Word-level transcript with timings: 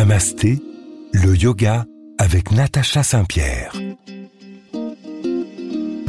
Namasté, 0.00 0.58
le 1.12 1.36
yoga 1.36 1.84
avec 2.16 2.52
Natacha 2.52 3.02
Saint-Pierre. 3.02 3.70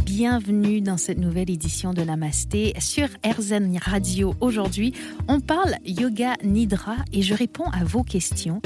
Bienvenue 0.06 0.80
dans 0.80 0.96
cette 0.96 1.18
nouvelle 1.18 1.50
édition 1.50 1.94
de 1.94 2.02
Namasté 2.02 2.74
sur 2.80 3.10
RZN 3.26 3.78
Radio. 3.84 4.34
Aujourd'hui, 4.40 4.94
on 5.28 5.42
parle 5.42 5.76
yoga 5.86 6.36
nidra 6.42 6.96
et 7.12 7.22
je 7.22 7.34
réponds 7.34 7.70
à 7.70 7.84
vos 7.84 8.04
questions. 8.04 8.62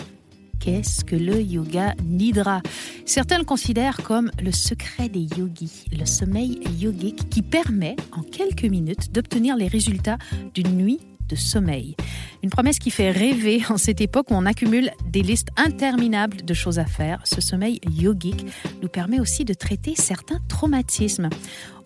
Qu'est-ce 0.59 1.04
que 1.04 1.15
le 1.15 1.42
yoga 1.42 1.96
nidra? 2.05 2.61
Certains 3.07 3.39
le 3.39 3.46
considèrent 3.46 4.04
comme 4.04 4.29
le 4.39 4.51
secret 4.51 5.10
des 5.10 5.28
yogis, 5.39 5.86
le 5.92 6.05
sommeil 6.05 6.60
yogique 6.79 7.32
qui 7.32 7.42
permet 7.42 7.96
en 8.11 8.21
quelques 8.21 8.65
minutes 8.65 9.11
d'obtenir 9.11 9.55
les 9.55 9.69
résultats 9.69 10.19
d'une 10.54 10.78
nuit 10.78 11.00
de 11.28 11.36
sommeil. 11.36 11.96
Une 12.45 12.51
promesse 12.51 12.77
qui 12.77 12.91
fait 12.91 13.09
rêver 13.09 13.63
en 13.71 13.77
cette 13.77 14.01
époque 14.01 14.29
où 14.29 14.35
on 14.35 14.45
accumule 14.45 14.91
des 15.09 15.23
listes 15.23 15.47
interminables 15.57 16.45
de 16.45 16.54
choses 16.54 16.77
à 16.77 16.85
faire. 16.85 17.21
Ce 17.23 17.41
sommeil 17.41 17.81
yogique 17.89 18.45
nous 18.83 18.87
permet 18.87 19.19
aussi 19.19 19.45
de 19.45 19.55
traiter 19.55 19.95
certains 19.95 20.37
traumatismes. 20.47 21.29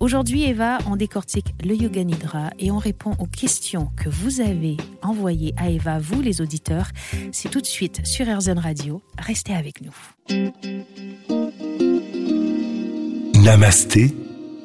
Aujourd'hui, 0.01 0.43
Eva, 0.43 0.79
on 0.85 0.97
décortique 0.97 1.55
le 1.63 1.75
Yoga 1.75 2.03
Nidra 2.03 2.49
et 2.59 2.71
on 2.71 2.77
répond 2.77 3.15
aux 3.19 3.25
questions 3.25 3.89
que 3.95 4.09
vous 4.09 4.41
avez 4.41 4.75
envoyées 5.01 5.53
à 5.55 5.69
Eva, 5.69 5.97
vous 5.97 6.19
les 6.19 6.41
auditeurs. 6.41 6.89
C'est 7.31 7.49
tout 7.49 7.61
de 7.61 7.65
suite 7.65 8.05
sur 8.05 8.25
RZN 8.27 8.59
Radio. 8.59 9.01
Restez 9.17 9.53
avec 9.55 9.75
nous. 9.79 9.95
Namasté, 13.41 14.13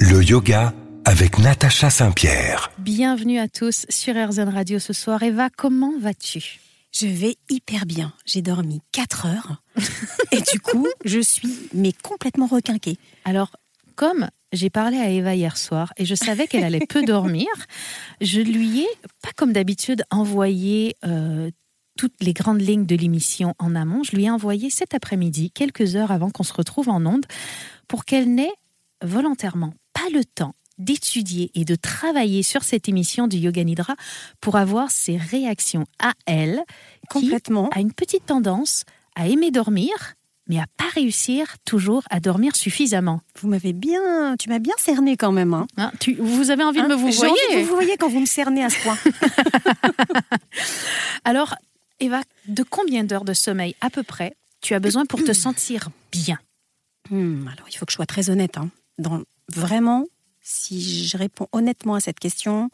le 0.00 0.24
yoga 0.24 0.74
avec 1.04 1.38
Natacha 1.38 1.90
Saint-Pierre. 1.90 2.70
Bienvenue 2.78 3.38
à 3.38 3.48
tous 3.48 3.84
sur 3.88 4.14
RZN 4.14 4.48
Radio 4.48 4.78
ce 4.78 4.92
soir. 4.92 5.22
Eva, 5.22 5.50
comment 5.50 5.92
vas-tu? 5.98 6.60
Je 6.92 7.06
vais 7.06 7.36
hyper 7.50 7.86
bien. 7.86 8.12
J'ai 8.24 8.42
dormi 8.42 8.80
4 8.92 9.26
heures 9.26 9.62
et 10.32 10.40
du 10.40 10.60
coup, 10.60 10.86
je 11.04 11.20
suis 11.20 11.68
mais 11.74 11.92
complètement 11.92 12.46
requinquée. 12.46 12.96
Alors, 13.24 13.50
comme 13.96 14.28
j'ai 14.52 14.70
parlé 14.70 14.96
à 14.98 15.10
Eva 15.10 15.34
hier 15.34 15.56
soir 15.56 15.92
et 15.96 16.04
je 16.04 16.14
savais 16.14 16.46
qu'elle 16.46 16.64
allait 16.64 16.86
peu 16.86 17.04
dormir, 17.04 17.48
je 18.20 18.40
lui 18.40 18.80
ai, 18.80 18.88
pas 19.22 19.32
comme 19.36 19.52
d'habitude, 19.52 20.04
envoyé 20.10 20.96
euh, 21.04 21.50
toutes 21.98 22.22
les 22.22 22.32
grandes 22.32 22.62
lignes 22.62 22.86
de 22.86 22.96
l'émission 22.96 23.54
en 23.58 23.74
amont. 23.74 24.04
Je 24.04 24.16
lui 24.16 24.24
ai 24.24 24.30
envoyé 24.30 24.70
cet 24.70 24.94
après-midi, 24.94 25.50
quelques 25.50 25.96
heures 25.96 26.12
avant 26.12 26.30
qu'on 26.30 26.44
se 26.44 26.54
retrouve 26.54 26.88
en 26.88 27.04
onde, 27.04 27.26
pour 27.88 28.04
qu'elle 28.04 28.34
n'ait 28.34 28.54
volontairement 29.02 29.74
pas 29.92 30.08
le 30.12 30.24
temps 30.24 30.54
d'étudier 30.78 31.50
et 31.54 31.64
de 31.64 31.74
travailler 31.74 32.42
sur 32.42 32.62
cette 32.64 32.88
émission 32.88 33.26
du 33.28 33.36
Yoga 33.38 33.62
Nidra 33.64 33.94
pour 34.40 34.56
avoir 34.56 34.90
ses 34.90 35.16
réactions 35.16 35.84
à 36.00 36.12
elle, 36.26 36.62
Complètement. 37.08 37.68
qui 37.68 37.78
a 37.78 37.80
une 37.80 37.92
petite 37.92 38.26
tendance 38.26 38.84
à 39.14 39.28
aimer 39.28 39.50
dormir, 39.50 39.90
mais 40.48 40.58
à 40.58 40.66
pas 40.76 40.88
réussir 40.94 41.56
toujours 41.64 42.02
à 42.10 42.20
dormir 42.20 42.54
suffisamment. 42.56 43.20
Vous 43.40 43.48
m'avez 43.48 43.72
bien, 43.72 44.36
tu 44.38 44.48
m'as 44.50 44.58
bien 44.58 44.74
cerné 44.78 45.16
quand 45.16 45.32
même. 45.32 45.54
Hein. 45.54 45.66
Hein, 45.76 45.90
tu- 46.00 46.16
vous 46.16 46.50
avez 46.50 46.64
envie 46.64 46.82
de 46.82 46.86
me 46.86 46.92
Hein 46.94 46.96
vous 46.96 47.06
envie 47.08 47.16
voyez 47.16 47.62
de 47.62 47.66
vous 47.66 47.74
voyez 47.74 47.96
quand 47.96 48.08
vous 48.08 48.20
me 48.20 48.26
cernez 48.26 48.62
à 48.64 48.68
ce 48.70 48.78
point. 48.82 48.98
Alors, 51.24 51.54
Eva, 52.00 52.20
de 52.48 52.62
combien 52.62 53.04
d'heures 53.04 53.24
de 53.24 53.32
sommeil 53.34 53.74
à 53.80 53.90
peu 53.90 54.02
près 54.02 54.34
tu 54.60 54.74
as 54.74 54.80
besoin 54.80 55.06
pour 55.06 55.22
te 55.22 55.32
sentir 55.34 55.88
bien? 56.12 56.38
Hmm, 57.10 57.46
alors, 57.48 57.68
il 57.70 57.76
faut 57.76 57.84
que 57.86 57.92
je 57.92 57.96
sois 57.96 58.06
très 58.06 58.30
honnête. 58.30 58.56
hein. 58.56 58.70
Dans, 58.98 59.22
vraiment, 59.48 60.04
si 60.44 61.06
je 61.08 61.16
réponds 61.16 61.48
honnêtement 61.52 61.94
à 61.94 62.00
cette 62.00 62.20
question, 62.20 62.70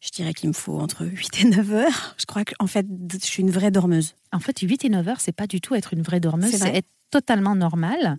je 0.00 0.10
dirais 0.10 0.32
qu'il 0.32 0.48
me 0.48 0.54
faut 0.54 0.78
entre 0.78 1.04
8 1.04 1.40
et 1.40 1.44
9 1.44 1.72
heures. 1.72 2.14
Je 2.18 2.24
crois 2.24 2.44
qu'en 2.44 2.66
fait, 2.68 2.86
je 3.12 3.18
suis 3.26 3.42
une 3.42 3.50
vraie 3.50 3.70
dormeuse. 3.72 4.14
En 4.32 4.38
fait, 4.40 4.58
8 4.60 4.84
et 4.84 4.88
9 4.88 5.06
heures, 5.08 5.20
c'est 5.20 5.32
pas 5.32 5.46
du 5.48 5.60
tout 5.60 5.74
être 5.74 5.92
une 5.92 6.02
vraie 6.02 6.20
dormeuse, 6.20 6.50
C'est 6.52 6.58
vrai 6.58 6.76
être 6.78 6.88
totalement 7.10 7.54
normal. 7.56 8.16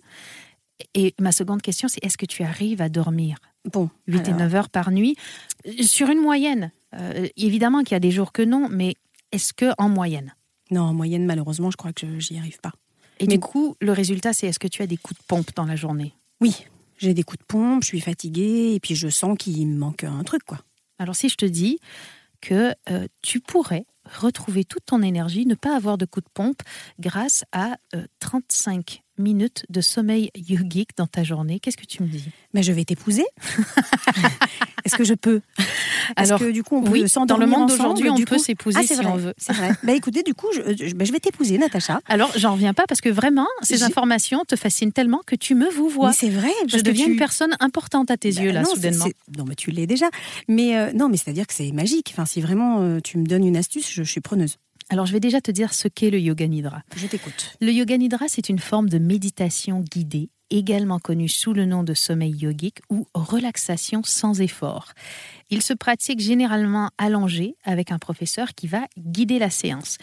Et 0.94 1.14
ma 1.20 1.32
seconde 1.32 1.62
question, 1.62 1.88
c'est 1.88 2.04
est-ce 2.04 2.16
que 2.18 2.26
tu 2.26 2.42
arrives 2.42 2.80
à 2.82 2.88
dormir? 2.88 3.38
Bon, 3.72 3.90
8 4.06 4.18
et 4.18 4.20
alors, 4.28 4.38
9 4.40 4.54
heures 4.54 4.68
par 4.70 4.90
nuit 4.90 5.16
sur 5.80 6.08
une 6.10 6.20
moyenne 6.20 6.70
Euh, 6.94 7.28
Évidemment 7.36 7.82
qu'il 7.84 7.92
y 7.92 7.96
a 7.96 8.00
des 8.00 8.10
jours 8.10 8.32
que 8.32 8.42
non, 8.42 8.68
mais 8.68 8.96
est-ce 9.32 9.52
que 9.52 9.70
en 9.78 9.88
moyenne? 9.88 10.34
Non, 10.72 10.82
en 10.82 10.92
moyenne, 10.94 11.24
malheureusement, 11.24 11.70
je 11.70 11.76
crois 11.76 11.92
que 11.92 12.04
je- 12.06 12.18
j'y 12.18 12.36
arrive 12.36 12.58
pas. 12.60 12.72
Et 13.20 13.26
Mais- 13.26 13.34
du 13.34 13.38
coup, 13.40 13.76
le 13.80 13.92
résultat, 13.92 14.32
c'est 14.32 14.48
est-ce 14.48 14.58
que 14.58 14.66
tu 14.68 14.82
as 14.82 14.86
des 14.88 14.96
coups 14.96 15.20
de 15.20 15.24
pompe 15.26 15.54
dans 15.54 15.66
la 15.66 15.76
journée? 15.76 16.14
Oui, 16.40 16.64
j'ai 17.00 17.14
des 17.14 17.22
coups 17.22 17.40
de 17.40 17.44
pompe, 17.46 17.82
je 17.82 17.88
suis 17.88 18.00
fatiguée, 18.00 18.74
et 18.74 18.80
puis 18.80 18.94
je 18.94 19.08
sens 19.08 19.36
qu'il 19.38 19.66
me 19.66 19.76
manque 19.76 20.04
un 20.04 20.22
truc, 20.22 20.44
quoi. 20.44 20.60
Alors 20.98 21.16
si 21.16 21.28
je 21.28 21.36
te 21.36 21.46
dis 21.46 21.78
que 22.40 22.74
euh, 22.90 23.06
tu 23.22 23.40
pourrais 23.40 23.86
retrouver 24.04 24.64
toute 24.64 24.84
ton 24.86 25.02
énergie, 25.02 25.46
ne 25.46 25.54
pas 25.54 25.74
avoir 25.74 25.98
de 25.98 26.04
coups 26.04 26.24
de 26.24 26.30
pompe 26.32 26.60
grâce 26.98 27.44
à 27.52 27.76
euh, 27.94 28.06
35 28.20 29.02
minutes 29.20 29.64
de 29.68 29.80
sommeil 29.80 30.30
yogique 30.34 30.90
dans 30.96 31.06
ta 31.06 31.22
journée, 31.22 31.60
qu'est-ce 31.60 31.76
que 31.76 31.86
tu 31.86 32.02
me 32.02 32.08
dis? 32.08 32.24
Mais 32.54 32.62
je 32.62 32.72
vais 32.72 32.84
t'épouser. 32.84 33.24
Est-ce 34.84 34.96
que 34.96 35.04
je 35.04 35.14
peux? 35.14 35.40
Alors, 36.16 36.38
que 36.40 36.50
du 36.50 36.62
coup, 36.62 36.76
on 36.76 36.82
peut 36.82 36.90
Oui, 36.92 37.04
dans 37.26 37.36
le 37.36 37.46
monde 37.46 37.68
d'aujourd'hui, 37.68 38.08
on 38.10 38.16
peut 38.16 38.38
s'épouser 38.38 38.78
Ah, 38.80 38.82
c'est 38.86 38.94
si 38.96 39.00
vrai, 39.02 39.12
on 39.12 39.16
veut. 39.16 39.34
C'est 39.36 39.52
vrai. 39.52 39.70
Bah 39.82 39.92
écoutez, 39.92 40.22
du 40.22 40.34
coup, 40.34 40.46
je, 40.54 40.86
je- 40.88 40.94
bah, 40.94 41.04
je 41.04 41.12
vais 41.12 41.20
t'épouser, 41.20 41.58
Natacha. 41.58 42.00
Alors, 42.06 42.32
j'en 42.36 42.52
reviens 42.54 42.72
pas 42.74 42.84
parce 42.88 43.00
que 43.00 43.08
vraiment, 43.10 43.46
ces 43.62 43.82
informations 43.82 44.44
te 44.46 44.56
fascinent 44.56 44.92
tellement 44.92 45.20
que 45.26 45.36
tu 45.36 45.54
me 45.54 45.68
vous 45.70 45.88
vois. 45.88 46.12
C'est 46.12 46.30
vrai. 46.30 46.50
Je 46.66 46.78
deviens 46.80 47.04
tu- 47.06 47.12
une 47.12 47.18
personne 47.18 47.54
importante 47.60 48.10
à 48.10 48.16
tes 48.16 48.32
Bah 48.32 48.42
yeux, 48.42 48.50
là, 48.52 48.62
non, 48.62 48.70
soudainement. 48.74 49.06
Non, 49.36 49.44
mais 49.46 49.54
tu 49.54 49.70
l'es 49.70 49.86
déjà. 49.86 50.06
Mais 50.48 50.76
euh, 50.76 50.92
non, 50.92 51.08
mais 51.08 51.16
c'est-à-dire 51.18 51.46
que 51.46 51.54
c'est 51.54 51.70
magique. 51.72 52.08
Enfin, 52.12 52.24
si 52.24 52.40
vraiment 52.40 52.80
euh, 52.80 53.00
tu 53.02 53.18
me 53.18 53.24
donnes 53.26 53.46
une 53.46 53.56
astuce, 53.56 53.90
je, 53.92 54.02
je 54.02 54.10
suis 54.10 54.20
preneuse. 54.20 54.56
Alors, 54.90 55.06
je 55.06 55.12
vais 55.12 55.20
déjà 55.20 55.40
te 55.40 55.52
dire 55.52 55.72
ce 55.72 55.86
qu'est 55.86 56.10
le 56.10 56.18
Yoga 56.18 56.48
Nidra. 56.48 56.82
Je 56.96 57.06
t'écoute. 57.06 57.56
Le 57.60 57.70
Yoga 57.70 57.96
Nidra, 57.96 58.26
c'est 58.26 58.48
une 58.48 58.58
forme 58.58 58.88
de 58.88 58.98
méditation 58.98 59.80
guidée, 59.80 60.30
également 60.50 60.98
connue 60.98 61.28
sous 61.28 61.52
le 61.52 61.64
nom 61.64 61.84
de 61.84 61.94
sommeil 61.94 62.32
yogique 62.32 62.80
ou 62.90 63.06
relaxation 63.14 64.02
sans 64.02 64.40
effort. 64.40 64.92
Il 65.48 65.62
se 65.62 65.74
pratique 65.74 66.18
généralement 66.18 66.90
allongé 66.98 67.54
avec 67.62 67.92
un 67.92 68.00
professeur 68.00 68.48
qui 68.56 68.66
va 68.66 68.88
guider 68.98 69.38
la 69.38 69.48
séance. 69.48 69.96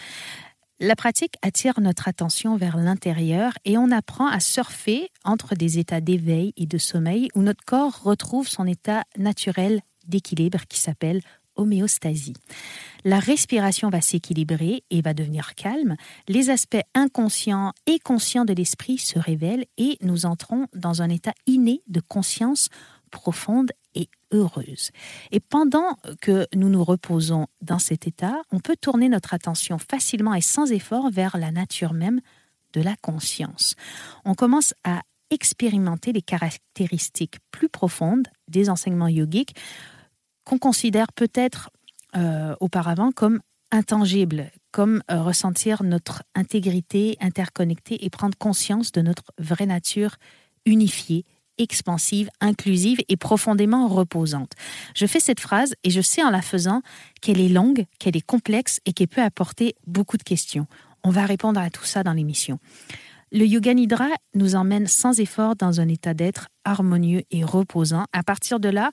La 0.79 0.95
pratique 0.95 1.35
attire 1.41 1.81
notre 1.81 2.07
attention 2.07 2.55
vers 2.55 2.77
l'intérieur 2.77 3.51
et 3.65 3.77
on 3.77 3.91
apprend 3.91 4.27
à 4.27 4.39
surfer 4.39 5.09
entre 5.25 5.55
des 5.55 5.79
états 5.79 6.01
d'éveil 6.01 6.53
et 6.55 6.65
de 6.65 6.77
sommeil 6.77 7.27
où 7.35 7.41
notre 7.41 7.65
corps 7.65 8.03
retrouve 8.03 8.47
son 8.47 8.65
état 8.65 9.03
naturel 9.17 9.81
d'équilibre 10.07 10.59
qui 10.69 10.79
s'appelle 10.79 11.21
homéostasie. 11.57 12.35
La 13.03 13.19
respiration 13.19 13.90
va 13.90 14.01
s'équilibrer 14.01 14.84
et 14.90 15.01
va 15.01 15.13
devenir 15.13 15.56
calme. 15.56 15.95
Les 16.28 16.50
aspects 16.50 16.84
inconscients 16.94 17.73
et 17.85 18.00
conscients 18.00 18.45
de 18.45 18.53
l'esprit 18.53 18.97
se 18.97 19.19
révèlent 19.19 19.66
et 19.78 19.97
nous 20.01 20.25
entrons 20.25 20.68
dans 20.73 21.01
un 21.01 21.09
état 21.09 21.34
inné 21.45 21.81
de 21.88 22.01
conscience 22.01 22.69
profonde 23.12 23.72
et 23.95 24.09
heureuse. 24.31 24.91
Et 25.31 25.40
pendant 25.40 25.97
que 26.22 26.47
nous 26.53 26.69
nous 26.69 26.84
reposons 26.84 27.47
dans 27.62 27.79
cet 27.79 28.07
état, 28.07 28.41
on 28.51 28.59
peut 28.59 28.75
tourner 28.79 29.09
notre 29.09 29.34
attention 29.34 29.78
facilement 29.78 30.34
et 30.34 30.41
sans 30.41 30.72
effort 30.72 31.09
vers 31.09 31.38
la 31.38 31.51
nature 31.51 31.94
même 31.94 32.22
de 32.74 32.81
la 32.81 32.95
conscience. 33.01 33.75
On 34.25 34.35
commence 34.35 34.74
à 34.84 35.01
expérimenter 35.29 36.13
les 36.13 36.22
caractéristiques 36.22 37.38
plus 37.51 37.69
profondes 37.69 38.28
des 38.47 38.69
enseignements 38.69 39.07
yogiques 39.07 39.56
qu'on 40.47 40.57
considère 40.57 41.11
peut-être 41.11 41.69
euh, 42.15 42.55
auparavant 42.61 43.11
comme 43.11 43.41
intangibles, 43.71 44.49
comme 44.71 45.03
euh, 45.11 45.21
ressentir 45.21 45.83
notre 45.83 46.23
intégrité 46.35 47.17
interconnectée 47.19 48.05
et 48.05 48.09
prendre 48.09 48.37
conscience 48.37 48.93
de 48.93 49.01
notre 49.01 49.33
vraie 49.37 49.65
nature 49.65 50.15
unifiée, 50.65 51.25
expansive, 51.57 52.29
inclusive 52.39 52.99
et 53.09 53.17
profondément 53.17 53.89
reposante. 53.89 54.53
Je 54.95 55.05
fais 55.05 55.19
cette 55.19 55.41
phrase 55.41 55.73
et 55.83 55.89
je 55.89 55.99
sais 55.99 56.23
en 56.23 56.29
la 56.29 56.41
faisant 56.41 56.81
qu'elle 57.21 57.41
est 57.41 57.50
longue, 57.50 57.85
qu'elle 58.00 58.15
est 58.15 58.25
complexe 58.25 58.79
et 58.85 58.93
qu'elle 58.93 59.09
peut 59.09 59.21
apporter 59.21 59.75
beaucoup 59.85 60.15
de 60.15 60.23
questions. 60.23 60.65
On 61.03 61.09
va 61.09 61.25
répondre 61.25 61.59
à 61.59 61.69
tout 61.69 61.85
ça 61.85 62.03
dans 62.03 62.13
l'émission. 62.13 62.57
Le 63.33 63.45
Yoga 63.45 63.73
Nidra 63.73 64.07
nous 64.33 64.55
emmène 64.55 64.88
sans 64.88 65.19
effort 65.19 65.57
dans 65.57 65.81
un 65.81 65.89
état 65.89 66.13
d'être 66.13 66.47
harmonieux 66.63 67.23
et 67.31 67.43
reposant. 67.43 68.05
À 68.13 68.23
partir 68.23 68.61
de 68.61 68.69
là, 68.69 68.91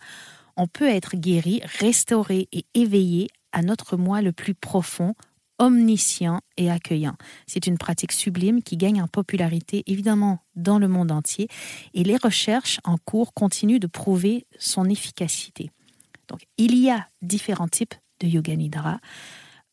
on 0.57 0.67
peut 0.67 0.89
être 0.89 1.17
guéri, 1.17 1.61
restauré 1.65 2.49
et 2.53 2.65
éveillé 2.75 3.29
à 3.53 3.63
notre 3.63 3.97
moi 3.97 4.23
le 4.23 4.33
plus 4.33 4.55
profond, 4.55 5.15
omniscient 5.59 6.41
et 6.57 6.71
accueillant. 6.71 7.17
C'est 7.47 7.67
une 7.67 7.79
pratique 7.79 8.13
sublime 8.13 8.63
qui 8.63 8.77
gagne 8.77 9.01
en 9.01 9.09
popularité 9.09 9.85
évidemment 9.87 10.41
dans 10.57 10.79
le 10.79 10.89
monde 10.89 11.13
entier 11.13 11.49
et 11.95 12.05
les 12.05 12.17
recherches 12.17 12.81
en 12.85 12.97
cours 12.99 13.33
continuent 13.35 13.79
de 13.79 13.87
prouver 13.87 14.47
son 14.59 14.89
efficacité. 14.89 15.71
Donc 16.29 16.41
il 16.59 16.77
y 16.77 16.91
a 16.91 17.09
différents 17.23 17.69
types 17.69 17.95
de 18.21 18.27
Yoga 18.27 18.57
Nidra. 18.57 18.99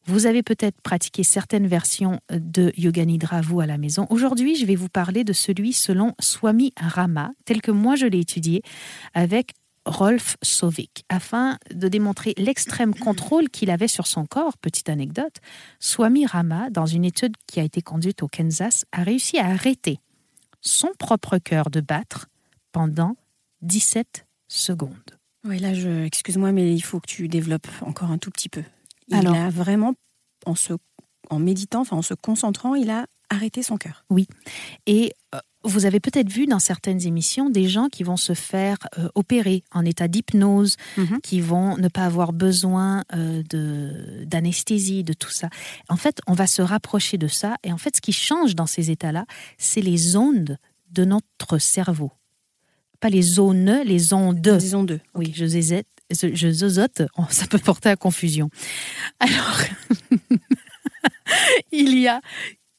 Vous 0.05 0.25
avez 0.25 0.41
peut-être 0.41 0.81
pratiqué 0.81 1.23
certaines 1.23 1.67
versions 1.67 2.19
de 2.31 2.73
Yoga 2.75 3.05
Nidra, 3.05 3.41
vous, 3.41 3.59
à 3.59 3.67
la 3.67 3.77
maison. 3.77 4.07
Aujourd'hui, 4.09 4.55
je 4.55 4.65
vais 4.65 4.75
vous 4.75 4.89
parler 4.89 5.23
de 5.23 5.31
celui 5.31 5.73
selon 5.73 6.15
Swami 6.19 6.73
Rama, 6.79 7.31
tel 7.45 7.61
que 7.61 7.69
moi 7.69 7.95
je 7.95 8.07
l'ai 8.07 8.19
étudié, 8.19 8.63
avec 9.13 9.51
Rolf 9.85 10.37
Sovik. 10.41 11.03
Afin 11.09 11.57
de 11.73 11.87
démontrer 11.87 12.33
l'extrême 12.37 12.93
contrôle 12.93 13.49
qu'il 13.49 13.69
avait 13.69 13.87
sur 13.87 14.07
son 14.07 14.25
corps, 14.25 14.57
petite 14.57 14.89
anecdote, 14.89 15.37
Swami 15.79 16.25
Rama, 16.25 16.69
dans 16.69 16.85
une 16.85 17.05
étude 17.05 17.35
qui 17.47 17.59
a 17.59 17.63
été 17.63 17.81
conduite 17.81 18.23
au 18.23 18.27
Kansas, 18.27 18.85
a 18.91 19.03
réussi 19.03 19.39
à 19.39 19.47
arrêter 19.47 19.99
son 20.61 20.89
propre 20.99 21.37
cœur 21.39 21.69
de 21.69 21.81
battre 21.81 22.27
pendant 22.71 23.15
17 23.61 24.25
secondes. 24.47 25.17
Oui, 25.43 25.57
là, 25.57 25.73
je, 25.73 26.03
excuse-moi, 26.03 26.51
mais 26.51 26.73
il 26.73 26.81
faut 26.81 26.99
que 26.99 27.07
tu 27.07 27.27
développes 27.27 27.67
encore 27.81 28.11
un 28.11 28.19
tout 28.19 28.29
petit 28.29 28.49
peu. 28.49 28.63
Il 29.07 29.27
a 29.27 29.49
vraiment, 29.49 29.93
en, 30.45 30.55
se, 30.55 30.73
en 31.29 31.39
méditant, 31.39 31.81
enfin 31.81 31.97
en 31.97 32.01
se 32.01 32.13
concentrant, 32.13 32.75
il 32.75 32.89
a 32.89 33.07
arrêté 33.29 33.63
son 33.63 33.77
cœur. 33.77 34.05
Oui. 34.09 34.27
Et 34.85 35.13
euh, 35.33 35.39
vous 35.63 35.85
avez 35.85 35.99
peut-être 35.99 36.29
vu 36.29 36.45
dans 36.45 36.59
certaines 36.59 37.05
émissions 37.05 37.49
des 37.49 37.67
gens 37.67 37.89
qui 37.89 38.03
vont 38.03 38.17
se 38.17 38.33
faire 38.33 38.77
euh, 38.97 39.09
opérer 39.15 39.63
en 39.71 39.85
état 39.85 40.07
d'hypnose, 40.07 40.77
mhm. 40.97 41.19
qui 41.21 41.41
vont 41.41 41.77
ne 41.77 41.87
pas 41.87 42.05
avoir 42.05 42.33
besoin 42.33 43.03
euh, 43.13 43.43
de 43.49 44.25
d'anesthésie, 44.25 45.03
de 45.03 45.13
tout 45.13 45.29
ça. 45.29 45.49
En 45.89 45.97
fait, 45.97 46.19
on 46.27 46.33
va 46.33 46.47
se 46.47 46.61
rapprocher 46.61 47.17
de 47.17 47.27
ça. 47.27 47.55
Et 47.63 47.71
en 47.71 47.77
fait, 47.77 47.95
ce 47.95 48.01
qui 48.01 48.13
change 48.13 48.55
dans 48.55 48.65
ces 48.65 48.91
états-là, 48.91 49.25
c'est 49.57 49.81
les 49.81 50.15
ondes 50.15 50.57
de 50.91 51.05
notre 51.05 51.57
cerveau. 51.57 52.11
Pas 52.99 53.09
les 53.09 53.21
zones, 53.21 53.81
les 53.85 54.13
ondes. 54.13 54.45
Les 54.45 54.75
ondes. 54.75 54.99
Oui, 55.15 55.31
je 55.35 55.45
zézette, 55.45 55.87
je 56.11 56.51
zozote, 56.51 57.03
oh, 57.17 57.23
ça 57.29 57.47
peut 57.47 57.57
porter 57.57 57.89
à 57.89 57.95
confusion. 57.95 58.49
Alors, 59.19 59.61
il 61.71 61.97
y 61.97 62.07
a 62.07 62.21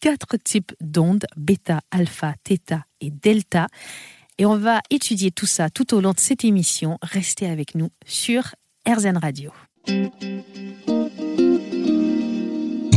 quatre 0.03 0.37
types 0.37 0.75
d'ondes, 0.81 1.25
bêta, 1.37 1.81
alpha, 1.93 2.35
theta 2.45 2.85
et 3.01 3.11
delta. 3.11 3.69
Et 4.37 4.45
on 4.45 4.59
va 4.59 4.81
étudier 4.91 5.31
tout 5.31 5.47
ça 5.47 5.71
tout 5.71 5.95
au 5.95 6.01
long 6.01 6.11
de 6.11 6.19
cette 6.19 6.45
émission. 6.45 6.99
Restez 7.03 7.47
avec 7.47 7.77
nous 7.77 7.89
sur 8.05 8.55
RZN 8.87 9.17
Radio. 9.17 9.53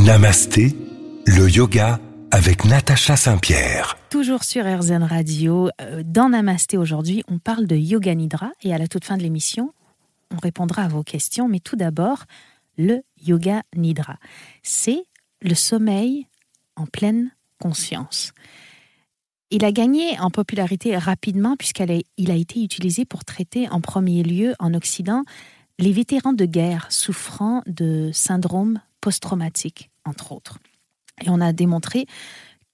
Namasté, 0.03 0.75
le 1.27 1.47
yoga 1.47 1.99
avec 2.31 2.65
Natacha 2.65 3.15
Saint-Pierre. 3.15 3.97
Toujours 4.09 4.43
sur 4.43 4.65
RZN 4.65 5.03
Radio. 5.03 5.69
Euh, 5.81 6.01
dans 6.03 6.29
Namasté 6.29 6.75
aujourd'hui, 6.77 7.23
on 7.27 7.37
parle 7.37 7.67
de 7.67 7.75
yoga 7.75 8.15
nidra 8.15 8.51
et 8.63 8.73
à 8.73 8.79
la 8.79 8.87
toute 8.87 9.05
fin 9.05 9.15
de 9.15 9.21
l'émission, 9.21 9.73
on 10.33 10.37
répondra 10.37 10.83
à 10.83 10.87
vos 10.87 11.03
questions. 11.03 11.47
Mais 11.47 11.59
tout 11.59 11.75
d'abord, 11.75 12.23
le 12.79 13.03
yoga 13.23 13.61
nidra. 13.75 14.17
C'est 14.63 15.03
le 15.41 15.53
sommeil 15.53 16.25
en 16.75 16.85
pleine 16.85 17.31
conscience. 17.59 18.33
Il 19.51 19.63
a 19.63 19.71
gagné 19.71 20.19
en 20.19 20.31
popularité 20.31 20.97
rapidement 20.97 21.55
puisqu'il 21.55 22.31
a 22.31 22.35
été 22.35 22.63
utilisé 22.63 23.05
pour 23.05 23.23
traiter 23.23 23.69
en 23.69 23.79
premier 23.79 24.23
lieu 24.23 24.53
en 24.59 24.73
Occident 24.73 25.23
les 25.77 25.91
vétérans 25.91 26.33
de 26.33 26.45
guerre 26.45 26.87
souffrant 26.89 27.61
de 27.67 28.09
syndrome 28.13 28.81
post-traumatique, 29.01 29.91
entre 30.03 30.31
autres. 30.31 30.59
Et 31.23 31.29
on 31.29 31.41
a 31.41 31.53
démontré 31.53 32.07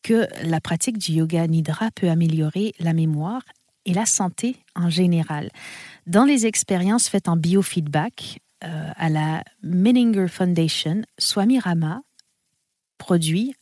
que 0.02 0.28
la 0.44 0.62
pratique 0.62 0.98
du 0.98 1.14
yoga 1.14 1.46
nidra 1.48 1.92
peut 1.92 2.10
améliorer 2.10 2.74
la 2.80 2.94
mémoire 2.94 3.44
et 3.86 3.94
la 3.94 4.06
santé 4.06 4.58
en 4.76 4.90
général. 4.90 5.50
Dans 6.08 6.26
les 6.26 6.46
expériences 6.46 7.10
faites 7.10 7.28
en 7.28 7.38
biofeedback 7.38 8.40
euh, 8.64 8.92
à 8.96 9.10
la 9.10 9.44
Menninger 9.64 10.28
Foundation, 10.28 11.02
Swami 11.18 11.60
Rama 11.60 12.02
produit 12.98 13.56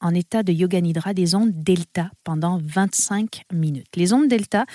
en 0.00 0.14
état 0.14 0.42
de 0.42 0.52
yoga 0.52 0.80
nidra 0.80 1.14
des 1.14 1.34
ondes 1.34 1.52
delta 1.54 2.10
pendant 2.24 2.60
25 2.62 3.42
minutes. 3.52 3.96
Les 3.96 4.12
ondes 4.12 4.28
delta 4.28 4.66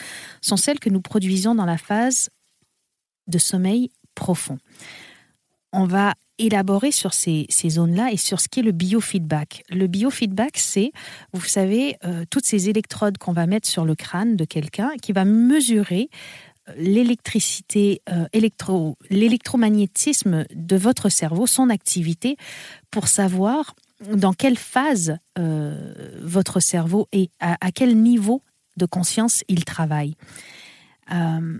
sont 0.42 0.58
celles 0.58 0.80
que 0.80 0.90
nous 0.90 1.02
produisons 1.02 1.56
dans 1.56 1.66
la 1.66 1.78
phase 1.78 2.30
de 3.28 3.38
sommeil 3.38 3.92
profond. 4.16 4.58
On 5.74 5.86
va 5.86 6.14
élaborer 6.38 6.92
sur 6.92 7.14
ces, 7.14 7.48
zones-là 7.50 8.12
et 8.12 8.18
sur 8.18 8.42
ce 8.42 8.50
qu'est 8.50 8.64
le 8.64 8.72
biofeedback. 8.72 9.64
Le 9.70 9.88
biofeedback, 9.88 10.58
c'est, 10.58 10.92
vous 11.34 11.46
savez, 11.46 11.98
euh, 12.04 12.26
toutes 12.30 12.46
ces 12.46 12.70
électrodes 12.70 13.18
qu'on 13.18 13.32
va 13.32 13.46
mettre 13.46 13.70
sur 13.70 13.86
le 13.86 13.96
crâne 13.96 14.36
de 14.36 14.46
quelqu'un 14.46 14.92
qui 15.02 15.14
va 15.14 15.24
mesurer 15.24 16.10
euh, 16.68 16.74
l'électricité, 16.78 18.02
euh, 18.10 18.26
l'électromagnétisme 19.10 20.46
de 20.54 20.76
votre 20.76 21.10
cerveau, 21.10 21.46
son 21.46 21.70
activité, 21.70 22.38
pour 22.90 23.08
savoir 23.08 23.76
dans 24.10 24.34
quelle 24.34 24.58
phase 24.58 25.18
euh, 25.38 25.94
votre 26.22 26.60
cerveau 26.60 27.08
est, 27.12 27.32
à, 27.40 27.72
quel 27.72 27.98
niveau 27.98 28.44
de 28.78 28.86
conscience 28.86 29.44
il 29.48 29.66
travaille. 29.66 30.16
Euh, 31.12 31.60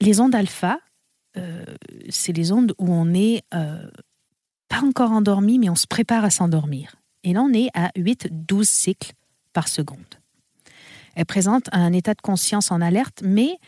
les 0.00 0.20
ondes 0.20 0.34
alpha, 0.34 0.78
euh, 1.36 1.64
c'est 2.08 2.32
les 2.32 2.52
ondes 2.52 2.74
où 2.78 2.92
on 2.92 3.06
n'est 3.06 3.42
pas 3.50 4.82
encore 4.82 5.10
endormi, 5.10 5.58
mais 5.58 5.70
on 5.70 5.74
se 5.74 5.86
prépare 5.86 6.24
à 6.24 6.30
s'endormir. 6.30 6.96
Et 7.24 7.32
là, 7.32 7.42
on 7.42 7.52
est 7.52 7.68
à 7.74 7.90
8-12 7.96 8.64
cycles 8.64 9.12
par 9.52 9.68
seconde. 9.68 9.98
Elle 11.16 11.26
présente 11.26 11.68
un 11.72 11.92
état 11.92 12.14
de 12.14 12.20
conscience 12.20 12.70
en 12.70 12.80
alerte, 12.80 13.22
mais 13.24 13.58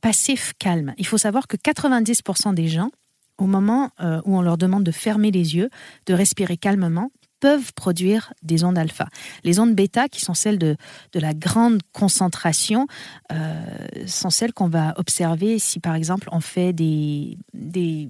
passif, 0.00 0.52
calme. 0.58 0.94
Il 0.98 1.06
faut 1.06 1.18
savoir 1.18 1.48
que 1.48 1.56
90% 1.56 2.54
des 2.54 2.68
gens, 2.68 2.90
au 3.38 3.46
moment 3.46 3.90
où 3.98 4.36
on 4.36 4.42
leur 4.42 4.58
demande 4.58 4.84
de 4.84 4.92
fermer 4.92 5.30
les 5.30 5.56
yeux, 5.56 5.70
de 6.06 6.14
respirer 6.14 6.56
calmement, 6.56 7.10
peuvent 7.42 7.72
produire 7.74 8.32
des 8.44 8.62
ondes 8.62 8.78
alpha. 8.78 9.08
Les 9.42 9.58
ondes 9.58 9.74
bêta, 9.74 10.08
qui 10.08 10.20
sont 10.20 10.32
celles 10.32 10.60
de, 10.60 10.76
de 11.12 11.18
la 11.18 11.34
grande 11.34 11.80
concentration, 11.92 12.86
euh, 13.32 13.64
sont 14.06 14.30
celles 14.30 14.52
qu'on 14.52 14.68
va 14.68 14.94
observer 14.96 15.58
si, 15.58 15.80
par 15.80 15.96
exemple, 15.96 16.28
on 16.30 16.40
fait 16.40 16.72
des, 16.72 17.36
des, 17.52 18.08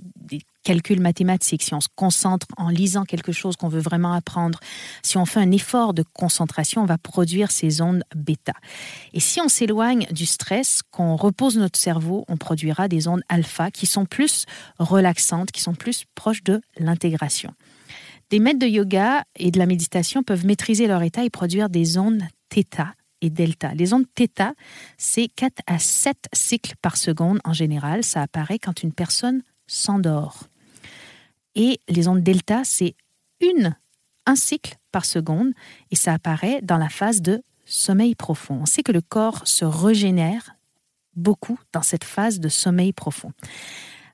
calculs 0.65 1.01
mathématiques, 1.01 1.63
si 1.63 1.75
on 1.75 1.81
se 1.81 1.89
concentre 1.97 2.47
en 2.57 2.69
lisant 2.69 3.05
quelque 3.05 3.33
chose 3.33 3.57
qu'on 3.57 3.69
veut 3.69 3.81
vraiment 3.81 4.13
apprendre, 4.13 4.61
si 5.03 5.17
on 5.17 5.25
fait 5.25 5.41
un 5.41 5.51
effort 5.51 5.95
de 5.95 6.05
concentration, 6.13 6.83
on 6.83 6.87
va 6.87 6.99
produire 6.99 7.51
ces 7.51 7.81
ondes 7.81 8.05
bêta. 8.15 8.53
Et 9.15 9.19
si 9.19 9.41
on 9.41 9.49
s'éloigne 9.49 10.07
du 10.13 10.27
stress, 10.27 10.83
qu'on 10.91 11.17
repose 11.17 11.57
notre 11.57 11.79
cerveau, 11.79 12.25
on 12.29 12.37
produira 12.37 12.87
des 12.87 13.09
ondes 13.09 13.23
alpha 13.31 13.71
qui 13.71 13.87
sont 13.87 14.05
plus 14.05 14.45
relaxantes, 14.79 15.51
qui 15.51 15.63
sont 15.63 15.75
plus 15.75 16.05
proches 16.15 16.45
de 16.45 16.61
l'intégration. 16.79 17.55
Des 18.33 18.39
maîtres 18.39 18.61
de 18.61 18.67
yoga 18.67 19.25
et 19.37 19.51
de 19.51 19.59
la 19.59 19.67
méditation 19.67 20.23
peuvent 20.23 20.47
maîtriser 20.47 20.87
leur 20.87 21.03
état 21.03 21.23
et 21.23 21.29
produire 21.29 21.69
des 21.69 21.99
ondes 21.99 22.23
θ 22.49 22.95
et 23.21 23.29
delta. 23.29 23.75
Les 23.75 23.93
ondes 23.93 24.07
θ, 24.19 24.55
c'est 24.97 25.29
4 25.29 25.61
à 25.67 25.79
7 25.79 26.17
cycles 26.33 26.73
par 26.81 26.97
seconde 26.97 27.41
en 27.45 27.53
général. 27.53 28.03
Ça 28.03 28.23
apparaît 28.23 28.59
quand 28.59 28.83
une 28.83 28.95
personne 28.95 29.43
s'endort. 29.67 30.45
Et 31.57 31.79
les 31.91 32.09
ondes 32.09 32.23
delta, 32.23 32.65
c'est 32.65 32.95
une, 33.43 33.77
un 34.25 34.37
cycle 34.37 34.77
par 34.93 35.05
seconde 35.05 35.53
et 35.91 35.97
ça 35.97 36.15
apparaît 36.15 36.63
dans 36.63 36.79
la 36.79 36.89
phase 36.89 37.21
de 37.21 37.43
sommeil 37.67 38.15
profond. 38.15 38.61
On 38.63 38.67
sait 38.67 38.83
que 38.83 38.93
le 38.93 39.03
corps 39.03 39.47
se 39.47 39.67
régénère 39.67 40.57
beaucoup 41.17 41.59
dans 41.75 41.83
cette 41.83 42.05
phase 42.05 42.41
de 42.41 42.49
sommeil 42.49 42.95
profond. 42.95 43.33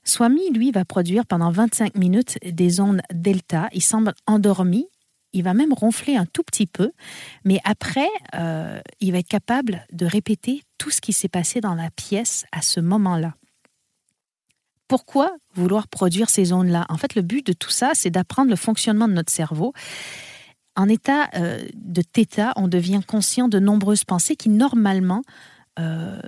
Swami, 0.03 0.51
lui, 0.51 0.71
va 0.71 0.85
produire 0.85 1.25
pendant 1.25 1.51
25 1.51 1.95
minutes 1.95 2.37
des 2.43 2.79
ondes 2.79 3.01
delta. 3.13 3.69
Il 3.73 3.83
semble 3.83 4.13
endormi. 4.27 4.87
Il 5.31 5.43
va 5.43 5.53
même 5.53 5.73
ronfler 5.73 6.15
un 6.15 6.25
tout 6.25 6.41
petit 6.41 6.65
peu, 6.65 6.91
mais 7.45 7.59
après, 7.63 8.09
euh, 8.33 8.81
il 8.99 9.11
va 9.11 9.19
être 9.19 9.27
capable 9.27 9.85
de 9.91 10.07
répéter 10.07 10.63
tout 10.79 10.89
ce 10.89 11.01
qui 11.01 11.13
s'est 11.13 11.29
passé 11.29 11.61
dans 11.61 11.75
la 11.75 11.91
pièce 11.91 12.45
à 12.51 12.63
ce 12.63 12.79
moment-là. 12.79 13.35
Pourquoi 14.87 15.31
vouloir 15.53 15.87
produire 15.87 16.31
ces 16.31 16.51
ondes-là? 16.51 16.87
En 16.89 16.97
fait, 16.97 17.13
le 17.13 17.21
but 17.21 17.45
de 17.45 17.53
tout 17.53 17.69
ça, 17.69 17.91
c'est 17.93 18.09
d'apprendre 18.09 18.49
le 18.49 18.55
fonctionnement 18.55 19.07
de 19.07 19.13
notre 19.13 19.31
cerveau. 19.31 19.71
En 20.75 20.89
état 20.89 21.29
euh, 21.35 21.63
de 21.75 22.01
θ, 22.01 22.51
on 22.55 22.67
devient 22.67 23.01
conscient 23.05 23.47
de 23.49 23.59
nombreuses 23.59 24.05
pensées 24.05 24.35
qui, 24.35 24.49
normalement, 24.49 25.21
euh, 25.77 26.19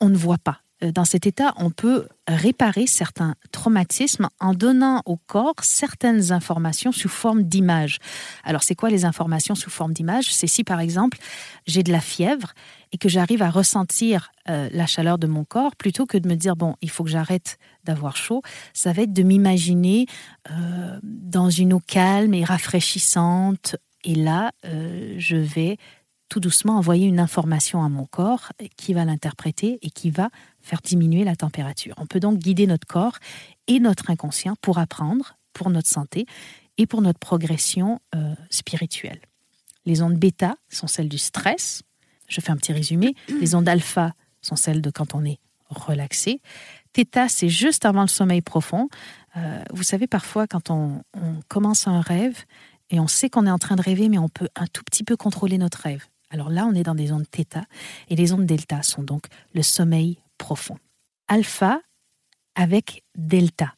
on 0.00 0.08
ne 0.08 0.16
voit 0.16 0.38
pas. 0.38 0.63
Euh, 0.84 0.92
dans 0.92 1.04
cet 1.04 1.26
état, 1.26 1.54
on 1.56 1.70
peut 1.70 2.06
réparer 2.26 2.86
certains 2.86 3.34
traumatismes 3.52 4.28
en 4.40 4.54
donnant 4.54 5.02
au 5.04 5.16
corps 5.16 5.62
certaines 5.62 6.32
informations 6.32 6.92
sous 6.92 7.08
forme 7.08 7.42
d'images. 7.42 7.98
Alors, 8.44 8.62
c'est 8.62 8.74
quoi 8.74 8.90
les 8.90 9.04
informations 9.04 9.54
sous 9.54 9.70
forme 9.70 9.92
d'images? 9.92 10.32
C'est 10.32 10.46
si, 10.46 10.64
par 10.64 10.80
exemple, 10.80 11.18
j'ai 11.66 11.82
de 11.82 11.92
la 11.92 12.00
fièvre 12.00 12.54
et 12.92 12.98
que 12.98 13.08
j'arrive 13.08 13.42
à 13.42 13.50
ressentir 13.50 14.30
euh, 14.48 14.68
la 14.72 14.86
chaleur 14.86 15.18
de 15.18 15.26
mon 15.26 15.44
corps, 15.44 15.76
plutôt 15.76 16.06
que 16.06 16.16
de 16.16 16.28
me 16.28 16.36
dire, 16.36 16.56
bon, 16.56 16.76
il 16.80 16.90
faut 16.90 17.04
que 17.04 17.10
j'arrête 17.10 17.58
d'avoir 17.84 18.16
chaud, 18.16 18.42
ça 18.72 18.92
va 18.92 19.02
être 19.02 19.12
de 19.12 19.22
m'imaginer 19.22 20.06
euh, 20.50 20.98
dans 21.02 21.50
une 21.50 21.72
eau 21.74 21.82
calme 21.86 22.32
et 22.34 22.44
rafraîchissante. 22.44 23.76
Et 24.04 24.14
là, 24.14 24.52
je 24.62 25.36
vais 25.36 25.78
tout 26.34 26.40
doucement 26.40 26.78
envoyer 26.78 27.06
une 27.06 27.20
information 27.20 27.84
à 27.84 27.88
mon 27.88 28.06
corps 28.06 28.52
qui 28.76 28.92
va 28.92 29.04
l'interpréter 29.04 29.78
et 29.82 29.90
qui 29.90 30.10
va 30.10 30.30
faire 30.62 30.80
diminuer 30.82 31.22
la 31.22 31.36
température. 31.36 31.94
On 31.96 32.06
peut 32.06 32.18
donc 32.18 32.38
guider 32.38 32.66
notre 32.66 32.88
corps 32.88 33.18
et 33.68 33.78
notre 33.78 34.10
inconscient 34.10 34.56
pour 34.60 34.78
apprendre, 34.78 35.36
pour 35.52 35.70
notre 35.70 35.86
santé 35.86 36.26
et 36.76 36.88
pour 36.88 37.02
notre 37.02 37.20
progression 37.20 38.00
euh, 38.16 38.34
spirituelle. 38.50 39.20
Les 39.86 40.02
ondes 40.02 40.16
bêta 40.16 40.56
sont 40.68 40.88
celles 40.88 41.08
du 41.08 41.18
stress. 41.18 41.84
Je 42.26 42.40
fais 42.40 42.50
un 42.50 42.56
petit 42.56 42.72
résumé. 42.72 43.14
Les 43.40 43.54
ondes 43.54 43.68
alpha 43.68 44.12
sont 44.42 44.56
celles 44.56 44.82
de 44.82 44.90
quand 44.90 45.14
on 45.14 45.24
est 45.24 45.38
relaxé. 45.68 46.40
Theta, 46.94 47.28
c'est 47.28 47.48
juste 47.48 47.84
avant 47.84 48.02
le 48.02 48.08
sommeil 48.08 48.40
profond. 48.40 48.88
Euh, 49.36 49.62
vous 49.72 49.84
savez, 49.84 50.08
parfois, 50.08 50.48
quand 50.48 50.70
on, 50.70 51.00
on 51.16 51.36
commence 51.46 51.86
un 51.86 52.00
rêve 52.00 52.44
et 52.90 52.98
on 52.98 53.06
sait 53.06 53.30
qu'on 53.30 53.46
est 53.46 53.52
en 53.52 53.58
train 53.58 53.76
de 53.76 53.82
rêver, 53.82 54.08
mais 54.08 54.18
on 54.18 54.28
peut 54.28 54.48
un 54.56 54.66
tout 54.66 54.82
petit 54.82 55.04
peu 55.04 55.16
contrôler 55.16 55.58
notre 55.58 55.78
rêve. 55.78 56.04
Alors 56.34 56.50
là, 56.50 56.66
on 56.66 56.74
est 56.74 56.82
dans 56.82 56.96
des 56.96 57.12
ondes 57.12 57.28
θ 57.30 57.64
et 58.08 58.16
les 58.16 58.32
ondes 58.32 58.44
delta 58.44 58.82
sont 58.82 59.04
donc 59.04 59.26
le 59.54 59.62
sommeil 59.62 60.18
profond. 60.36 60.76
Alpha 61.28 61.80
avec 62.56 63.04
delta, 63.16 63.76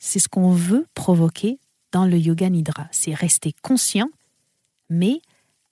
c'est 0.00 0.18
ce 0.18 0.28
qu'on 0.28 0.50
veut 0.50 0.88
provoquer 0.94 1.60
dans 1.92 2.04
le 2.04 2.18
yoga 2.18 2.50
nidra. 2.50 2.88
C'est 2.90 3.14
rester 3.14 3.54
conscient, 3.62 4.08
mais 4.90 5.20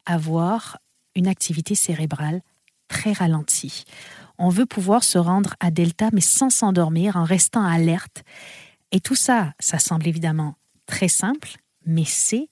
avoir 0.07 0.79
une 1.17 1.27
activité 1.27 1.75
cérébrale 1.75 2.41
très 2.87 3.13
ralentie. 3.13 3.83
On 4.39 4.49
veut 4.49 4.67
pouvoir 4.67 5.03
se 5.03 5.19
rendre 5.19 5.57
à 5.59 5.73
delta, 5.73 6.09
mais 6.13 6.21
sans 6.21 6.51
s'endormir, 6.51 7.17
en 7.17 7.25
restant 7.25 7.65
alerte. 7.65 8.23
Et 8.93 9.01
tout 9.01 9.17
ça, 9.17 9.55
ça 9.59 9.81
semble 9.81 10.07
évidemment 10.07 10.55
très 10.87 11.09
simple, 11.09 11.57
mais 11.85 12.05
c'est 12.05 12.49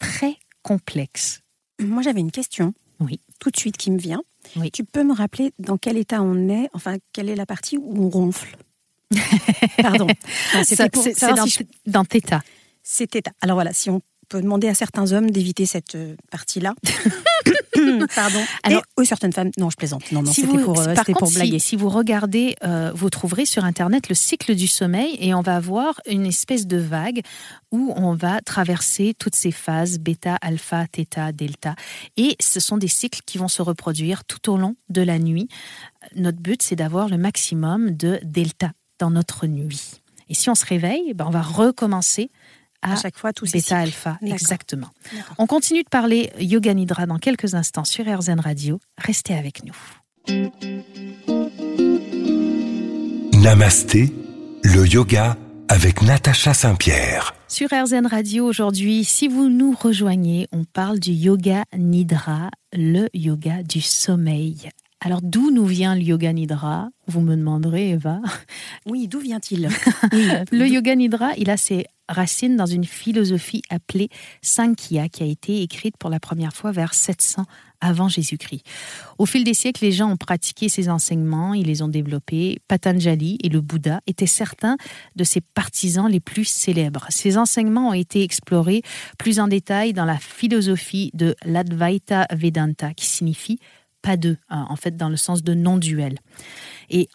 très 0.00 0.36
complexe. 0.62 1.42
Moi, 1.78 2.02
j'avais 2.02 2.20
une 2.20 2.32
question. 2.32 2.74
Oui. 3.00 3.20
Tout 3.40 3.50
de 3.50 3.56
suite 3.56 3.76
qui 3.76 3.90
me 3.90 3.98
vient. 3.98 4.22
Oui. 4.56 4.70
Tu 4.70 4.84
peux 4.84 5.04
me 5.04 5.14
rappeler 5.14 5.52
dans 5.58 5.76
quel 5.78 5.96
état 5.96 6.22
on 6.22 6.48
est, 6.48 6.68
enfin, 6.72 6.96
quelle 7.12 7.28
est 7.28 7.36
la 7.36 7.46
partie 7.46 7.76
où 7.76 8.04
on 8.04 8.08
ronfle 8.08 8.56
Pardon. 9.78 10.06
Pour 10.06 10.64
C'est 10.64 10.90
dans, 11.34 11.46
si 11.46 11.50
je- 11.86 11.90
dans 11.90 12.04
Theta. 12.04 12.42
C'était. 12.82 13.22
Alors 13.40 13.56
voilà, 13.56 13.72
si 13.72 13.90
on 13.90 14.00
peut 14.28 14.40
demander 14.42 14.68
à 14.68 14.74
certains 14.74 15.12
hommes 15.12 15.30
d'éviter 15.30 15.64
cette 15.66 15.94
euh, 15.94 16.14
partie-là. 16.30 16.74
Pardon. 18.14 18.38
Alors- 18.62 18.82
aux 18.96 19.04
certaines 19.04 19.32
femmes. 19.32 19.50
Non, 19.58 19.70
je 19.70 19.76
plaisante. 19.76 20.10
Non, 20.12 20.22
non, 20.22 20.32
Si 20.32 20.42
c'était 20.42 20.56
vous- 20.56 20.64
pour, 20.64 20.80
euh, 20.80 20.94
par 20.94 21.04
contre, 21.04 21.18
pour 21.20 21.28
si-. 21.28 21.60
Si, 21.60 21.76
vous 21.76 21.88
regardez, 21.88 22.56
euh, 22.64 22.92
vous 22.94 23.10
trouverez 23.10 23.46
sur 23.46 23.64
Internet 23.64 24.08
le 24.08 24.14
cycle 24.14 24.54
du 24.54 24.66
sommeil 24.68 25.16
et 25.20 25.34
on 25.34 25.40
va 25.42 25.56
avoir 25.56 26.00
une 26.06 26.26
espèce 26.26 26.66
de 26.66 26.76
vague 26.78 27.20
où 27.70 27.92
on 27.96 28.14
va 28.14 28.40
traverser 28.40 29.14
toutes 29.18 29.36
ces 29.36 29.50
phases, 29.52 29.98
bêta, 29.98 30.36
alpha, 30.40 30.86
theta, 30.86 31.32
delta. 31.32 31.74
Et 32.16 32.36
ce 32.40 32.60
sont 32.60 32.76
des 32.78 32.88
cycles 32.88 33.20
qui 33.26 33.38
vont 33.38 33.48
se 33.48 33.62
reproduire 33.62 34.24
tout 34.24 34.50
au 34.50 34.56
long 34.56 34.74
de 34.88 35.02
la 35.02 35.18
nuit. 35.18 35.48
Notre 36.16 36.38
but, 36.38 36.62
c'est 36.62 36.76
d'avoir 36.76 37.08
le 37.08 37.18
maximum 37.18 37.90
de 37.90 38.18
delta 38.22 38.72
dans 38.98 39.10
notre 39.10 39.46
nuit. 39.46 40.00
Et 40.30 40.34
si 40.34 40.50
on 40.50 40.54
se 40.54 40.66
réveille, 40.66 41.14
ben, 41.14 41.24
on 41.26 41.30
va 41.30 41.40
recommencer 41.42 42.30
à, 42.82 42.92
À 42.92 42.96
chaque 42.96 43.16
fois, 43.18 43.32
tous 43.32 43.46
ces 43.46 43.58
bêta, 43.58 43.84
cycles. 43.84 44.08
alpha. 44.08 44.18
Exactement. 44.22 44.88
On 45.38 45.46
continue 45.46 45.82
de 45.82 45.88
parler 45.88 46.30
Yoga 46.38 46.74
Nidra 46.74 47.06
dans 47.06 47.18
quelques 47.18 47.54
instants 47.54 47.84
sur 47.84 48.04
RZN 48.06 48.40
Radio. 48.40 48.78
Restez 48.98 49.34
avec 49.34 49.62
nous. 49.64 49.74
Namasté, 53.34 54.12
le 54.62 54.86
yoga 54.86 55.36
avec 55.68 56.02
Natacha 56.02 56.54
Saint-Pierre. 56.54 57.34
Sur 57.48 57.68
RZN 57.72 58.06
Radio 58.06 58.44
aujourd'hui, 58.46 59.04
si 59.04 59.28
vous 59.28 59.48
nous 59.48 59.74
rejoignez, 59.78 60.48
on 60.52 60.64
parle 60.64 60.98
du 60.98 61.12
yoga 61.12 61.64
nidra, 61.76 62.50
le 62.72 63.08
yoga 63.14 63.62
du 63.62 63.80
sommeil. 63.80 64.70
Alors 65.00 65.20
d'où 65.22 65.50
nous 65.52 65.64
vient 65.64 65.94
le 65.94 66.02
yoga 66.02 66.32
nidra? 66.32 66.88
Vous 67.06 67.20
me 67.20 67.36
demanderez, 67.36 67.90
Eva. 67.90 68.20
Oui, 68.86 69.06
d'où 69.06 69.20
vient-il? 69.20 69.68
Le 70.50 70.66
yoga 70.66 70.94
nidra, 70.94 71.34
il 71.36 71.50
a 71.50 71.56
ses 71.56 71.86
racines 72.08 72.56
dans 72.56 72.66
une 72.66 72.84
philosophie 72.84 73.62
appelée 73.70 74.08
Sankhya 74.42 75.08
qui 75.08 75.22
a 75.22 75.26
été 75.26 75.62
écrite 75.62 75.96
pour 75.98 76.10
la 76.10 76.18
première 76.18 76.54
fois 76.54 76.72
vers 76.72 76.94
700 76.94 77.44
avant 77.80 78.08
Jésus-Christ. 78.08 78.64
Au 79.18 79.26
fil 79.26 79.44
des 79.44 79.54
siècles, 79.54 79.84
les 79.84 79.92
gens 79.92 80.10
ont 80.10 80.16
pratiqué 80.16 80.68
ces 80.68 80.88
enseignements, 80.88 81.54
ils 81.54 81.66
les 81.66 81.82
ont 81.82 81.88
développés. 81.88 82.58
Patanjali 82.66 83.38
et 83.42 83.48
le 83.48 83.60
Bouddha 83.60 84.00
étaient 84.06 84.26
certains 84.26 84.76
de 85.16 85.24
ses 85.24 85.40
partisans 85.40 86.08
les 86.08 86.20
plus 86.20 86.44
célèbres. 86.44 87.06
Ces 87.10 87.38
enseignements 87.38 87.90
ont 87.90 87.94
été 87.94 88.22
explorés 88.22 88.82
plus 89.18 89.38
en 89.38 89.48
détail 89.48 89.92
dans 89.92 90.06
la 90.06 90.18
philosophie 90.18 91.10
de 91.14 91.36
l'Advaita 91.44 92.26
Vedanta 92.32 92.94
qui 92.94 93.06
signifie 93.06 93.60
deux, 94.16 94.36
hein, 94.48 94.66
en 94.68 94.76
fait 94.76 94.96
dans 94.96 95.08
le 95.08 95.16
sens 95.16 95.42
de 95.42 95.54
non-duel. 95.54 96.18
Et 96.90 97.08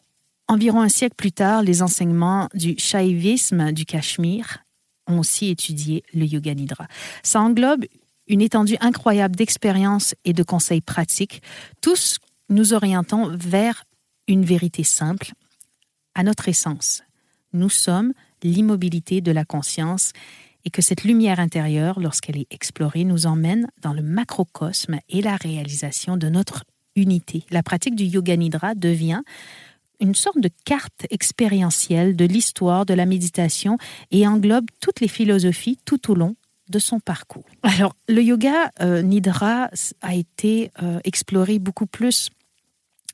environ 0.48 0.82
un 0.82 0.90
siècle 0.90 1.16
plus 1.16 1.32
tard, 1.32 1.64
les 1.64 1.82
enseignements 1.82 2.50
du 2.54 2.76
shaivisme 2.78 3.72
du 3.72 3.86
Cachemire 3.86 4.60
ont 5.08 5.20
aussi 5.20 5.50
étudié 5.50 6.04
le 6.14 6.26
yoga 6.26 6.54
nidra. 6.54 6.88
Ça 7.24 7.42
englobe 7.42 7.86
une 8.28 8.42
étendue 8.42 8.78
incroyable 8.80 9.36
d'expériences 9.36 10.16
et 10.24 10.34
de 10.34 10.44
conseils 10.44 10.82
pratiques, 10.82 11.42
tous 11.82 12.20
nous 12.50 12.74
orientant 12.74 13.30
vers 13.36 13.84
une 14.28 14.46
vérité 14.46 14.84
simple, 14.84 15.34
à 16.16 16.24
notre 16.24 16.48
essence. 16.48 17.04
Nous 17.52 17.70
sommes 17.70 18.14
l'immobilité 18.44 19.22
de 19.22 19.32
la 19.32 19.46
conscience 19.46 20.12
et 20.66 20.70
que 20.70 20.82
cette 20.82 21.04
lumière 21.04 21.40
intérieure, 21.40 22.00
lorsqu'elle 22.00 22.38
est 22.38 22.48
explorée, 22.52 23.04
nous 23.04 23.26
emmène 23.26 23.68
dans 23.82 23.94
le 23.94 24.02
macrocosme 24.02 25.00
et 25.10 25.22
la 25.22 25.36
réalisation 25.36 26.16
de 26.16 26.30
notre 26.30 26.64
unité. 26.96 27.44
La 27.52 27.64
pratique 27.64 27.96
du 27.96 28.06
yoga 28.06 28.36
nidra 28.36 28.76
devient 28.76 29.22
une 30.00 30.16
sorte 30.16 30.40
de 30.40 30.50
carte 30.66 31.06
expérientielle 31.10 32.16
de 32.16 32.26
l'histoire 32.26 32.86
de 32.86 32.94
la 32.94 33.06
méditation 33.06 33.78
et 34.12 34.28
englobe 34.28 34.66
toutes 34.82 35.00
les 35.00 35.08
philosophies 35.08 35.78
tout 35.86 36.12
au 36.12 36.16
long 36.16 36.36
de 36.70 36.80
son 36.80 37.00
parcours. 37.00 37.46
Alors, 37.64 37.96
le 38.08 38.22
yoga 38.22 38.72
euh, 38.82 39.02
nidra 39.02 39.70
a 40.02 40.16
été 40.16 40.72
euh, 40.82 41.00
exploré 41.04 41.60
beaucoup 41.60 41.86
plus 41.86 42.30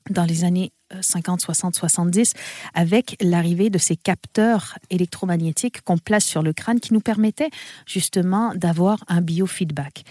dans 0.10 0.24
les 0.24 0.44
années 0.44 0.72
euh, 0.94 1.02
50, 1.02 1.42
60, 1.42 1.76
70 1.76 2.34
avec 2.74 3.16
l'arrivée 3.22 3.70
de 3.70 3.78
ces 3.78 3.96
capteurs 3.96 4.78
électromagnétiques 4.90 5.82
qu'on 5.82 5.98
place 5.98 6.26
sur 6.26 6.42
le 6.42 6.54
crâne 6.54 6.80
qui 6.80 6.94
nous 6.94 7.02
permettaient 7.02 7.50
justement 7.86 8.54
d'avoir 8.56 9.04
un 9.08 9.22
biofeedback. 9.22 10.04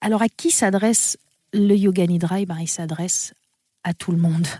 Alors, 0.00 0.22
à 0.22 0.28
qui 0.28 0.50
s'adresse 0.50 1.16
le 1.52 1.74
yoga 1.76 2.06
nidra 2.06 2.40
Eh 2.40 2.46
ben, 2.46 2.58
Il 2.60 2.68
s'adresse 2.68 3.34
à 3.84 3.94
tout 3.94 4.12
le 4.12 4.18
monde. 4.18 4.46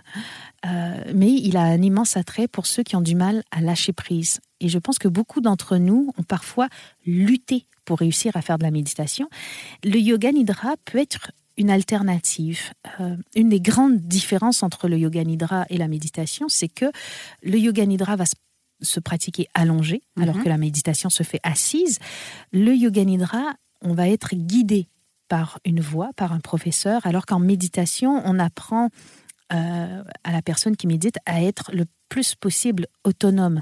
Euh, 0.65 1.03
mais 1.13 1.31
il 1.31 1.55
a 1.55 1.61
un 1.61 1.81
immense 1.83 2.17
attrait 2.17 2.47
pour 2.47 2.65
ceux 2.65 2.81
qui 2.81 2.95
ont 2.95 3.01
du 3.01 3.13
mal 3.13 3.43
à 3.51 3.61
lâcher 3.61 3.93
prise. 3.93 4.39
Et 4.59 4.69
je 4.69 4.79
pense 4.79 4.97
que 4.97 5.07
beaucoup 5.07 5.39
d'entre 5.39 5.77
nous 5.77 6.11
ont 6.17 6.23
parfois 6.23 6.67
lutté 7.05 7.67
pour 7.85 7.99
réussir 7.99 8.35
à 8.35 8.41
faire 8.41 8.57
de 8.57 8.63
la 8.63 8.71
méditation. 8.71 9.29
Le 9.83 9.99
yoga 9.99 10.31
nidra 10.31 10.73
peut 10.83 10.97
être 10.97 11.31
une 11.57 11.69
alternative. 11.69 12.71
Euh, 12.99 13.15
une 13.35 13.49
des 13.49 13.61
grandes 13.61 13.99
différences 13.99 14.63
entre 14.63 14.87
le 14.87 14.97
yoga 14.97 15.23
nidra 15.23 15.67
et 15.69 15.77
la 15.77 15.87
méditation, 15.87 16.49
c'est 16.49 16.69
que 16.69 16.85
le 17.43 17.59
yoga 17.59 17.85
nidra 17.85 18.15
va 18.15 18.25
se, 18.25 18.33
se 18.81 18.99
pratiquer 18.99 19.47
allongé, 19.53 20.01
Mhm. 20.15 20.23
alors 20.23 20.43
que 20.43 20.49
la 20.49 20.57
méditation 20.57 21.11
se 21.11 21.21
fait 21.21 21.39
assise. 21.43 21.99
Le 22.51 22.75
yoga 22.75 23.05
nidra, 23.05 23.53
on 23.81 23.93
va 23.93 24.09
être 24.09 24.35
guidé 24.35 24.87
par 25.27 25.59
une 25.65 25.81
voix, 25.81 26.11
par 26.15 26.31
un 26.31 26.39
professeur, 26.39 27.05
alors 27.05 27.25
qu'en 27.25 27.39
méditation, 27.39 28.21
on 28.25 28.39
apprend 28.39 28.89
euh, 29.53 30.03
à 30.23 30.31
la 30.31 30.41
personne 30.41 30.75
qui 30.75 30.87
médite 30.87 31.17
à 31.25 31.41
être 31.41 31.71
le 31.73 31.85
plus 32.09 32.35
possible 32.35 32.87
autonome. 33.03 33.61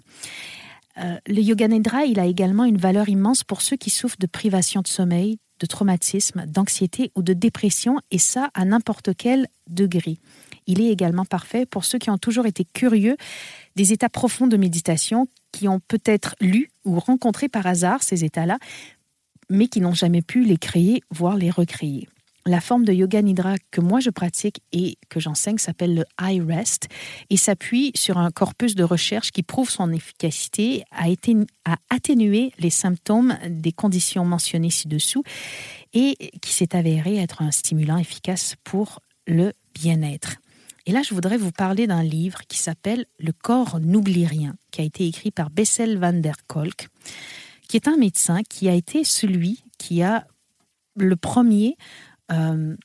Euh, 0.98 1.18
le 1.28 1.42
yoga 1.42 1.68
nidra, 1.68 2.06
il 2.06 2.20
a 2.20 2.26
également 2.26 2.64
une 2.64 2.78
valeur 2.78 3.10
immense 3.10 3.44
pour 3.44 3.62
ceux 3.62 3.76
qui 3.76 3.90
souffrent 3.90 4.18
de 4.20 4.28
privation 4.28 4.82
de 4.82 4.88
sommeil, 4.88 5.38
de 5.60 5.66
traumatisme, 5.66 6.46
d'anxiété 6.48 7.12
ou 7.16 7.22
de 7.22 7.34
dépression, 7.34 8.00
et 8.12 8.18
ça 8.18 8.50
à 8.54 8.66
n'importe 8.66 9.12
quel 9.18 9.48
degré. 9.68 10.18
Il 10.68 10.82
est 10.82 10.90
également 10.90 11.26
parfait 11.26 11.66
pour 11.66 11.86
ceux 11.86 12.00
qui 12.00 12.10
ont 12.10 12.18
toujours 12.18 12.46
été 12.46 12.66
curieux 12.66 13.16
des 13.76 13.94
états 13.94 14.10
profonds 14.10 14.48
de 14.48 14.58
méditation, 14.58 15.28
qui 15.52 15.68
ont 15.68 15.80
peut-être 15.80 16.36
lu 16.42 16.72
ou 16.84 17.00
rencontré 17.00 17.48
par 17.48 17.68
hasard 17.68 18.04
ces 18.04 18.24
états-là, 18.26 18.58
mais 19.50 19.68
qui 19.68 19.82
n'ont 19.82 19.94
jamais 19.94 20.22
pu 20.22 20.44
les 20.44 20.58
créer, 20.58 21.02
voire 21.12 21.38
les 21.38 21.50
recréer. 21.50 22.08
La 22.48 22.62
forme 22.62 22.86
de 22.86 22.94
yoga 22.94 23.24
nidra 23.24 23.56
que 23.72 23.82
moi 23.82 24.00
je 24.00 24.12
pratique 24.12 24.62
et 24.72 24.98
que 25.10 25.20
j'enseigne 25.20 25.58
s'appelle 25.58 25.96
le 25.96 26.06
eye 26.22 26.42
rest 26.42 26.88
et 27.32 27.38
s'appuie 27.38 27.92
sur 27.96 28.20
un 28.20 28.30
corpus 28.30 28.76
de 28.76 28.84
recherche 28.84 29.32
qui 29.32 29.42
prouve 29.42 29.72
son 29.72 29.92
efficacité 29.92 30.84
à, 30.92 31.06
à 31.66 31.78
atténuer 31.90 32.52
les 32.60 32.70
symptômes 32.70 33.36
des 33.50 33.72
conditions 33.72 34.26
mentionnées 34.26 34.70
ci-dessous 34.70 35.24
et 35.94 36.16
qui 36.40 36.54
s'est 36.54 36.76
avéré 36.76 37.18
être 37.18 37.42
un 37.42 37.50
stimulant 37.50 37.98
efficace 37.98 38.56
pour 38.64 39.00
le 39.26 39.52
bien-être. 39.74 40.36
Et 40.86 40.92
là, 40.92 41.02
je 41.02 41.16
voudrais 41.16 41.38
vous 41.38 41.52
parler 41.52 41.88
d'un 41.88 42.04
livre 42.04 42.42
qui 42.48 42.60
s'appelle 42.60 43.06
Le 43.18 43.32
corps 43.32 43.80
n'oublie 43.80 44.28
rien, 44.28 44.56
qui 44.70 44.82
a 44.82 44.84
été 44.84 45.08
écrit 45.08 45.32
par 45.32 45.50
Bessel 45.50 45.98
van 45.98 46.14
der 46.14 46.36
Kolk, 46.46 46.90
qui 47.68 47.78
est 47.78 47.88
un 47.88 47.98
médecin 47.98 48.42
qui 48.44 48.70
a 48.70 48.74
été 48.74 49.04
celui 49.04 49.64
qui 49.78 50.02
a 50.02 50.28
le 50.96 51.16
premier 51.16 51.78
euh, 52.32 52.76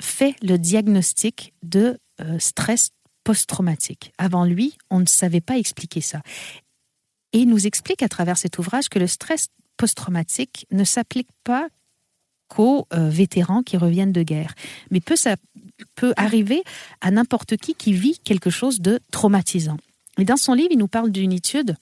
fait 0.00 0.34
le 0.42 0.58
diagnostic 0.58 1.52
de 1.62 1.98
euh, 2.20 2.38
stress 2.38 2.90
post-traumatique. 3.24 4.12
Avant 4.18 4.44
lui, 4.44 4.76
on 4.90 4.98
ne 5.00 5.06
savait 5.06 5.40
pas 5.40 5.58
expliquer 5.58 6.00
ça. 6.00 6.22
Et 7.32 7.40
il 7.40 7.48
nous 7.48 7.66
explique 7.66 8.02
à 8.02 8.08
travers 8.08 8.36
cet 8.36 8.58
ouvrage 8.58 8.88
que 8.88 8.98
le 8.98 9.06
stress 9.06 9.48
post-traumatique 9.76 10.66
ne 10.70 10.84
s'applique 10.84 11.28
pas 11.44 11.68
qu'aux 12.48 12.86
euh, 12.92 13.08
vétérans 13.08 13.62
qui 13.62 13.76
reviennent 13.76 14.12
de 14.12 14.22
guerre. 14.22 14.54
Mais 14.90 15.00
peut, 15.00 15.16
peut 15.94 16.12
arriver 16.16 16.62
à 17.00 17.10
n'importe 17.10 17.56
qui 17.56 17.74
qui 17.74 17.92
vit 17.92 18.18
quelque 18.18 18.50
chose 18.50 18.80
de 18.80 19.00
traumatisant. 19.10 19.78
Et 20.18 20.24
dans 20.24 20.36
son 20.36 20.52
livre, 20.52 20.70
il 20.72 20.78
nous 20.78 20.88
parle 20.88 21.10
d'une 21.10 21.32
étude 21.32 21.76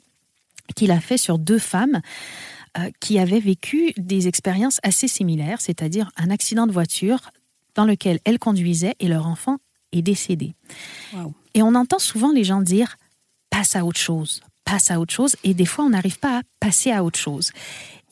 qu'il 0.75 0.91
a 0.91 1.01
fait 1.01 1.17
sur 1.17 1.39
deux 1.39 1.59
femmes 1.59 2.01
euh, 2.79 2.91
qui 3.01 3.19
avaient 3.19 3.41
vécu 3.41 3.93
des 3.97 4.29
expériences 4.29 4.79
assez 4.83 5.09
similaires, 5.09 5.61
c'est-à-dire 5.61 6.11
un 6.17 6.31
accident 6.31 6.67
de 6.67 6.73
voiture 6.73 7.31
dans 7.75 7.85
lequel 7.85 8.21
elles 8.25 8.39
conduisaient 8.39 8.95
et 9.01 9.09
leur 9.09 9.27
enfant 9.27 9.59
est 9.93 10.03
décédé. 10.03 10.55
Et 11.55 11.63
on 11.63 11.75
entend 11.75 11.99
souvent 11.99 12.33
les 12.33 12.45
gens 12.45 12.61
dire 12.61 12.97
passe 13.51 13.75
à 13.75 13.85
autre 13.85 13.99
chose, 13.99 14.41
passe 14.65 14.91
à 14.91 15.01
autre 15.01 15.13
chose, 15.13 15.35
et 15.43 15.55
des 15.55 15.67
fois 15.67 15.85
on 15.85 15.91
n'arrive 15.91 16.19
pas 16.19 16.39
à 16.39 16.43
passer 16.61 16.93
à 16.93 17.03
autre 17.03 17.19
chose. 17.19 17.51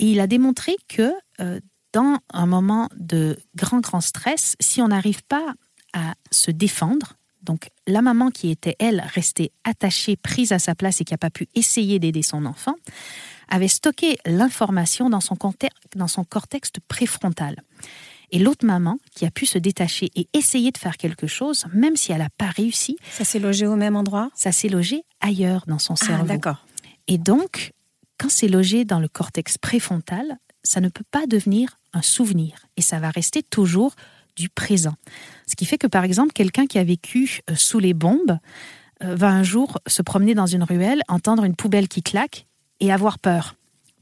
Et 0.01 0.07
il 0.07 0.21
a 0.21 0.27
démontré 0.27 0.77
que 0.89 1.13
euh, 1.41 1.61
dans 1.93 2.19
un 2.33 2.47
moment 2.47 2.89
de 2.97 3.39
grand, 3.55 3.81
grand 3.81 4.01
stress, 4.01 4.57
si 4.61 4.83
on 4.83 4.89
n'arrive 4.89 5.23
pas 5.25 5.55
à 5.93 6.15
se 6.31 6.51
défendre, 6.51 7.15
donc 7.49 7.71
la 7.87 8.03
maman 8.03 8.31
qui 8.31 8.51
était, 8.51 8.77
elle, 8.79 9.03
restée 9.15 9.53
attachée, 9.65 10.17
prise 10.17 10.53
à 10.53 10.59
sa 10.59 10.75
place 10.75 11.01
et 11.01 11.05
qui 11.05 11.15
n'a 11.15 11.19
pas 11.19 11.31
pu 11.31 11.49
essayer 11.55 11.99
d'aider 11.99 12.23
son 12.23 12.45
enfant, 12.45 12.75
avait 13.49 13.69
stocké 13.69 14.19
l'information 14.27 15.09
dans 15.09 15.23
son, 15.23 15.37
dans 15.97 16.09
son 16.09 16.25
cortex 16.25 16.71
préfrontal. 16.89 17.57
Et 18.31 18.39
l'autre 18.39 18.67
maman, 18.67 18.99
qui 19.15 19.25
a 19.25 19.31
pu 19.31 19.47
se 19.47 19.57
détacher 19.57 20.11
et 20.15 20.29
essayer 20.35 20.71
de 20.71 20.77
faire 20.77 20.99
quelque 20.99 21.27
chose, 21.27 21.65
même 21.73 21.97
si 21.97 22.13
elle 22.13 22.19
n'a 22.19 22.29
pas 22.29 22.51
réussi. 22.51 22.99
Ça 23.11 23.25
s'est 23.25 23.39
logé 23.39 23.67
au 23.67 23.77
même 23.77 23.97
endroit? 23.97 24.31
Ça 24.35 24.53
s'est 24.53 24.69
logé 24.69 25.03
ailleurs 25.23 25.65
dans 25.67 25.79
son 25.79 25.95
ah, 25.95 26.05
cerveau. 26.05 26.27
d'accord. 26.27 26.67
Et 27.07 27.17
donc, 27.17 27.73
quand 28.19 28.29
c'est 28.29 28.49
logé 28.49 28.85
dans 28.85 29.01
le 29.01 29.09
cortex 29.09 29.57
préfrontal, 29.57 30.37
ça 30.63 30.83
ne 30.83 30.91
peut 30.91 31.07
pas 31.11 31.27
devenir 31.27 31.81
un 31.95 32.03
souvenir. 32.03 32.67
Et 32.77 32.83
ça 32.83 32.99
va 32.99 33.09
rester 33.09 33.43
toujours 33.43 33.95
du 34.39 34.49
présent. 34.49 34.95
Ce 35.47 35.57
qui 35.57 35.65
fait 35.65 35.79
que, 35.79 35.87
par 35.87 36.05
exemple, 36.05 36.33
quelqu'un 36.33 36.67
qui 36.67 36.79
a 36.79 36.85
vécu 36.85 37.41
euh, 37.51 37.57
sous 37.57 37.79
les 37.79 37.95
bombes 37.95 38.39
euh, 39.03 39.15
va 39.15 39.29
un 39.29 39.43
jour 39.43 39.79
se 39.87 40.03
promener 40.03 40.35
dans 40.35 40.47
une 40.47 40.63
ruelle, 40.63 41.03
entendre 41.09 41.45
une 41.45 41.57
poubelle 41.57 41.89
qui 41.89 42.03
claque 42.03 42.47
et 42.81 42.93
avoir 42.93 43.19
peur. 43.19 43.57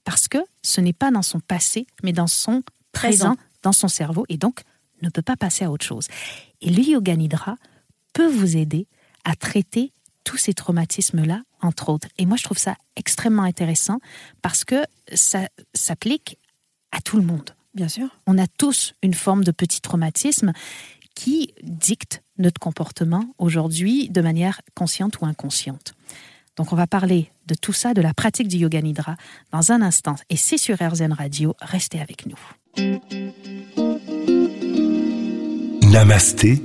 Parce 0.05 0.28
que 0.28 0.38
ce 0.62 0.81
n'est 0.81 0.93
pas 0.93 1.11
dans 1.11 1.23
son 1.23 1.40
passé, 1.40 1.87
mais 2.02 2.12
dans 2.12 2.26
son 2.26 2.62
présent, 2.93 3.37
dans 3.62 3.73
son 3.73 3.88
cerveau, 3.88 4.25
et 4.28 4.37
donc 4.37 4.62
ne 5.02 5.09
peut 5.09 5.23
pas 5.23 5.37
passer 5.37 5.64
à 5.64 5.71
autre 5.71 5.85
chose. 5.85 6.09
Et 6.61 6.71
le 6.71 6.83
yoga 6.83 7.16
nidra 7.16 7.57
peut 8.12 8.28
vous 8.28 8.57
aider 8.57 8.87
à 9.25 9.35
traiter 9.35 9.93
tous 10.25 10.37
ces 10.37 10.55
traumatismes-là, 10.55 11.43
entre 11.61 11.88
autres. 11.88 12.09
Et 12.19 12.26
moi, 12.26 12.37
je 12.37 12.45
trouve 12.45 12.59
ça 12.59 12.76
extrêmement 12.97 13.43
intéressant 13.43 13.99
parce 14.43 14.64
que 14.64 14.85
ça 15.14 15.49
s'applique 15.75 16.38
à 16.93 17.00
tout 17.00 17.16
le 17.16 17.23
monde. 17.23 17.56
Bien 17.76 17.88
sûr. 17.88 18.09
On 18.26 18.38
a 18.38 18.47
tous 18.47 18.95
une 19.02 19.12
forme 19.12 19.45
de 19.45 19.52
petit 19.52 19.83
traumatisme 19.83 20.52
qui 21.14 21.52
dicte 21.62 22.23
notre 22.38 22.59
comportement 22.59 23.28
aujourd'hui 23.38 24.09
de 24.09 24.23
manière 24.23 24.62
consciente 24.75 25.21
ou 25.21 25.26
inconsciente. 25.26 25.95
Donc 26.56 26.73
on 26.73 26.76
va 26.76 26.87
parler 26.87 27.30
de 27.47 27.54
tout 27.54 27.75
ça, 27.75 27.92
de 27.92 28.00
la 28.00 28.14
pratique 28.14 28.49
du 28.49 28.56
yoga 28.56 28.80
nidra 28.80 29.16
dans 29.52 29.73
un 29.73 29.83
instant. 29.83 30.16
Et 30.30 30.37
c'est 30.37 30.56
sur 30.56 30.76
RZN 30.76 31.12
Radio, 31.12 31.54
restez 31.61 32.00
avec 32.00 32.25
nous. 32.26 32.38
Namasté, 35.90 36.62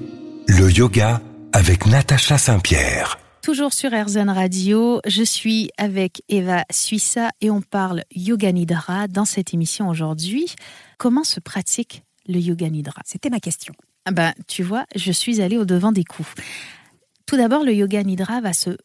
le 0.47 0.71
yoga 0.71 1.21
avec 1.51 1.87
Natacha 1.87 2.37
Saint-Pierre. 2.37 3.20
Toujours 3.41 3.73
sur 3.73 3.89
RZN 3.89 4.29
Radio, 4.29 5.01
je 5.07 5.23
suis 5.23 5.71
avec 5.79 6.21
Eva 6.29 6.63
Suissa 6.71 7.31
et 7.41 7.49
on 7.49 7.61
parle 7.61 8.03
Yoga 8.15 8.51
Nidra 8.51 9.07
dans 9.07 9.25
cette 9.25 9.55
émission 9.55 9.89
aujourd'hui. 9.89 10.53
Comment 10.99 11.23
se 11.23 11.39
pratique 11.39 12.03
le 12.27 12.37
Yoga 12.37 12.69
Nidra? 12.69 13.01
C'était 13.03 13.31
ma 13.31 13.39
question. 13.39 13.73
Ah 14.05 14.11
ben, 14.11 14.33
tu 14.47 14.61
vois, 14.61 14.85
je 14.95 15.11
suis 15.11 15.41
allée 15.41 15.57
au 15.57 15.65
devant 15.65 15.91
des 15.91 16.03
coups. 16.03 16.29
Tout 17.25 17.35
d'abord, 17.35 17.63
le 17.63 17.73
Yoga 17.73 18.03
Nidra 18.03 18.41
va 18.41 18.53
se 18.53 18.77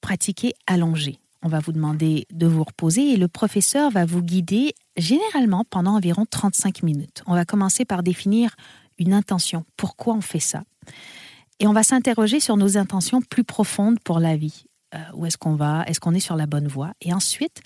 pratiquer 0.00 0.54
allongé. 0.66 1.20
On 1.42 1.48
va 1.48 1.60
vous 1.60 1.72
demander 1.72 2.26
de 2.32 2.48
vous 2.48 2.64
reposer 2.64 3.12
et 3.12 3.16
le 3.16 3.28
professeur 3.28 3.92
va 3.92 4.04
vous 4.04 4.22
guider 4.22 4.74
généralement 4.96 5.64
pendant 5.70 5.94
environ 5.94 6.26
35 6.28 6.82
minutes. 6.82 7.22
On 7.26 7.34
va 7.34 7.44
commencer 7.44 7.84
par 7.84 8.02
définir 8.02 8.56
une 8.98 9.12
intention. 9.12 9.64
Pourquoi 9.76 10.14
on 10.14 10.20
fait 10.20 10.40
ça? 10.40 10.64
Et 11.60 11.66
on 11.66 11.72
va 11.72 11.82
s'interroger 11.82 12.40
sur 12.40 12.56
nos 12.56 12.76
intentions 12.76 13.20
plus 13.22 13.44
profondes 13.44 13.98
pour 14.04 14.18
la 14.18 14.36
vie. 14.36 14.64
Euh, 14.94 14.98
où 15.14 15.26
est-ce 15.26 15.38
qu'on 15.38 15.54
va? 15.54 15.84
Est-ce 15.86 16.00
qu'on 16.00 16.14
est 16.14 16.20
sur 16.20 16.36
la 16.36 16.46
bonne 16.46 16.68
voie? 16.68 16.92
Et 17.00 17.12
ensuite, 17.12 17.62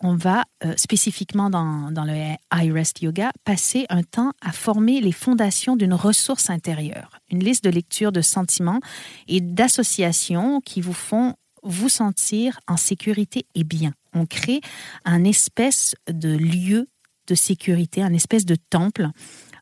on 0.00 0.14
va 0.14 0.44
euh, 0.64 0.74
spécifiquement 0.76 1.50
dans, 1.50 1.90
le 1.90 2.34
iRest 2.52 3.00
Yoga 3.00 3.30
passer 3.44 3.86
un 3.88 4.02
temps 4.02 4.32
à 4.40 4.52
former 4.52 5.00
les 5.00 5.12
fondations 5.12 5.76
d'une 5.76 5.94
ressource 5.94 6.50
intérieure, 6.50 7.18
une 7.30 7.42
liste 7.42 7.64
de 7.64 7.70
lecture 7.70 8.12
de 8.12 8.20
sentiments 8.20 8.80
et 9.28 9.40
d'associations 9.40 10.60
qui 10.60 10.80
vous 10.80 10.92
font 10.92 11.34
vous 11.62 11.88
sentir 11.88 12.60
en 12.68 12.76
sécurité 12.76 13.46
et 13.54 13.64
bien. 13.64 13.92
On 14.12 14.26
crée 14.26 14.60
un 15.04 15.24
espèce 15.24 15.94
de 16.08 16.36
lieu 16.36 16.86
de 17.26 17.34
sécurité, 17.34 18.02
un 18.02 18.12
espèce 18.12 18.44
de 18.44 18.56
temple 18.56 19.08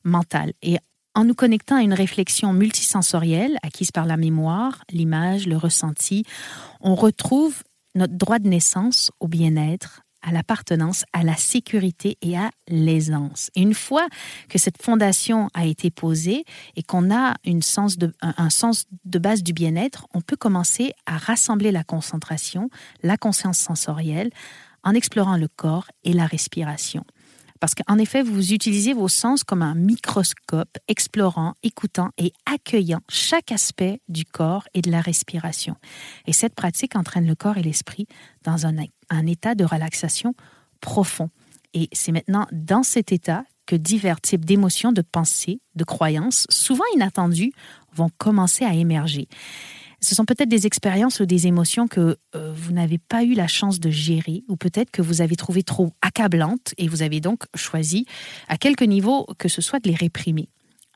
mental. 0.03 0.53
Et 0.62 0.79
en 1.14 1.25
nous 1.25 1.35
connectant 1.35 1.77
à 1.77 1.83
une 1.83 1.92
réflexion 1.92 2.53
multisensorielle 2.53 3.59
acquise 3.62 3.90
par 3.90 4.07
la 4.07 4.16
mémoire, 4.16 4.83
l'image, 4.90 5.46
le 5.46 5.57
ressenti, 5.57 6.25
on 6.81 6.94
retrouve 6.94 7.62
notre 7.94 8.14
droit 8.14 8.38
de 8.38 8.48
naissance 8.48 9.11
au 9.20 9.29
bien-être, 9.29 10.03
à 10.22 10.33
l'appartenance, 10.33 11.05
à 11.12 11.25
la 11.25 11.37
sécurité 11.37 12.16
et 12.22 12.38
à 12.38 12.51
l'aisance. 12.68 13.51
Une 13.57 13.75
fois 13.75 14.07
que 14.48 14.59
cette 14.59 14.81
fondation 14.81 15.51
a 15.53 15.66
été 15.66 15.90
posée 15.90 16.44
et 16.77 16.83
qu'on 16.83 17.14
a 17.14 17.35
un 17.44 17.61
sens 17.61 17.96
de 17.98 19.18
base 19.18 19.42
du 19.42 19.53
bien-être, 19.53 20.07
on 20.14 20.20
peut 20.20 20.37
commencer 20.37 20.92
à 21.07 21.18
rassembler 21.18 21.72
la 21.72 21.85
concentration, 21.85 22.70
la 23.03 23.16
conscience 23.16 23.59
sensorielle, 23.59 24.31
en 24.85 24.94
explorant 24.94 25.37
le 25.37 25.48
corps 25.48 25.88
et 26.05 26.12
la 26.12 26.27
respiration. 26.27 27.05
Parce 27.62 27.77
qu'en 27.77 27.96
effet, 27.98 28.25
vous 28.25 28.53
utilisez 28.53 28.92
vos 28.92 29.07
sens 29.07 29.44
comme 29.44 29.62
un 29.62 29.77
microscope, 29.77 30.79
explorant, 30.88 31.55
écoutant 31.62 32.11
et 32.18 32.33
accueillant 32.44 33.03
chaque 33.09 33.53
aspect 33.53 34.01
du 34.09 34.25
corps 34.25 34.64
et 34.75 34.83
de 34.83 34.90
la 34.90 35.01
respiration. 35.01 35.77
Et 36.27 36.33
cette 36.33 36.57
pratique 36.57 36.96
entraîne 36.96 37.25
le 37.25 37.37
corps 37.37 37.59
et 37.59 37.62
l'esprit 37.62 38.09
dans 38.42 38.66
un, 38.66 38.75
un 39.11 39.27
état 39.29 39.55
de 39.55 39.64
relaxation 39.64 40.35
profond. 40.81 41.31
Et 41.72 41.88
c'est 41.92 42.11
maintenant 42.11 42.48
dans 42.51 42.83
cet 42.83 43.12
état 43.12 43.44
que 43.66 43.77
divers 43.77 44.20
types 44.20 44.44
d'émotions, 44.44 44.90
de 44.90 45.03
pensées, 45.03 45.61
de 45.77 45.85
croyances, 45.85 46.48
souvent 46.51 46.83
inattendues, 46.96 47.53
vont 47.94 48.11
commencer 48.18 48.64
à 48.64 48.75
émerger 48.75 49.29
ce 50.03 50.15
sont 50.15 50.25
peut-être 50.25 50.49
des 50.49 50.67
expériences 50.67 51.21
ou 51.21 51.27
des 51.27 51.47
émotions 51.47 51.87
que 51.87 52.17
euh, 52.35 52.53
vous 52.55 52.73
n'avez 52.73 52.99
pas 52.99 53.23
eu 53.23 53.35
la 53.35 53.47
chance 53.47 53.79
de 53.81 53.91
gérer, 53.91 54.43
ou 54.49 54.57
peut-être 54.57 54.91
que 54.91 55.01
vous 55.01 55.21
avez 55.21 55.37
trouvé 55.37 55.62
trop 55.62 55.93
accablantes 56.03 56.75
et 56.77 56.88
vous 56.88 57.03
avez 57.03 57.21
donc 57.21 57.45
choisi, 57.55 58.07
à 58.49 58.59
quelque 58.59 58.85
niveau 58.85 59.27
que 59.38 59.49
ce 59.49 59.62
soit, 59.62 59.79
de 59.79 59.88
les 59.88 59.95
réprimer. 59.95 60.49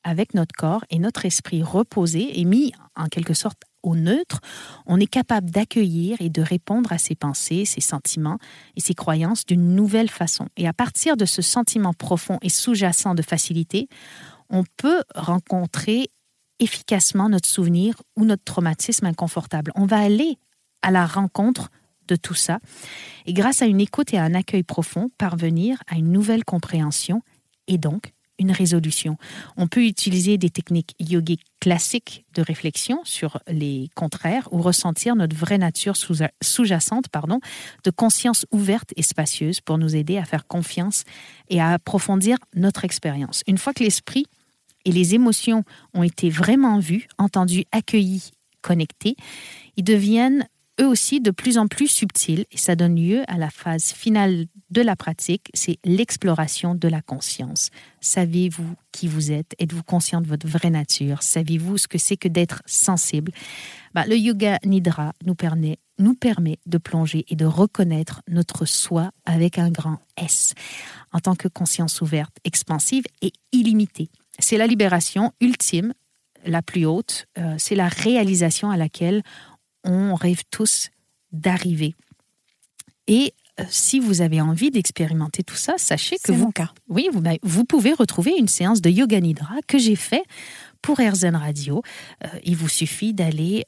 Avec 0.02 0.34
notre 0.34 0.54
corps 0.54 0.84
et 0.90 0.98
notre 0.98 1.24
esprit 1.24 1.62
reposé 1.62 2.40
et 2.40 2.44
mis 2.44 2.72
en 2.96 3.06
quelque 3.06 3.34
sorte 3.34 3.62
au 3.82 3.94
neutre, 3.94 4.40
on 4.86 4.98
est 4.98 5.06
capable 5.06 5.50
d'accueillir 5.50 6.16
et 6.20 6.28
de 6.28 6.42
répondre 6.42 6.92
à 6.92 6.98
ses 6.98 7.14
pensées, 7.14 7.64
ses 7.64 7.80
sentiments 7.80 8.38
et 8.74 8.80
ses 8.80 8.94
croyances 8.94 9.46
d'une 9.46 9.74
nouvelle 9.74 10.10
façon. 10.10 10.48
Et 10.56 10.66
à 10.66 10.72
partir 10.72 11.16
de 11.16 11.24
ce 11.24 11.42
sentiment 11.42 11.92
profond 11.92 12.38
et 12.42 12.48
sous-jacent 12.48 13.14
de 13.14 13.22
facilité, 13.22 13.88
on 14.50 14.64
peut 14.76 15.02
rencontrer 15.14 16.08
efficacement 16.60 17.28
notre 17.28 17.48
souvenir 17.48 17.94
ou 18.16 18.24
notre 18.24 18.44
traumatisme 18.44 19.06
inconfortable. 19.06 19.72
On 19.74 19.86
va 19.86 19.98
aller 19.98 20.38
à 20.82 20.90
la 20.90 21.06
rencontre 21.06 21.70
de 22.08 22.16
tout 22.16 22.34
ça 22.34 22.60
et 23.26 23.32
grâce 23.32 23.62
à 23.62 23.66
une 23.66 23.80
écoute 23.80 24.14
et 24.14 24.18
à 24.18 24.24
un 24.24 24.34
accueil 24.34 24.62
profond, 24.62 25.10
parvenir 25.18 25.82
à 25.88 25.96
une 25.96 26.12
nouvelle 26.12 26.44
compréhension 26.44 27.22
et 27.66 27.78
donc 27.78 28.12
une 28.38 28.52
résolution. 28.52 29.16
On 29.56 29.66
peut 29.66 29.84
utiliser 29.84 30.38
des 30.38 30.50
techniques 30.50 30.94
yogiques 31.00 31.44
classiques 31.60 32.24
de 32.34 32.42
réflexion 32.42 33.00
sur 33.04 33.40
les 33.48 33.88
contraires 33.94 34.48
ou 34.52 34.60
ressentir 34.60 35.16
notre 35.16 35.34
vraie 35.34 35.58
nature 35.58 35.96
sous-jacente, 35.96 37.08
pardon, 37.08 37.40
de 37.84 37.90
conscience 37.90 38.46
ouverte 38.50 38.92
et 38.96 39.02
spacieuse 39.02 39.60
pour 39.60 39.78
nous 39.78 39.96
aider 39.96 40.18
à 40.18 40.24
faire 40.24 40.46
confiance 40.46 41.04
et 41.48 41.60
à 41.60 41.72
approfondir 41.72 42.36
notre 42.54 42.84
expérience. 42.84 43.42
Une 43.46 43.58
fois 43.58 43.72
que 43.72 43.82
l'esprit 43.82 44.26
et 44.86 44.92
les 44.92 45.14
émotions 45.14 45.64
ont 45.92 46.02
été 46.02 46.30
vraiment 46.30 46.78
vues, 46.78 47.08
entendues, 47.18 47.66
accueillies, 47.72 48.30
connectées, 48.62 49.16
ils 49.76 49.84
deviennent 49.84 50.48
eux 50.80 50.86
aussi 50.86 51.20
de 51.20 51.30
plus 51.30 51.58
en 51.58 51.66
plus 51.68 51.88
subtils 51.88 52.44
et 52.50 52.56
ça 52.56 52.76
donne 52.76 52.96
lieu 52.96 53.22
à 53.28 53.38
la 53.38 53.50
phase 53.50 53.92
finale 53.92 54.46
de 54.70 54.82
la 54.82 54.96
pratique, 54.96 55.48
c'est 55.54 55.78
l'exploration 55.84 56.74
de 56.74 56.88
la 56.88 57.00
conscience. 57.00 57.70
Savez-vous 58.00 58.74
qui 58.92 59.08
vous 59.08 59.32
êtes? 59.32 59.54
Êtes-vous 59.58 59.82
conscient 59.82 60.20
de 60.20 60.26
votre 60.26 60.46
vraie 60.46 60.70
nature? 60.70 61.22
Savez-vous 61.22 61.78
ce 61.78 61.88
que 61.88 61.98
c'est 61.98 62.16
que 62.16 62.28
d'être 62.28 62.62
sensible? 62.66 63.32
Bah, 63.94 64.04
Le 64.06 64.16
yoga 64.16 64.58
nidra 64.64 65.12
nous 65.24 65.36
nous 65.98 66.14
permet 66.14 66.58
de 66.66 66.78
plonger 66.78 67.24
et 67.28 67.36
de 67.36 67.46
reconnaître 67.46 68.22
notre 68.28 68.66
soi 68.66 69.12
avec 69.24 69.58
un 69.58 69.70
grand 69.70 69.98
S, 70.18 70.52
en 71.12 71.20
tant 71.20 71.34
que 71.34 71.48
conscience 71.48 72.02
ouverte, 72.02 72.36
expansive 72.44 73.04
et 73.22 73.32
illimitée. 73.52 74.10
C'est 74.38 74.56
la 74.56 74.66
libération 74.66 75.32
ultime, 75.40 75.94
la 76.44 76.62
plus 76.62 76.86
haute, 76.86 77.26
euh, 77.38 77.54
c'est 77.58 77.74
la 77.74 77.88
réalisation 77.88 78.70
à 78.70 78.76
laquelle 78.76 79.22
on 79.84 80.14
rêve 80.14 80.42
tous 80.50 80.90
d'arriver. 81.32 81.94
Et 83.06 83.34
euh, 83.58 83.64
si 83.68 84.00
vous 84.00 84.20
avez 84.20 84.40
envie 84.40 84.70
d'expérimenter 84.70 85.42
tout 85.42 85.56
ça, 85.56 85.74
sachez 85.78 86.16
que 86.22 86.32
vous, 86.32 86.52
oui, 86.88 87.08
vous, 87.12 87.22
vous, 87.42 87.64
pouvez 87.64 87.92
retrouver 87.92 88.34
une 88.38 88.48
séance 88.48 88.80
de 88.80 88.90
yoga 88.90 89.20
nidra 89.20 89.56
que 89.66 89.78
j'ai 89.78 89.96
fait 89.96 90.24
pour 90.82 91.00
AirZen 91.00 91.34
Radio. 91.34 91.82
Euh, 92.24 92.28
il 92.44 92.56
vous 92.56 92.68
suffit 92.68 93.14
d'aller 93.14 93.64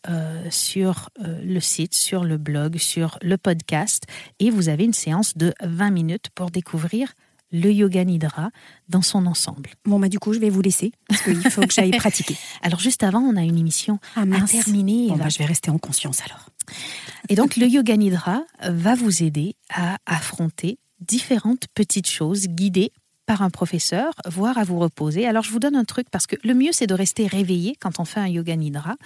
sur 0.51 1.11
le 1.19 1.61
site, 1.61 1.95
sur 1.95 2.25
le 2.25 2.37
blog, 2.37 2.79
sur 2.79 3.19
le 3.23 3.39
podcast 3.39 4.05
et 4.39 4.51
vous 4.51 4.69
avez 4.69 4.85
une 4.85 4.93
séance 4.93 5.37
de 5.37 5.55
20 5.63 5.91
minutes 5.91 6.27
pour 6.35 6.51
découvrir 6.51 7.15
le 7.51 7.73
yoga 7.73 8.05
nidra 8.05 8.51
dans 8.89 9.03
son 9.03 9.27
ensemble. 9.27 9.71
Bon, 9.85 9.99
bah, 9.99 10.09
du 10.09 10.19
coup, 10.19 10.33
je 10.33 10.39
vais 10.39 10.51
vous 10.51 10.63
laisser 10.63 10.93
parce 11.09 11.23
qu'il 11.23 11.51
faut 11.51 11.63
que 11.63 11.73
j'aille 11.73 11.91
pratiquer. 11.97 12.37
Alors, 12.63 12.81
juste 12.81 13.03
avant, 13.03 13.21
on 13.21 13.37
a 13.37 13.43
une 13.43 13.59
émission 13.59 13.99
ah, 14.17 14.23
à 14.23 14.41
terminer. 14.47 15.09
Bon, 15.09 15.17
bah, 15.17 15.29
je 15.29 15.39
vais 15.39 15.47
rester 15.47 15.71
en 15.71 15.79
conscience 15.79 16.21
alors. 16.25 16.51
Et 17.29 17.35
donc, 17.35 17.57
le 17.57 17.67
yoga 17.67 17.97
nidra 17.97 18.43
va 18.63 18.95
vous 18.95 19.23
aider 19.23 19.57
à 19.71 19.99
affronter 20.07 20.79
différentes 21.01 21.67
petites 21.75 22.09
choses 22.09 22.49
guidées 22.49 22.93
par 23.29 23.43
un 23.43 23.51
professeur, 23.51 24.15
voire 24.27 24.57
à 24.57 24.65
vous 24.65 24.79
reposer. 24.79 25.27
Alors 25.27 25.43
je 25.43 25.51
vous 25.51 25.59
donne 25.59 25.77
un 25.77 25.85
truc 25.85 26.09
parce 26.11 26.27
que 26.27 26.35
le 26.43 26.55
mieux 26.55 26.73
c'est 26.73 26.87
de 26.87 26.95
rester 26.95 27.27
réveillé 27.27 27.77
quand 27.79 28.01
on 28.01 28.07
fait 28.07 28.21
un 28.21 28.27
yoga 28.27 28.57
nidra 28.57 28.97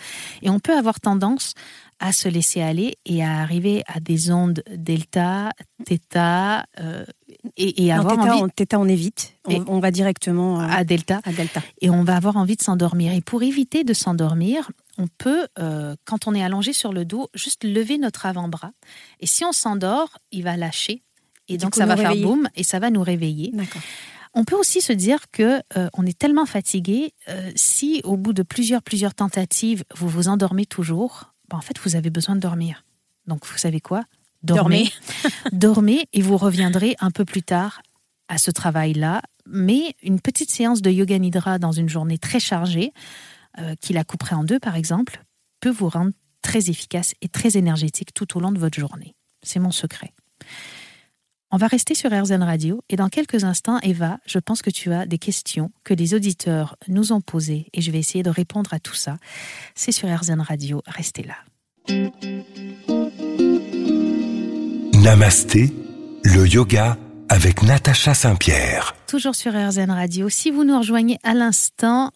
et 0.43 0.49
on 0.49 0.61
peut 0.61 0.77
avoir 0.79 1.01
tendance 1.01 1.55
à 1.99 2.13
se 2.13 2.29
laisser 2.29 2.61
aller 2.61 2.97
et 3.05 3.23
à 3.23 3.41
arriver 3.41 3.83
à 3.87 4.01
des 4.01 4.31
ondes 4.31 4.63
delta, 4.75 5.51
theta 5.85 6.67
euh, 6.81 7.05
et, 7.57 7.85
et 7.85 7.93
avoir 7.93 8.19
envie. 8.19 8.53
theta 8.55 8.79
on 8.79 8.89
évite, 8.89 9.35
on, 9.47 9.65
on 9.69 9.81
va 9.81 9.91
directement 9.91 10.61
euh, 10.61 10.67
à 10.69 10.85
delta. 10.85 11.21
À 11.25 11.33
delta 11.33 11.63
et 11.81 11.91
on 11.91 12.05
va 12.05 12.17
avoir 12.17 12.37
envie 12.37 12.57
de 12.57 12.63
s'endormir. 12.63 13.13
Et 13.13 13.21
pour 13.21 13.43
éviter 13.43 13.85
de 13.85 13.95
s'endormir, 13.95 14.71
on 14.99 15.07
peut, 15.19 15.47
euh, 15.59 15.95
quand 16.05 16.27
on 16.27 16.35
est 16.35 16.43
allongé 16.43 16.73
sur 16.73 16.93
le 16.93 17.05
dos, 17.05 17.29
juste 17.35 17.65
lever 17.65 17.99
notre 17.99 18.27
avant-bras. 18.27 18.73
Et 19.21 19.27
si 19.27 19.45
on 19.45 19.53
s'endort, 19.53 20.19
il 20.31 20.45
va 20.45 20.57
lâcher 20.57 21.03
et 21.49 21.59
donc 21.59 21.75
ça 21.75 21.87
va 21.87 21.97
faire 21.97 22.17
boum 22.17 22.49
et 22.55 22.63
ça 22.63 22.79
va 22.79 22.91
nous 22.91 23.03
réveiller. 23.03 23.53
On 24.35 24.45
peut 24.45 24.57
aussi 24.57 24.81
se 24.81 24.93
dire 24.93 25.31
que 25.31 25.61
euh, 25.77 25.89
on 25.93 26.07
est 26.07 26.19
tellement 26.19 26.47
fatigué 26.47 27.13
euh, 27.29 27.51
si 27.55 28.01
au 28.05 28.17
bout 28.17 28.33
de 28.33 28.43
plusieurs 28.43 28.83
plusieurs 28.83 29.15
tentatives 29.15 29.85
vous 29.95 30.09
vous 30.09 30.29
endormez 30.29 30.65
toujours, 30.65 31.32
ben, 31.53 31.59
en 31.59 31.61
fait 31.61 31.79
vous 31.85 31.97
avez 31.97 32.11
besoin 32.11 32.35
de 32.35 32.41
dormir. 32.41 32.85
Donc 33.27 33.47
vous 33.47 33.59
savez 33.59 33.81
quoi? 33.81 34.05
Dormez. 34.43 34.91
Dormez 35.53 36.09
et 36.13 36.23
vous 36.23 36.37
reviendrez 36.37 36.97
un 36.99 37.11
peu 37.11 37.25
plus 37.25 37.43
tard 37.43 37.83
à 38.29 38.39
ce 38.39 38.51
travail-là. 38.51 39.23
Mais 39.47 39.95
une 40.03 40.21
petite 40.21 40.51
séance 40.51 40.83
de 40.83 40.91
yoga 40.91 41.19
nidra 41.19 41.59
dans 41.59 41.73
une 41.73 41.89
journée 41.89 42.17
très 42.17 42.41
chargée, 42.41 42.93
euh, 43.59 43.75
qui 43.81 43.93
la 43.93 44.03
couperait 44.03 44.35
en 44.35 44.45
deux 44.45 44.59
par 44.59 44.77
exemple, 44.77 45.23
peut 45.61 45.71
vous 45.71 45.91
rendre 45.91 46.13
très 46.41 46.71
efficace 46.71 47.15
et 47.21 47.29
très 47.29 47.57
énergétique 47.57 48.15
tout 48.15 48.37
au 48.37 48.41
long 48.41 48.51
de 48.51 48.59
votre 48.59 48.81
journée. 48.81 49.15
C'est 49.43 49.61
mon 49.61 49.71
secret. 49.71 50.13
On 51.55 51.59
va 51.59 51.67
rester 51.67 51.95
sur 51.95 52.11
RZN 52.11 52.43
Radio 52.43 52.83
et 52.89 52.97
dans 52.97 53.11
quelques 53.11 53.45
instants, 53.45 53.79
Eva, 53.83 54.17
je 54.25 54.39
pense 54.39 54.63
que 54.63 54.71
tu 54.71 54.91
as 54.91 55.05
des 55.05 55.19
questions 55.19 55.71
que 55.85 55.93
les 55.93 56.15
auditeurs 56.15 56.77
nous 56.89 57.13
ont 57.13 57.21
posées 57.21 57.67
et 57.75 57.83
je 57.83 57.91
vais 57.91 57.99
essayer 57.99 58.23
de 58.23 58.31
répondre 58.31 58.73
à 58.73 58.81
tout 58.81 58.95
ça. 58.95 59.19
C'est 59.75 59.93
sur 59.93 60.09
RZN 60.09 60.41
Radio, 60.41 60.83
restez 60.87 61.25
là. 61.25 61.35
Namasté, 64.95 65.75
le 66.25 66.49
yoga 66.49 66.97
avec 67.29 67.63
Natacha 67.63 68.15
Saint-Pierre. 68.15 68.97
Toujours 69.07 69.35
sur 69.35 69.53
RZN 69.53 69.91
Radio. 69.91 70.31
Si 70.31 70.51
vous 70.51 70.65
nous 70.65 70.79
rejoignez 70.79 71.19
à 71.23 71.35
l'instant, 71.35 72.13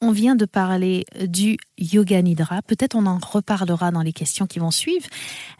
on 0.00 0.10
vient 0.10 0.34
de 0.34 0.46
parler 0.46 1.04
du 1.28 1.58
yoga 1.78 2.20
nidra. 2.22 2.60
Peut-être 2.62 2.96
on 2.96 3.06
en 3.06 3.18
reparlera 3.18 3.92
dans 3.92 4.02
les 4.02 4.12
questions 4.12 4.48
qui 4.48 4.58
vont 4.58 4.72
suivre. 4.72 5.06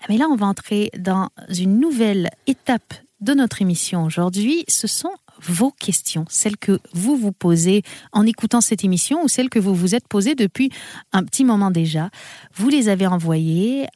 Mais 0.09 0.17
là, 0.17 0.27
on 0.29 0.35
va 0.35 0.47
entrer 0.47 0.91
dans 0.99 1.29
une 1.49 1.79
nouvelle 1.79 2.31
étape 2.49 2.93
de 3.21 3.35
notre 3.35 3.63
émission 3.63 4.05
aujourd'hui, 4.05 4.65
ce 4.69 4.87
sont 4.87 5.13
vos 5.43 5.71
questions, 5.71 6.25
celles 6.29 6.57
que 6.57 6.81
vous 6.93 7.17
vous 7.17 7.33
posez 7.33 7.83
en 8.13 8.27
écoutant 8.27 8.61
cette 8.61 8.85
émission 8.85 9.23
ou 9.23 9.29
celles 9.29 9.51
que 9.51 9.59
vous 9.59 9.75
vous 9.75 9.95
êtes 9.95 10.09
posées 10.09 10.35
depuis 10.35 10.71
un 11.13 11.25
petit 11.25 11.45
moment 11.45 11.71
déjà. 11.71 12.11
Vous 12.55 12.69
les 12.69 12.89
avez 12.89 13.07
envoyées 13.07 13.87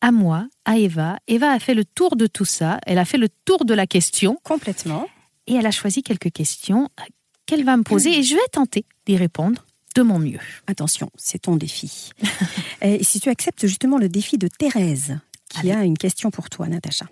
à 0.00 0.12
moi, 0.12 0.48
à 0.64 0.78
Eva. 0.78 1.18
Eva 1.26 1.52
a 1.52 1.58
fait 1.58 1.74
le 1.74 1.84
tour 1.84 2.16
de 2.16 2.26
tout 2.26 2.44
ça. 2.44 2.78
Elle 2.86 2.98
a 2.98 3.04
fait 3.04 3.18
le 3.18 3.28
tour 3.44 3.64
de 3.64 3.74
la 3.74 3.86
question. 3.86 4.38
Complètement. 4.44 5.08
Et 5.46 5.54
elle 5.54 5.66
a 5.66 5.70
choisi 5.70 6.02
quelques 6.02 6.32
questions 6.32 6.88
qu'elle 7.46 7.64
va 7.64 7.76
me 7.76 7.82
poser 7.82 8.18
et 8.18 8.22
je 8.22 8.34
vais 8.34 8.48
tenter 8.52 8.84
d'y 9.06 9.16
répondre 9.16 9.64
de 9.94 10.02
mon 10.02 10.18
mieux. 10.18 10.40
Attention, 10.66 11.10
c'est 11.16 11.42
ton 11.42 11.56
défi. 11.56 12.10
et 12.82 13.02
si 13.02 13.20
tu 13.20 13.30
acceptes 13.30 13.66
justement 13.66 13.98
le 13.98 14.08
défi 14.08 14.38
de 14.38 14.48
Thérèse, 14.48 15.18
qui 15.48 15.70
a 15.72 15.82
une 15.82 15.96
question 15.96 16.30
pour 16.30 16.50
toi, 16.50 16.68
Natacha. 16.68 17.06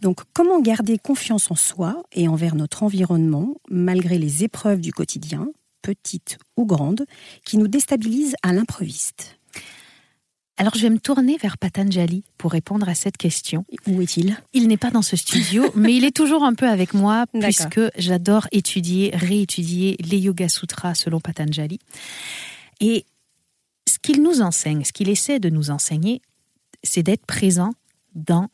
Donc, 0.00 0.20
comment 0.32 0.60
garder 0.60 0.98
confiance 0.98 1.50
en 1.50 1.54
soi 1.54 2.02
et 2.12 2.28
envers 2.28 2.54
notre 2.54 2.82
environnement 2.82 3.54
malgré 3.68 4.18
les 4.18 4.44
épreuves 4.44 4.80
du 4.80 4.92
quotidien, 4.92 5.48
petites 5.82 6.38
ou 6.56 6.66
grandes, 6.66 7.06
qui 7.44 7.58
nous 7.58 7.68
déstabilisent 7.68 8.36
à 8.42 8.52
l'improviste? 8.52 9.38
Alors 10.58 10.74
je 10.74 10.80
vais 10.80 10.90
me 10.90 10.98
tourner 10.98 11.36
vers 11.36 11.58
Patanjali 11.58 12.24
pour 12.38 12.52
répondre 12.52 12.88
à 12.88 12.94
cette 12.94 13.18
question. 13.18 13.66
Où 13.86 14.00
est-il? 14.00 14.38
Il 14.54 14.68
n'est 14.68 14.78
pas 14.78 14.90
dans 14.90 15.02
ce 15.02 15.14
studio, 15.14 15.70
mais 15.74 15.94
il 15.94 16.04
est 16.04 16.16
toujours 16.16 16.44
un 16.44 16.54
peu 16.54 16.66
avec 16.66 16.94
moi 16.94 17.26
puisque 17.38 17.80
j'adore 17.98 18.48
étudier, 18.52 19.10
réétudier 19.14 19.96
les 20.00 20.18
Yoga 20.18 20.48
Sutras 20.48 20.94
selon 20.94 21.20
Patanjali. 21.20 21.78
Et 22.80 23.04
ce 23.86 23.98
qu'il 23.98 24.22
nous 24.22 24.40
enseigne, 24.40 24.82
ce 24.84 24.92
qu'il 24.92 25.10
essaie 25.10 25.40
de 25.40 25.50
nous 25.50 25.70
enseigner, 25.70 26.22
c'est 26.82 27.02
d'être 27.02 27.26
présent 27.26 27.72
dans 28.14 28.48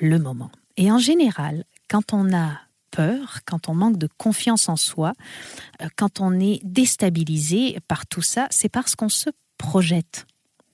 le 0.00 0.18
moment. 0.18 0.50
Et 0.76 0.90
en 0.90 0.98
général, 0.98 1.64
quand 1.88 2.12
on 2.12 2.34
a 2.34 2.60
peur, 2.90 3.40
quand 3.46 3.68
on 3.68 3.74
manque 3.74 3.98
de 3.98 4.08
confiance 4.18 4.68
en 4.68 4.76
soi, 4.76 5.12
euh, 5.82 5.88
quand 5.96 6.20
on 6.20 6.38
est 6.38 6.60
déstabilisé 6.64 7.78
par 7.88 8.06
tout 8.06 8.22
ça, 8.22 8.46
c'est 8.50 8.68
parce 8.68 8.94
qu'on 8.94 9.08
se 9.08 9.30
projette 9.58 10.26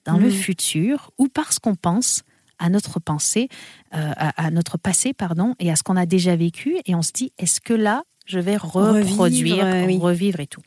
dans 0.05 0.17
le 0.17 0.27
mmh. 0.27 0.31
futur 0.31 1.11
ou 1.17 1.27
parce 1.27 1.59
qu'on 1.59 1.75
pense 1.75 2.23
à 2.59 2.69
notre 2.69 2.99
pensée, 2.99 3.49
euh, 3.93 4.11
à, 4.15 4.51
notre 4.51 4.77
passé, 4.77 5.13
pardon, 5.13 5.55
et 5.59 5.71
à 5.71 5.75
ce 5.75 5.83
qu'on 5.83 5.97
a 5.97 6.05
déjà 6.05 6.35
vécu, 6.35 6.77
et 6.85 6.95
on 6.95 7.01
se 7.01 7.11
dit 7.11 7.33
est-ce 7.37 7.59
que 7.59 7.73
là 7.73 8.03
je 8.25 8.39
vais 8.39 8.55
reproduire, 8.55 9.65
revivre 10.01 10.39
et 10.39 10.47
tout. 10.47 10.61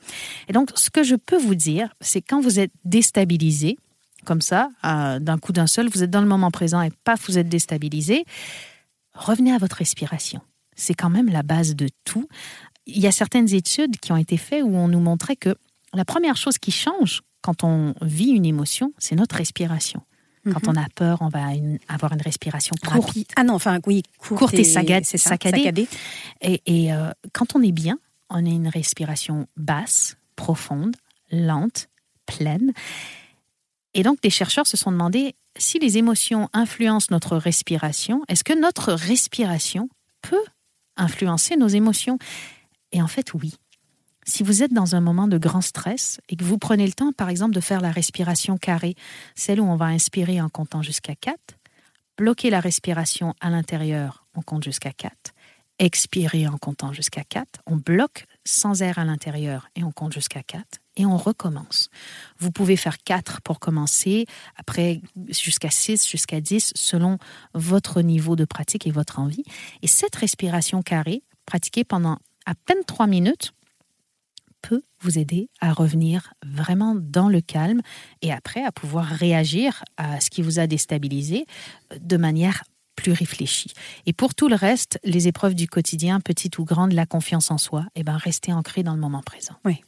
Et 0.47 0.53
donc, 0.53 0.71
ce 0.75 0.91
que 0.91 1.03
je 1.03 1.15
peux 1.15 1.39
vous 1.39 1.55
dire, 1.55 1.95
c'est 2.03 2.21
quand 2.21 2.41
vous 2.41 2.61
êtes 2.61 2.73
déstabilisé, 2.85 3.79
comme 4.27 4.43
ça, 4.43 4.69
d'un 4.83 5.39
coup 5.39 5.53
d'un 5.53 5.67
seul, 5.67 5.89
vous 5.89 6.03
êtes 6.03 6.11
dans 6.11 6.21
le 6.21 6.27
moment 6.27 6.51
présent 6.51 6.83
et 6.83 6.91
paf, 7.05 7.27
vous 7.29 7.39
êtes 7.39 7.49
déstabilisé. 7.49 8.25
Revenez 9.15 9.53
à 9.53 9.59
votre 9.59 9.77
respiration. 9.77 10.41
C'est 10.75 10.95
quand 10.95 11.09
même 11.09 11.31
la 11.31 11.43
base 11.43 11.75
de 11.75 11.89
tout. 12.05 12.29
Il 12.87 13.01
y 13.01 13.07
a 13.07 13.13
certaines 13.13 13.53
études 13.55 13.97
qui 13.99 14.13
ont 14.13 14.17
été 14.17 14.37
faites 14.37 14.63
où 14.63 14.77
on 14.77 14.89
nous 14.89 15.01
montrait 15.01 15.37
que 15.37 15.57
la 15.95 16.05
première 16.05 16.37
chose 16.37 16.59
qui 16.59 16.71
change 16.71 17.23
quand 17.41 17.65
on 17.65 17.95
vit 18.03 18.31
une 18.31 18.45
émotion, 18.45 18.93
c'est 18.99 19.15
notre 19.15 19.37
respiration. 19.37 20.03
Quand 20.45 20.63
mhm. 20.67 20.77
on 20.77 20.81
a 20.81 20.87
peur, 20.95 21.19
on 21.23 21.29
va 21.29 21.47
avoir 21.89 22.13
une 22.13 22.23
respiration 22.23 22.75
courte. 22.85 23.17
Ah 23.35 23.43
non, 23.43 23.55
enfin 23.55 23.81
oui, 23.87 24.03
courte, 24.19 24.55
et, 24.55 24.65
saccadée. 24.65 25.89
Et, 26.41 26.93
euh, 26.93 27.11
quand 27.33 27.57
on 27.57 27.63
est 27.63 27.73
bien, 27.73 27.99
on 28.31 28.45
a 28.45 28.49
une 28.49 28.69
respiration 28.69 29.49
basse, 29.57 30.17
profonde, 30.37 30.95
lente, 31.33 31.89
pleine. 32.27 32.73
Et 33.97 34.03
donc, 34.03 34.21
des 34.21 34.29
chercheurs 34.29 34.67
se 34.67 34.77
sont 34.77 34.93
demandé 34.93 35.35
si 35.57 35.79
les 35.79 35.97
émotions 35.97 36.51
influencent 36.53 37.07
notre 37.11 37.39
respiration, 37.39 38.23
est-ce 38.29 38.45
que 38.45 38.53
notre 38.53 38.93
respiration 38.93 39.89
peut 40.21 40.45
influencer 40.99 41.57
nos 41.57 41.69
émotions? 41.69 42.19
Et 42.93 43.01
en 43.01 43.07
fait, 43.07 43.33
oui. 43.33 43.55
Si 44.27 44.43
vous 44.43 44.63
êtes 44.63 44.75
dans 44.75 44.97
un 44.97 45.01
moment 45.01 45.29
de 45.29 45.39
grand 45.39 45.63
stress 45.63 46.21
et 46.29 46.37
que 46.37 46.45
vous 46.45 46.59
prenez 46.59 46.85
le 46.85 46.93
temps, 46.93 47.13
par 47.13 47.31
exemple, 47.31 47.55
de 47.55 47.61
faire 47.61 47.81
la 47.81 47.91
respiration 47.91 48.59
carrée, 48.59 48.97
celle 49.35 49.63
où 49.63 49.65
on 49.65 49.77
va 49.77 49.87
inspirer 49.87 50.43
en 50.43 50.51
comptant 50.51 50.83
jusqu'à 50.83 51.15
4, 51.15 51.39
bloquer 52.19 52.51
la 52.51 52.61
respiration 52.61 53.35
à 53.41 53.49
l'intérieur, 53.49 54.27
on 54.35 54.43
compte 54.43 54.65
jusqu'à 54.65 54.93
4, 54.93 55.33
expirer 55.79 56.47
en 56.47 56.59
comptant 56.59 56.93
jusqu'à 56.93 57.25
4, 57.25 57.63
on 57.65 57.77
bloque 57.77 58.27
sans 58.45 58.83
air 58.83 58.99
à 58.99 59.07
l'intérieur 59.07 59.71
et 59.75 59.85
on 59.85 59.91
compte 59.91 60.13
jusqu'à 60.13 60.43
4, 60.43 60.81
et 60.97 61.07
on 61.07 61.17
recommence. 61.17 61.91
Vous 62.39 62.51
pouvez 62.51 62.77
faire 62.77 62.99
4 63.03 63.41
pour 63.43 63.61
commencer, 63.61 64.27
après 64.57 65.01
jusqu'à 65.29 65.71
6, 65.71 66.09
jusqu'à 66.09 66.41
10, 66.41 66.73
selon 66.75 67.19
votre 67.55 68.03
niveau 68.03 68.37
de 68.37 68.45
pratique 68.45 68.87
et 68.87 68.91
votre 68.91 69.19
envie. 69.19 69.45
Et 69.83 69.87
cette 69.87 70.17
respiration 70.17 70.83
carrée, 70.83 71.23
pratiquée 71.45 71.85
pendant 71.85 72.19
à 72.47 72.55
peine 72.55 72.85
3 72.87 73.07
minutes, 73.07 73.53
peut 74.63 74.83
vous 75.01 75.19
aider 75.19 75.49
à 75.61 75.73
revenir 75.73 76.33
vraiment 76.45 76.97
dans 76.97 77.29
le 77.29 77.41
calme 77.41 77.83
et 78.23 78.33
après 78.33 78.65
à 78.65 78.73
pouvoir 78.73 79.07
réagir 79.07 79.85
à 79.97 80.21
ce 80.21 80.31
qui 80.31 80.43
vous 80.43 80.59
a 80.59 80.67
déstabilisé 80.67 81.47
de 82.01 82.17
manière 82.17 82.65
plus 82.97 83.13
réfléchie. 83.13 83.73
Et 84.07 84.13
pour 84.13 84.35
tout 84.35 84.49
le 84.49 84.57
reste, 84.57 84.99
les 85.05 85.29
épreuves 85.29 85.55
du 85.55 85.69
quotidien, 85.69 86.19
petites 86.19 86.59
ou 86.59 86.65
grandes, 86.65 86.93
la 86.93 87.07
confiance 87.07 87.51
en 87.51 87.59
soi, 87.59 87.85
eh 87.95 88.03
ben, 88.03 88.17
restez 88.17 88.53
ancré 88.53 88.83
dans 88.83 88.95
le 88.95 89.01
moment 89.01 89.23
présent. 89.23 89.55
Oui. 89.65 89.83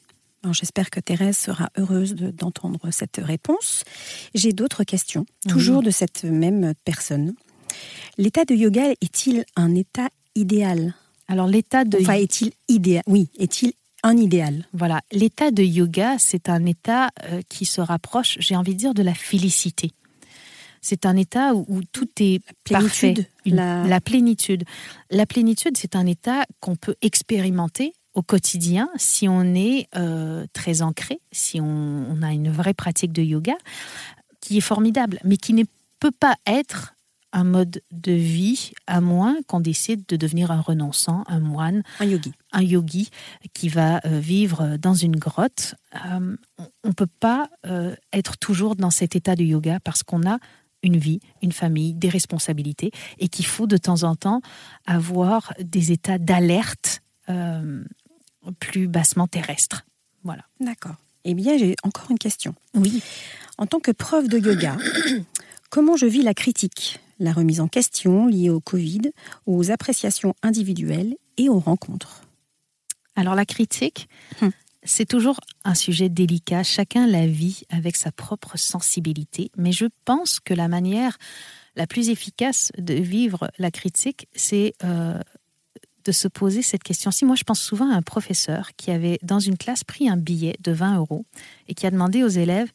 J'espère 0.52 0.90
que 0.90 1.00
Thérèse 1.00 1.36
sera 1.36 1.68
heureuse 1.76 2.14
d'entendre 2.14 2.90
cette 2.90 3.20
réponse. 3.22 3.84
J'ai 4.34 4.52
d'autres 4.52 4.84
questions, 4.84 5.26
toujours 5.48 5.82
de 5.82 5.90
cette 5.90 6.24
même 6.24 6.74
personne. 6.84 7.34
L'état 8.16 8.44
de 8.44 8.54
yoga 8.54 8.90
est-il 9.00 9.44
un 9.56 9.74
état 9.74 10.08
idéal? 10.34 10.94
Alors 11.26 11.46
l'état 11.46 11.84
de 11.84 11.98
enfin 12.00 12.14
est-il 12.14 12.52
idéal 12.68 13.02
Oui, 13.06 13.28
est-il 13.38 13.72
un 14.02 14.16
idéal? 14.16 14.66
Voilà, 14.72 15.00
l'état 15.12 15.50
de 15.50 15.62
yoga, 15.62 16.16
c'est 16.18 16.48
un 16.48 16.64
état 16.64 17.10
euh, 17.24 17.42
qui 17.48 17.64
se 17.64 17.80
rapproche, 17.80 18.36
j'ai 18.40 18.56
envie 18.56 18.74
de 18.74 18.78
dire, 18.78 18.94
de 18.94 19.02
la 19.02 19.14
félicité. 19.14 19.90
C'est 20.80 21.04
un 21.04 21.16
état 21.16 21.54
où, 21.54 21.82
tout 21.92 22.08
est 22.20 22.40
parfait, 22.70 23.14
la... 23.44 23.84
la 23.84 24.00
plénitude. 24.00 24.64
La 25.10 25.26
plénitude, 25.26 25.76
c'est 25.76 25.96
un 25.96 26.06
état 26.06 26.44
qu'on 26.60 26.76
peut 26.76 26.94
expérimenter 27.02 27.92
au 28.18 28.22
quotidien 28.22 28.90
si 28.96 29.28
on 29.28 29.54
est 29.54 29.86
euh, 29.94 30.44
très 30.52 30.82
ancré, 30.82 31.20
si 31.30 31.60
on, 31.60 32.20
a 32.20 32.32
une 32.32 32.50
vraie 32.50 32.74
pratique 32.74 33.12
de 33.12 33.22
yoga, 33.22 33.56
qui 34.40 34.58
est 34.58 34.62
formidable, 34.62 35.20
mais 35.22 35.36
qui 35.36 35.54
ne 35.54 35.62
peut 36.00 36.10
pas 36.10 36.34
être 36.44 36.94
un 37.32 37.44
mode 37.44 37.80
de 37.92 38.10
vie 38.10 38.72
à 38.88 39.00
moins 39.00 39.36
qu'on 39.46 39.60
décide 39.60 40.04
de 40.08 40.16
devenir 40.16 40.50
un 40.50 40.60
renonçant, 40.60 41.22
un 41.28 41.38
moine, 41.38 41.84
un 42.00 42.06
yogi, 42.06 42.32
un 42.50 42.62
yogi 42.62 43.10
qui 43.54 43.68
va 43.68 44.00
euh, 44.04 44.18
vivre 44.18 44.76
dans 44.78 44.94
une 44.94 45.14
grotte. 45.14 45.76
Euh, 45.94 46.36
on 46.82 46.88
ne 46.88 46.94
peut 46.94 47.12
pas 47.20 47.48
être 48.12 48.36
toujours 48.38 48.74
dans 48.74 48.90
cet 48.90 49.14
état 49.14 49.36
de 49.36 49.44
yoga 49.44 49.78
parce 49.84 50.02
qu'on 50.02 50.28
a 50.28 50.38
une 50.82 50.96
vie, 50.96 51.20
une 51.40 51.52
famille, 51.52 51.94
des 51.94 52.08
responsabilités 52.08 52.90
et 53.18 53.28
qu'il 53.28 53.46
faut 53.46 53.68
de 53.68 53.76
temps 53.76 54.02
en 54.02 54.16
temps 54.16 54.40
avoir 54.86 55.52
des 55.60 55.92
états 55.92 56.18
d'alerte 56.18 57.00
plus 58.58 58.88
bassement 58.88 59.26
terrestre. 59.26 59.84
Voilà. 60.24 60.44
D'accord. 60.60 60.96
Eh 61.24 61.34
bien, 61.34 61.58
j'ai 61.58 61.76
encore 61.82 62.10
une 62.10 62.18
question. 62.18 62.54
Oui. 62.74 63.02
En 63.58 63.66
tant 63.66 63.80
que 63.80 63.90
prof 63.90 64.28
de 64.28 64.38
yoga, 64.38 64.76
comment 65.70 65.96
je 65.96 66.06
vis 66.06 66.22
la 66.22 66.34
critique, 66.34 67.00
la 67.18 67.32
remise 67.32 67.60
en 67.60 67.68
question 67.68 68.26
liée 68.26 68.50
au 68.50 68.60
Covid, 68.60 69.12
aux 69.46 69.70
appréciations 69.70 70.34
individuelles 70.42 71.16
et 71.36 71.48
aux 71.48 71.58
rencontres? 71.58 72.22
Alors 73.16 73.34
la 73.34 73.44
critique, 73.44 74.08
hum. 74.40 74.52
c'est 74.84 75.06
toujours 75.06 75.40
un 75.64 75.74
sujet 75.74 76.08
délicat. 76.08 76.62
Chacun 76.62 77.06
la 77.06 77.26
vit 77.26 77.62
avec 77.68 77.96
sa 77.96 78.12
propre 78.12 78.56
sensibilité. 78.56 79.50
Mais 79.56 79.72
je 79.72 79.86
pense 80.04 80.38
que 80.40 80.54
la 80.54 80.68
manière 80.68 81.18
la 81.74 81.86
plus 81.86 82.10
efficace 82.10 82.72
de 82.78 82.94
vivre 82.94 83.50
la 83.58 83.70
critique, 83.70 84.28
c'est 84.34 84.74
euh, 84.84 85.20
de 86.08 86.12
se 86.12 86.26
poser 86.26 86.62
cette 86.62 86.82
question-ci. 86.82 87.26
Moi, 87.26 87.36
je 87.36 87.44
pense 87.44 87.60
souvent 87.60 87.92
à 87.92 87.94
un 87.94 88.00
professeur 88.00 88.70
qui 88.78 88.90
avait, 88.90 89.18
dans 89.22 89.40
une 89.40 89.58
classe, 89.58 89.84
pris 89.84 90.08
un 90.08 90.16
billet 90.16 90.56
de 90.64 90.72
20 90.72 90.96
euros 90.96 91.26
et 91.68 91.74
qui 91.74 91.86
a 91.86 91.90
demandé 91.90 92.24
aux 92.24 92.28
élèves 92.28 92.70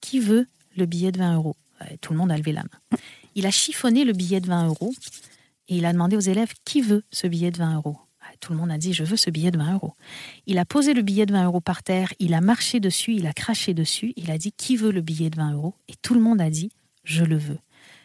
qui 0.00 0.20
veut 0.20 0.46
le 0.76 0.86
billet 0.86 1.10
de 1.10 1.18
20 1.18 1.34
euros? 1.34 1.56
Tout 2.00 2.12
le 2.12 2.20
monde 2.20 2.30
a 2.30 2.36
levé 2.36 2.52
la 2.52 2.62
main. 2.62 2.98
Il 3.34 3.46
a 3.46 3.50
chiffonné 3.50 4.04
le 4.04 4.12
billet 4.12 4.40
de 4.40 4.46
20 4.46 4.68
euros 4.68 4.94
et 5.66 5.76
il 5.78 5.84
a 5.86 5.92
demandé 5.92 6.14
aux 6.16 6.20
élèves 6.20 6.52
qui 6.64 6.80
veut 6.80 7.02
ce 7.10 7.26
billet 7.26 7.50
de 7.50 7.58
20 7.58 7.74
euros? 7.74 7.96
Tout 8.38 8.52
le 8.52 8.58
monde 8.58 8.70
a 8.70 8.78
dit 8.78 8.92
je 8.92 9.02
veux 9.02 9.16
ce 9.16 9.30
billet 9.30 9.50
de 9.50 9.58
20 9.58 9.74
euros. 9.74 9.94
Il 10.46 10.58
a 10.58 10.64
posé 10.64 10.94
le 10.94 11.02
billet 11.02 11.26
de 11.26 11.32
20 11.32 11.46
euros 11.46 11.60
par 11.60 11.82
terre, 11.82 12.14
il 12.20 12.32
a 12.32 12.40
marché 12.40 12.78
dessus, 12.78 13.14
il 13.14 13.26
a 13.26 13.32
craché 13.32 13.74
dessus, 13.74 14.12
il 14.14 14.30
a 14.30 14.38
dit 14.38 14.52
qui 14.52 14.76
veut 14.76 14.92
le 14.92 15.00
billet 15.00 15.30
de 15.30 15.36
20 15.36 15.54
euros? 15.54 15.74
Et 15.88 15.94
tout 16.00 16.14
le 16.14 16.20
monde 16.20 16.40
a 16.40 16.48
dit 16.48 16.70
je 17.02 17.24
le 17.24 17.38
veux. 17.38 17.58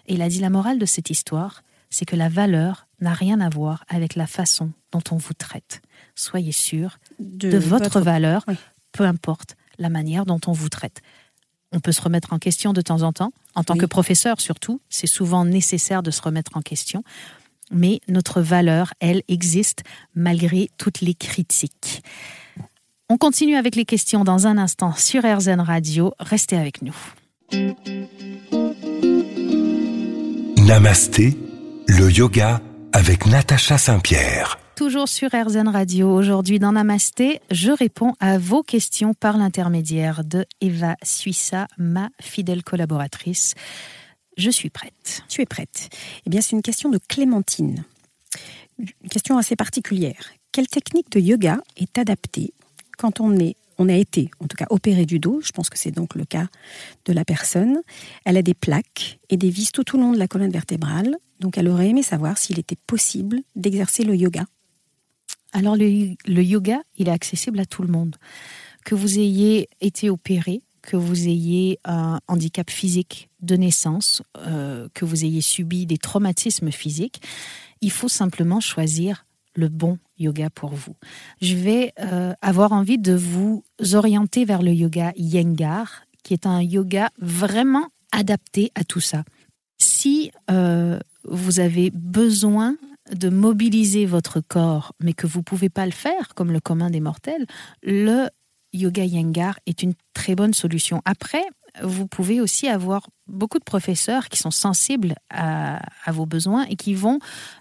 Et 0.07 0.15
il 0.15 0.23
a 0.23 0.29
dit 0.29 0.39
la 0.39 0.49
morale 0.49 0.79
de 0.79 0.87
cette 0.87 1.11
histoire, 1.11 1.61
c'est 1.93 2.05
que 2.05 2.15
la 2.15 2.27
valeur 2.27 2.87
n'a 3.01 3.13
rien 3.13 3.39
à 3.39 3.49
voir 3.49 3.85
avec 3.87 4.15
la 4.15 4.25
façon 4.25 4.71
dont 4.91 5.03
on 5.11 5.15
vous 5.15 5.35
traite. 5.35 5.81
Soyez 6.15 6.51
sûr 6.51 6.97
de, 7.19 7.55
votre, 7.59 8.01
valeur, 8.01 8.43
peu 8.91 9.03
importe 9.03 9.55
la 9.77 9.89
manière 9.89 10.25
dont 10.25 10.39
on 10.47 10.53
vous 10.53 10.69
traite. 10.69 11.01
On 11.71 11.79
peut 11.79 11.91
se 11.91 12.01
remettre 12.01 12.33
en 12.33 12.39
question 12.39 12.73
de 12.73 12.81
temps 12.81 13.03
en 13.03 13.13
temps, 13.13 13.31
en 13.53 13.63
tant 13.63 13.75
que 13.75 13.85
professeur 13.85 14.41
surtout, 14.41 14.81
c'est 14.89 15.07
souvent 15.07 15.45
nécessaire 15.45 16.01
de 16.01 16.09
se 16.09 16.21
remettre 16.23 16.57
en 16.57 16.61
question, 16.61 17.03
mais 17.69 18.01
notre 18.07 18.41
valeur, 18.41 18.95
elle, 18.99 19.21
existe 19.27 19.83
malgré 20.15 20.71
toutes 20.79 21.01
les 21.01 21.13
critiques. 21.13 22.03
On 23.07 23.17
continue 23.17 23.55
avec 23.55 23.75
les 23.75 23.85
questions 23.85 24.23
dans 24.23 24.47
un 24.47 24.57
instant 24.57 24.93
sur 24.93 25.23
RZN 25.23 25.61
Radio. 25.61 26.15
Restez 26.19 26.57
avec 26.57 26.81
nous. 26.81 26.95
Namasté 30.57 31.37
le 31.87 32.11
yoga 32.11 32.61
avec 32.91 33.25
Natacha 33.25 33.77
Saint-Pierre. 33.77 34.59
Toujours 34.75 35.07
sur 35.07 35.29
RZN 35.29 35.67
Radio, 35.67 36.09
aujourd'hui 36.09 36.59
dans 36.59 36.71
Namasté, 36.71 37.41
je 37.51 37.71
réponds 37.71 38.13
à 38.19 38.37
vos 38.37 38.63
questions 38.63 39.13
par 39.13 39.37
l'intermédiaire 39.37 40.23
de 40.23 40.45
Eva 40.61 40.95
Suissa, 41.03 41.67
ma 41.77 42.09
fidèle 42.19 42.63
collaboratrice. 42.63 43.53
Je 44.37 44.49
suis 44.49 44.69
prête. 44.69 45.23
Tu 45.29 45.41
es 45.41 45.45
prête. 45.45 45.89
Eh 46.25 46.29
bien, 46.29 46.41
c'est 46.41 46.55
une 46.55 46.63
question 46.63 46.89
de 46.89 46.99
Clémentine. 47.07 47.83
Une 48.79 49.09
question 49.09 49.37
assez 49.37 49.55
particulière. 49.55 50.31
Quelle 50.51 50.67
technique 50.67 51.11
de 51.11 51.19
yoga 51.19 51.59
est 51.77 51.97
adaptée 51.97 52.53
quand 52.97 53.19
on 53.19 53.37
est 53.37 53.55
on 53.77 53.89
a 53.89 53.93
été, 53.93 54.29
en 54.39 54.47
tout 54.47 54.57
cas, 54.57 54.67
opéré 54.69 55.05
du 55.05 55.19
dos. 55.19 55.41
Je 55.43 55.51
pense 55.51 55.69
que 55.69 55.77
c'est 55.77 55.91
donc 55.91 56.15
le 56.15 56.25
cas 56.25 56.47
de 57.05 57.13
la 57.13 57.25
personne. 57.25 57.81
Elle 58.25 58.37
a 58.37 58.41
des 58.41 58.53
plaques 58.53 59.19
et 59.29 59.37
des 59.37 59.49
vis 59.49 59.71
tout 59.71 59.95
au 59.95 59.99
long 59.99 60.11
de 60.11 60.19
la 60.19 60.27
colonne 60.27 60.51
vertébrale. 60.51 61.17
Donc, 61.39 61.57
elle 61.57 61.67
aurait 61.67 61.89
aimé 61.89 62.03
savoir 62.03 62.37
s'il 62.37 62.59
était 62.59 62.77
possible 62.87 63.41
d'exercer 63.55 64.03
le 64.03 64.15
yoga. 64.15 64.45
Alors, 65.51 65.75
le, 65.75 66.15
yoga, 66.25 66.81
il 66.97 67.07
est 67.07 67.11
accessible 67.11 67.59
à 67.59 67.65
tout 67.65 67.83
le 67.83 67.89
monde. 67.89 68.15
Que 68.85 68.95
vous 68.95 69.19
ayez 69.19 69.69
été 69.81 70.09
opéré, 70.09 70.61
que 70.81 70.97
vous 70.97 71.27
ayez 71.27 71.79
un 71.85 72.19
handicap 72.27 72.69
physique 72.69 73.29
de 73.41 73.55
naissance, 73.55 74.21
euh, 74.37 74.87
que 74.93 75.05
vous 75.05 75.25
ayez 75.25 75.41
subi 75.41 75.85
des 75.85 75.97
traumatismes 75.97 76.71
physiques, 76.71 77.21
il 77.81 77.91
faut 77.91 78.09
simplement 78.09 78.59
choisir 78.59 79.25
le 79.55 79.69
bon 79.69 79.97
yoga 80.17 80.49
pour 80.49 80.73
vous. 80.73 80.95
Je 81.41 81.55
vais 81.55 81.93
euh, 81.99 82.33
avoir 82.41 82.71
envie 82.71 82.97
de 82.97 83.13
vous 83.13 83.63
orienter 83.93 84.45
vers 84.45 84.61
le 84.61 84.71
yoga 84.71 85.13
Yengar, 85.15 86.03
qui 86.23 86.33
est 86.33 86.45
un 86.45 86.61
yoga 86.61 87.09
vraiment 87.19 87.89
adapté 88.11 88.71
à 88.75 88.83
tout 88.83 89.01
ça. 89.01 89.23
Si 89.77 90.31
euh, 90.49 90.99
vous 91.25 91.59
avez 91.59 91.91
besoin 91.91 92.77
de 93.11 93.29
mobiliser 93.29 94.05
votre 94.05 94.39
corps, 94.39 94.93
mais 95.01 95.13
que 95.13 95.27
vous 95.27 95.39
ne 95.39 95.43
pouvez 95.43 95.69
pas 95.69 95.85
le 95.85 95.91
faire 95.91 96.33
comme 96.35 96.51
le 96.51 96.59
commun 96.59 96.89
des 96.89 97.01
mortels, 97.01 97.45
le 97.81 98.27
yoga 98.71 99.03
Yengar 99.03 99.59
est 99.65 99.83
une 99.83 99.93
très 100.13 100.35
bonne 100.35 100.53
solution. 100.53 101.01
Après, 101.05 101.43
vous 101.81 102.07
pouvez 102.07 102.39
aussi 102.39 102.67
avoir 102.67 103.07
beaucoup 103.27 103.57
de 103.57 103.63
professeurs 103.63 104.29
qui 104.29 104.37
sont 104.37 104.51
sensibles 104.51 105.15
à, 105.29 105.81
vos 106.07 106.25
besoins 106.25 106.65
et 106.65 106.75
qui 106.75 106.93
vont 106.93 107.19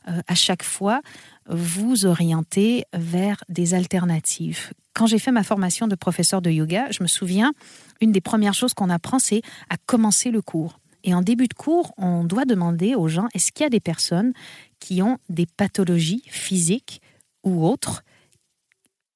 euh, 0.09 0.21
à 0.27 0.35
chaque 0.35 0.63
fois 0.63 1.01
vous 1.49 2.07
orienter 2.07 2.85
vers 2.93 3.43
des 3.49 3.75
alternatives. 3.75 4.73
Quand 4.95 5.07
j'ai 5.07 5.19
fait 5.19 5.33
ma 5.33 5.43
formation 5.43 5.89
de 5.89 5.95
professeur 5.95 6.43
de 6.43 6.51
yoga, 6.51 6.91
je 6.91 7.03
me 7.03 7.09
souviens, 7.09 7.53
une 8.01 8.13
des 8.13 8.21
premières 8.21 8.55
choses 8.55 8.75
qu'on 8.75 8.91
apprend, 8.91 9.19
c'est 9.19 9.43
à 9.71 9.77
commencer 9.87 10.31
le 10.31 10.43
cours. 10.43 10.79
Et 11.05 11.15
en 11.15 11.23
début 11.23 11.49
de 11.49 11.55
cours, 11.55 11.93
on 11.97 12.25
doit 12.25 12.45
demander 12.45 12.95
aux 12.95 13.09
gens, 13.09 13.29
est-ce 13.35 13.51
qu'il 13.53 13.65
y 13.65 13.67
a 13.67 13.71
des 13.71 13.81
personnes 13.81 14.33
qui 14.79 15.03
ont 15.03 15.19
des 15.29 15.47
pathologies 15.47 16.23
physiques 16.27 17.01
ou 17.43 17.67
autres? 17.67 18.05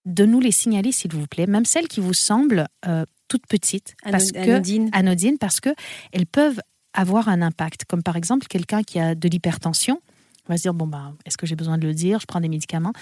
De 0.05 0.25
nous 0.25 0.41
les 0.41 0.53
signaler, 0.53 0.93
s'il 0.93 1.13
vous 1.13 1.27
plaît, 1.27 1.47
même 1.47 1.65
celles 1.65 1.89
qui 1.89 2.01
vous 2.01 2.15
semblent 2.15 2.67
euh, 2.87 3.05
toutes 3.29 3.47
petites, 3.47 3.97
parce 4.09 4.31
que, 4.31 4.93
anodines, 4.93 5.39
parce 5.39 5.61
que 5.61 5.71
elles 6.13 6.27
peuvent 6.27 6.61
avoir 6.93 7.29
un 7.29 7.43
impact. 7.43 7.85
Comme 7.85 8.03
par 8.03 8.17
exemple 8.17 8.47
quelqu'un 8.47 8.83
qui 8.83 8.99
a 8.99 9.15
de 9.15 9.29
l'hypertension, 9.29 10.01
on 10.49 10.53
va 10.53 10.57
se 10.57 10.63
dire 10.63 10.75
bon 10.75 10.87
ben 10.87 11.15
est-ce 11.25 11.37
que 11.37 11.47
j'ai 11.47 11.57
besoin 11.57 11.79
de 11.79 11.87
le 11.87 11.95
dire? 11.95 12.21
Je 12.21 12.27
prends 12.27 12.41
des 12.41 12.49
médicaments. 12.49 12.93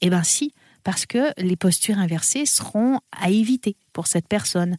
Eh 0.00 0.10
ben 0.10 0.22
si, 0.22 0.52
parce 0.84 1.06
que 1.06 1.32
les 1.38 1.56
postures 1.56 1.98
inversées 1.98 2.46
seront 2.46 3.00
à 3.12 3.30
éviter 3.30 3.76
pour 3.92 4.06
cette 4.06 4.28
personne. 4.28 4.76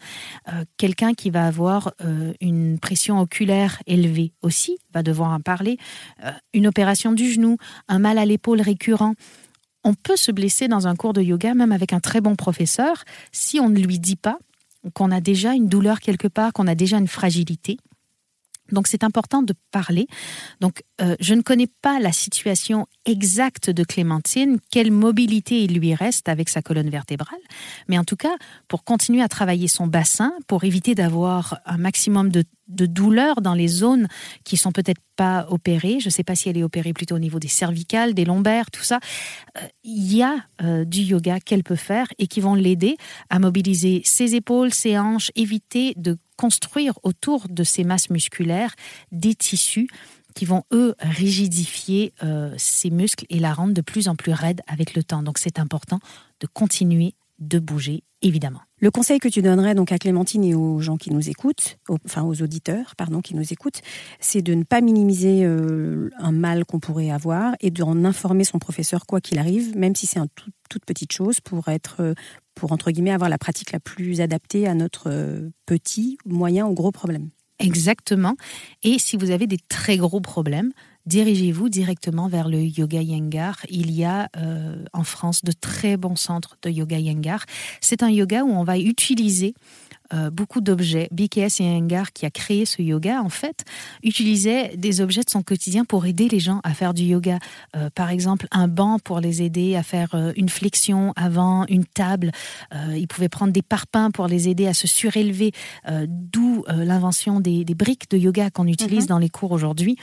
Euh, 0.47 0.63
quelqu'un 0.77 1.13
qui 1.13 1.31
va 1.31 1.47
avoir 1.47 1.93
euh, 2.01 2.33
une 2.39 2.79
pression 2.79 3.19
oculaire 3.19 3.81
élevée 3.87 4.31
aussi 4.41 4.77
va 4.93 5.03
devoir 5.03 5.31
en 5.31 5.39
parler. 5.39 5.77
Euh, 6.23 6.31
une 6.53 6.67
opération 6.67 7.11
du 7.11 7.31
genou, 7.31 7.57
un 7.87 7.99
mal 7.99 8.17
à 8.17 8.25
l'épaule 8.25 8.61
récurrent. 8.61 9.15
On 9.83 9.93
peut 9.93 10.15
se 10.15 10.31
blesser 10.31 10.67
dans 10.67 10.87
un 10.87 10.95
cours 10.95 11.13
de 11.13 11.21
yoga, 11.21 11.53
même 11.53 11.71
avec 11.71 11.91
un 11.93 11.99
très 11.99 12.21
bon 12.21 12.35
professeur, 12.35 13.03
si 13.31 13.59
on 13.59 13.69
ne 13.69 13.79
lui 13.79 13.99
dit 13.99 14.15
pas 14.15 14.39
qu'on 14.93 15.11
a 15.11 15.21
déjà 15.21 15.53
une 15.53 15.67
douleur 15.67 15.99
quelque 15.99 16.27
part, 16.27 16.53
qu'on 16.53 16.67
a 16.67 16.75
déjà 16.75 16.97
une 16.97 17.07
fragilité. 17.07 17.77
Donc 18.71 18.87
c'est 18.87 19.03
important 19.03 19.43
de 19.43 19.53
parler. 19.71 20.07
Donc 20.59 20.83
euh, 21.01 21.15
je 21.19 21.33
ne 21.33 21.41
connais 21.41 21.67
pas 21.81 21.99
la 21.99 22.11
situation 22.11 22.87
exacte 23.05 23.69
de 23.69 23.83
Clémentine, 23.83 24.59
quelle 24.71 24.91
mobilité 24.91 25.63
il 25.63 25.77
lui 25.77 25.93
reste 25.93 26.29
avec 26.29 26.49
sa 26.49 26.61
colonne 26.61 26.89
vertébrale, 26.89 27.39
mais 27.87 27.97
en 27.97 28.03
tout 28.03 28.15
cas 28.15 28.35
pour 28.67 28.83
continuer 28.83 29.21
à 29.21 29.27
travailler 29.27 29.67
son 29.67 29.87
bassin, 29.87 30.33
pour 30.47 30.63
éviter 30.63 30.95
d'avoir 30.95 31.59
un 31.65 31.77
maximum 31.77 32.29
de, 32.29 32.43
douleur 32.67 33.41
dans 33.41 33.53
les 33.53 33.67
zones 33.67 34.07
qui 34.43 34.57
sont 34.57 34.71
peut-être 34.71 35.01
pas 35.15 35.45
opérées. 35.49 35.99
Je 35.99 36.07
ne 36.07 36.11
sais 36.11 36.23
pas 36.23 36.33
si 36.33 36.49
elle 36.49 36.57
est 36.57 36.63
opérée 36.63 36.93
plutôt 36.93 37.15
au 37.15 37.19
niveau 37.19 37.37
des 37.37 37.47
cervicales, 37.47 38.15
des 38.15 38.25
lombaires, 38.25 38.71
tout 38.71 38.83
ça. 38.83 38.99
Euh, 39.57 39.67
il 39.83 40.15
y 40.15 40.23
a 40.23 40.37
euh, 40.63 40.83
du 40.83 41.01
yoga 41.01 41.39
qu'elle 41.39 41.63
peut 41.63 41.75
faire 41.75 42.07
et 42.17 42.25
qui 42.25 42.41
vont 42.41 42.55
l'aider 42.55 42.97
à 43.29 43.37
mobiliser 43.37 44.01
ses 44.03 44.33
épaules, 44.33 44.73
ses 44.73 44.97
hanches, 44.97 45.31
éviter 45.35 45.93
de 45.95 46.17
construire 46.37 46.99
autour 47.03 47.47
de 47.49 47.63
ces 47.63 47.83
masses 47.83 48.09
musculaires 48.09 48.75
des 49.11 49.35
tissus 49.35 49.87
qui 50.35 50.45
vont, 50.45 50.63
eux, 50.73 50.95
rigidifier 50.99 52.13
euh, 52.21 52.53
ces 52.57 52.89
muscles 52.89 53.25
et 53.29 53.39
la 53.39 53.53
rendre 53.53 53.73
de 53.73 53.81
plus 53.81 54.09
en 54.09 54.15
plus 54.15 54.33
raide 54.33 54.61
avec 54.67 54.93
le 54.93 55.03
temps. 55.03 55.23
Donc 55.23 55.37
c'est 55.37 55.59
important 55.59 55.99
de 56.41 56.47
continuer 56.47 57.15
de 57.39 57.59
bouger, 57.59 58.03
évidemment. 58.21 58.61
Le 58.79 58.91
conseil 58.91 59.19
que 59.19 59.27
tu 59.27 59.41
donnerais 59.41 59.75
donc 59.75 59.91
à 59.91 59.97
Clémentine 59.97 60.43
et 60.43 60.55
aux 60.55 60.79
gens 60.79 60.97
qui 60.97 61.11
nous 61.11 61.29
écoutent, 61.29 61.77
enfin 62.05 62.23
aux 62.23 62.41
auditeurs, 62.41 62.95
pardon, 62.95 63.21
qui 63.21 63.35
nous 63.35 63.53
écoutent, 63.53 63.81
c'est 64.19 64.41
de 64.41 64.53
ne 64.53 64.63
pas 64.63 64.81
minimiser 64.81 65.43
euh, 65.43 66.09
un 66.17 66.31
mal 66.31 66.65
qu'on 66.65 66.79
pourrait 66.79 67.09
avoir 67.09 67.55
et 67.61 67.71
d'en 67.71 68.05
informer 68.05 68.43
son 68.43 68.59
professeur 68.59 69.05
quoi 69.05 69.21
qu'il 69.21 69.39
arrive, 69.39 69.75
même 69.75 69.95
si 69.95 70.05
c'est 70.05 70.19
une 70.19 70.27
toute 70.69 70.85
petite 70.85 71.11
chose, 71.11 71.39
pour 71.41 71.67
être, 71.67 71.97
euh, 71.99 72.13
pour 72.55 72.71
entre 72.71 72.91
guillemets 72.91 73.11
avoir 73.11 73.29
la 73.29 73.37
pratique 73.37 73.71
la 73.71 73.79
plus 73.79 74.21
adaptée 74.21 74.67
à 74.67 74.73
notre 74.73 75.09
euh, 75.11 75.49
petit, 75.65 76.17
moyen 76.25 76.65
ou 76.65 76.73
gros 76.73 76.91
problème. 76.91 77.29
Exactement. 77.59 78.35
Et 78.83 78.99
si 78.99 79.15
vous 79.15 79.31
avez 79.31 79.47
des 79.47 79.59
très 79.69 79.97
gros 79.97 80.19
problèmes, 80.19 80.71
dirigez-vous 81.05 81.69
directement 81.69 82.27
vers 82.27 82.49
le 82.49 82.61
Yoga 82.61 83.01
Yengar. 83.01 83.57
Il 83.69 83.91
y 83.91 84.03
a 84.03 84.29
euh, 84.37 84.83
en 84.91 85.03
France 85.03 85.43
de 85.43 85.51
très 85.51 85.95
bons 85.95 86.17
centres 86.17 86.57
de 86.63 86.69
Yoga 86.69 86.97
Yengar. 86.97 87.45
C'est 87.79 88.03
un 88.03 88.09
yoga 88.09 88.43
où 88.43 88.49
on 88.49 88.63
va 88.63 88.77
utiliser 88.77 89.53
euh, 90.13 90.29
beaucoup 90.29 90.61
d'objets. 90.61 91.09
BKS 91.11 91.61
et 91.61 91.81
qui 92.13 92.25
a 92.25 92.29
créé 92.29 92.65
ce 92.65 92.81
yoga, 92.81 93.21
en 93.21 93.29
fait, 93.29 93.65
utilisait 94.03 94.75
des 94.77 95.01
objets 95.01 95.23
de 95.23 95.29
son 95.29 95.41
quotidien 95.41 95.85
pour 95.85 96.05
aider 96.05 96.27
les 96.27 96.39
gens 96.39 96.61
à 96.63 96.73
faire 96.73 96.93
du 96.93 97.03
yoga. 97.03 97.39
Euh, 97.75 97.89
par 97.89 98.09
exemple, 98.09 98.47
un 98.51 98.67
banc 98.67 98.99
pour 98.99 99.19
les 99.19 99.41
aider 99.41 99.75
à 99.75 99.83
faire 99.83 100.13
euh, 100.13 100.31
une 100.35 100.49
flexion 100.49 101.13
avant, 101.15 101.65
une 101.67 101.85
table. 101.85 102.31
il 102.95 103.07
pouvait 103.07 103.29
prendre 103.29 103.51
des 103.53 103.61
parpaings 103.61 104.11
pour 104.11 104.27
les 104.27 104.49
aider 104.49 104.67
à 104.67 104.73
se 104.73 104.87
surélever, 104.87 105.51
d'où 106.07 106.63
l'invention 106.67 107.39
des, 107.39 107.63
briques 107.75 108.09
de 108.09 108.17
yoga 108.17 108.49
qu'on 108.49 108.67
utilise 108.67 109.03
mhm. 109.03 109.07
dans 109.07 109.19
les 109.19 109.29
cours 109.29 109.51
aujourd'hui. 109.51 109.97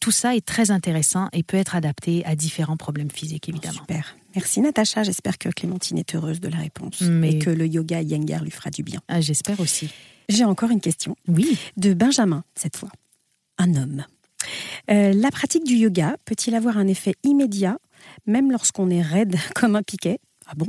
tout 0.00 0.10
ça 0.10 0.36
est 0.36 0.44
très 0.44 0.70
intéressant 0.70 1.28
et 1.32 1.42
peut 1.42 1.56
être 1.56 1.74
adapté 1.74 2.24
à 2.24 2.34
différents 2.34 2.76
problèmes 2.76 3.10
physiques, 3.10 3.48
évidemment. 3.48 3.74
Super. 3.74 4.16
Merci 4.36 4.60
Natacha, 4.60 5.02
j'espère 5.02 5.38
que 5.38 5.48
Clémentine 5.48 5.96
est 5.96 6.14
heureuse 6.14 6.40
de 6.40 6.48
la 6.48 6.58
réponse 6.58 7.02
et 7.24 7.38
que 7.38 7.48
le 7.48 7.66
yoga 7.66 8.02
Yengar 8.02 8.44
lui 8.44 8.50
fera 8.50 8.68
du 8.68 8.82
bien. 8.82 9.00
Ah, 9.08 9.22
j'espère 9.22 9.58
aussi. 9.60 9.88
J'ai 10.28 10.44
encore 10.44 10.70
une 10.70 10.82
question. 10.82 11.16
Oui. 11.26 11.58
De 11.78 11.94
Benjamin, 11.94 12.44
cette 12.54 12.76
fois. 12.76 12.90
Un 13.56 13.74
homme. 13.76 14.04
Euh, 14.90 15.14
la 15.14 15.30
pratique 15.30 15.64
du 15.64 15.76
yoga 15.76 16.18
peut-il 16.26 16.54
avoir 16.54 16.76
un 16.76 16.86
effet 16.86 17.14
immédiat, 17.22 17.78
même 18.26 18.52
lorsqu'on 18.52 18.90
est 18.90 19.00
raide 19.00 19.36
comme 19.54 19.74
un 19.74 19.82
piquet? 19.82 20.18
Ah 20.46 20.52
bon? 20.54 20.66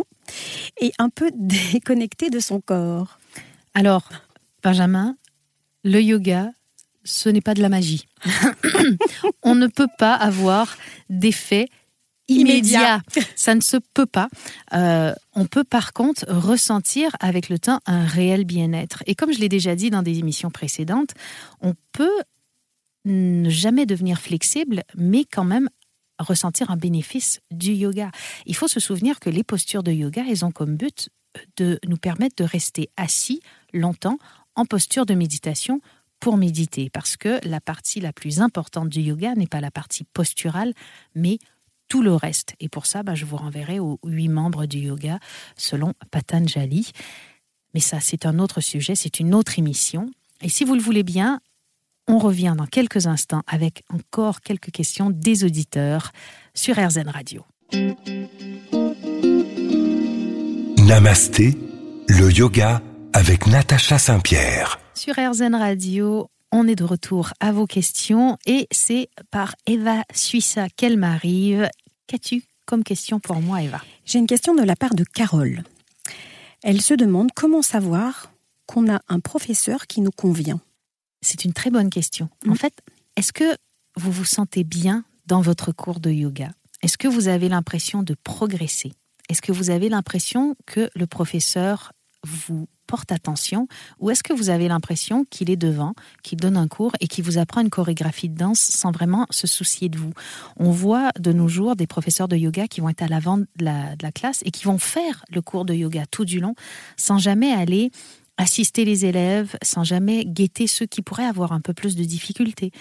Et 0.80 0.93
un 0.97 1.10
peu 1.10 1.30
déconnecté 1.36 2.30
de 2.30 2.39
son 2.39 2.62
corps? 2.62 3.19
Alors, 3.73 4.08
Benjamin, 4.63 5.17
le 5.84 6.01
yoga, 6.01 6.51
ce 7.03 7.27
n'est 7.27 7.41
pas 7.41 7.53
de 7.53 7.62
la 7.62 7.67
magie. 7.67 8.08
on 9.43 9.56
ne 9.56 9.67
peut 9.67 9.89
pas 9.97 10.13
avoir 10.13 10.77
d'effet 11.10 11.67
immédiat. 12.28 13.02
Ça 13.36 13.56
ne 13.56 13.62
se 13.62 13.78
peut 13.94 14.06
pas. 14.06 14.30
Euh, 14.74 15.13
on 15.34 15.46
peut 15.46 15.63
par 15.63 15.94
contre 15.94 16.26
ressentir 16.30 17.16
avec 17.20 17.50
le 17.50 17.60
temps 17.60 17.80
un 17.86 18.06
réel 18.06 18.46
bien-être. 18.46 19.04
Et 19.06 19.16
comme 19.16 19.34
je 19.34 19.40
l'ai 19.40 19.50
déjà 19.50 19.76
dit 19.76 19.90
dans 19.90 20.04
des 20.04 20.20
émissions 20.20 20.52
précédentes, 20.52 21.12
on 21.62 21.74
peut 21.92 22.22
ne 23.06 23.50
jamais 23.50 23.86
devenir 23.86 24.20
flexible, 24.20 24.84
mais 24.96 25.24
quand 25.24 25.46
même 25.46 25.70
ressentir 26.20 26.72
un 26.72 26.78
bénéfice 26.78 27.42
du 27.52 27.72
yoga. 27.74 28.12
Il 28.46 28.56
faut 28.56 28.68
se 28.68 28.80
souvenir 28.80 29.20
que 29.20 29.30
les 29.30 29.44
postures 29.44 29.84
de 29.84 29.92
yoga, 29.92 30.24
elles 30.28 30.46
ont 30.46 30.52
comme 30.52 30.76
but 30.76 31.10
de 31.58 31.80
nous 31.88 31.98
permettre 31.98 32.36
de 32.38 32.44
rester 32.44 32.90
assis 32.98 33.42
longtemps 33.74 34.18
en 34.56 34.66
posture 34.66 35.06
de 35.06 35.13
méditation 35.13 35.82
pour 36.20 36.38
méditer, 36.38 36.90
parce 36.90 37.16
que 37.16 37.40
la 37.48 37.62
partie 37.62 38.00
la 38.00 38.12
plus 38.12 38.42
importante 38.42 38.90
du 38.90 39.02
yoga 39.02 39.36
n'est 39.36 39.46
pas 39.46 39.62
la 39.62 39.70
partie 39.70 40.04
posturale, 40.04 40.74
mais 41.13 41.38
tout 41.88 42.02
le 42.02 42.13
reste. 42.13 42.56
Et 42.60 42.69
pour 42.69 42.86
ça, 42.86 43.04
bah, 43.04 43.15
je 43.15 43.26
vous 43.26 43.38
renverrai 43.38 43.80
aux 43.80 44.00
huit 44.04 44.30
membres 44.30 44.65
du 44.65 44.80
yoga 44.80 45.19
selon 45.56 45.93
Patanjali. 46.12 46.91
Mais 47.73 47.80
ça, 47.80 48.00
c'est 48.00 48.26
un 48.26 48.39
autre 48.39 48.62
sujet, 48.62 48.95
c'est 48.95 49.19
une 49.19 49.34
autre 49.34 49.60
émission. 49.60 50.10
Et 50.41 50.50
si 50.50 50.63
vous 50.63 50.76
le 50.76 50.82
voulez 50.82 51.04
bien, 51.04 51.39
on 52.08 52.17
revient 52.17 52.56
dans 52.58 52.65
quelques 52.65 53.08
instants 53.08 53.43
avec 53.47 53.84
encore 53.93 54.41
quelques 54.41 54.71
questions 54.71 55.10
des 55.10 55.43
auditeurs 55.43 56.12
sur 56.54 56.76
RZN 56.76 57.10
Radio. 57.10 57.43
Namasté, 60.88 61.58
le 62.08 62.32
yoga 62.32 62.82
avec 63.13 63.47
Natacha 63.47 63.97
Saint-Pierre. 63.97 64.80
Sur 64.93 65.15
RZN 65.15 65.56
Radio, 65.56 66.30
on 66.52 66.68
est 66.68 66.76
de 66.76 66.84
retour 66.84 67.34
à 67.40 67.52
vos 67.52 67.66
questions 67.66 68.38
et 68.46 68.68
c'est 68.72 69.10
par 69.32 69.56
Eva 69.66 70.04
Suissa 70.14 70.70
qu'elle 70.70 70.98
m'arrive. 70.98 71.70
Qu'as-tu 72.08 72.44
comme 72.66 72.84
question 72.84 73.20
pour 73.20 73.42
moi, 73.42 73.62
Eva? 73.62 73.82
J'ai 74.06 74.20
une 74.20 74.28
question 74.28 74.56
de 74.56 74.64
la 74.64 74.76
part 74.76 74.96
de 74.96 75.04
Carole. 75.04 75.64
Elle 76.64 76.82
se 76.82 76.94
demande 76.94 77.30
comment 77.36 77.62
savoir 77.62 78.32
qu'on 78.66 78.92
a 78.92 79.02
un 79.08 79.20
professeur 79.20 79.88
qui 79.88 80.02
nous 80.02 80.12
convient. 80.12 80.60
C'est 81.22 81.46
une 81.46 81.54
très 81.54 81.72
bonne 81.72 81.90
question. 81.90 82.30
En 82.48 82.52
mm. 82.52 82.58
fait, 82.58 82.74
est-ce 83.16 83.34
que 83.34 83.56
vous 83.96 84.12
vous 84.12 84.26
sentez 84.26 84.64
bien 84.64 85.04
dans 85.26 85.42
votre 85.42 85.72
cours 85.72 86.00
de 86.00 86.12
yoga? 86.12 86.52
Est-ce 86.82 86.98
que 86.98 87.08
vous 87.08 87.28
avez 87.28 87.50
l'impression 87.50 88.04
de 88.04 88.16
progresser? 88.24 88.94
Est-ce 89.30 89.42
que 89.42 89.52
vous 89.52 89.70
avez 89.70 89.90
l'impression 89.90 90.56
que 90.66 90.90
le 90.96 91.08
professeur 91.08 91.92
vous 92.24 92.68
porte 92.88 93.12
attention 93.12 93.67
Ou 94.00 94.10
est-ce 94.10 94.23
que 94.23 94.34
vous 94.34 94.50
avez 94.50 94.67
l'impression 94.67 95.26
qu'il 95.30 95.50
est 95.50 95.58
devant, 95.58 95.93
qu'il 96.23 96.39
donne 96.39 96.58
un 96.58 96.67
cours 96.67 96.93
et 97.00 97.08
qu'il 97.08 97.23
vous 97.23 97.38
apprend 97.38 97.62
une 97.62 97.69
chorégraphie 97.69 98.30
de 98.30 98.38
danse 98.38 98.60
sans 98.60 98.91
vraiment 98.91 99.28
se 99.30 99.45
soucier 99.45 99.89
de 99.89 99.97
vous? 99.97 100.13
On 100.58 100.71
voit 100.71 101.12
de 101.19 101.32
nos 101.32 101.47
jours 101.47 101.76
des 101.76 101.88
professeurs 101.88 102.28
de 102.28 102.36
yoga 102.38 102.67
qui 102.67 102.82
vont 102.82 102.89
être 102.89 103.04
à 103.04 103.08
l'avant 103.08 103.38
de 103.38 103.45
la, 103.60 103.95
classe 104.13 104.41
et 104.45 104.52
qui 104.52 104.63
vont 104.63 104.78
faire 104.78 105.26
le 105.30 105.41
cours 105.41 105.65
de 105.65 105.73
yoga 105.73 106.06
tout 106.10 106.26
du 106.26 106.39
long 106.39 106.56
sans 106.95 107.17
jamais 107.17 107.52
aller 107.52 107.91
assister 108.38 108.86
les 108.86 109.06
élèves 109.06 109.58
sans 109.63 109.84
jamais 109.84 110.23
guetter 110.23 110.67
ceux 110.67 110.86
qui 110.86 111.02
pourraient 111.02 111.26
avoir 111.26 111.52
un 111.52 111.60
peu 111.60 111.73
plus 111.73 111.95
de 111.95 112.04
difficultés. 112.04 112.71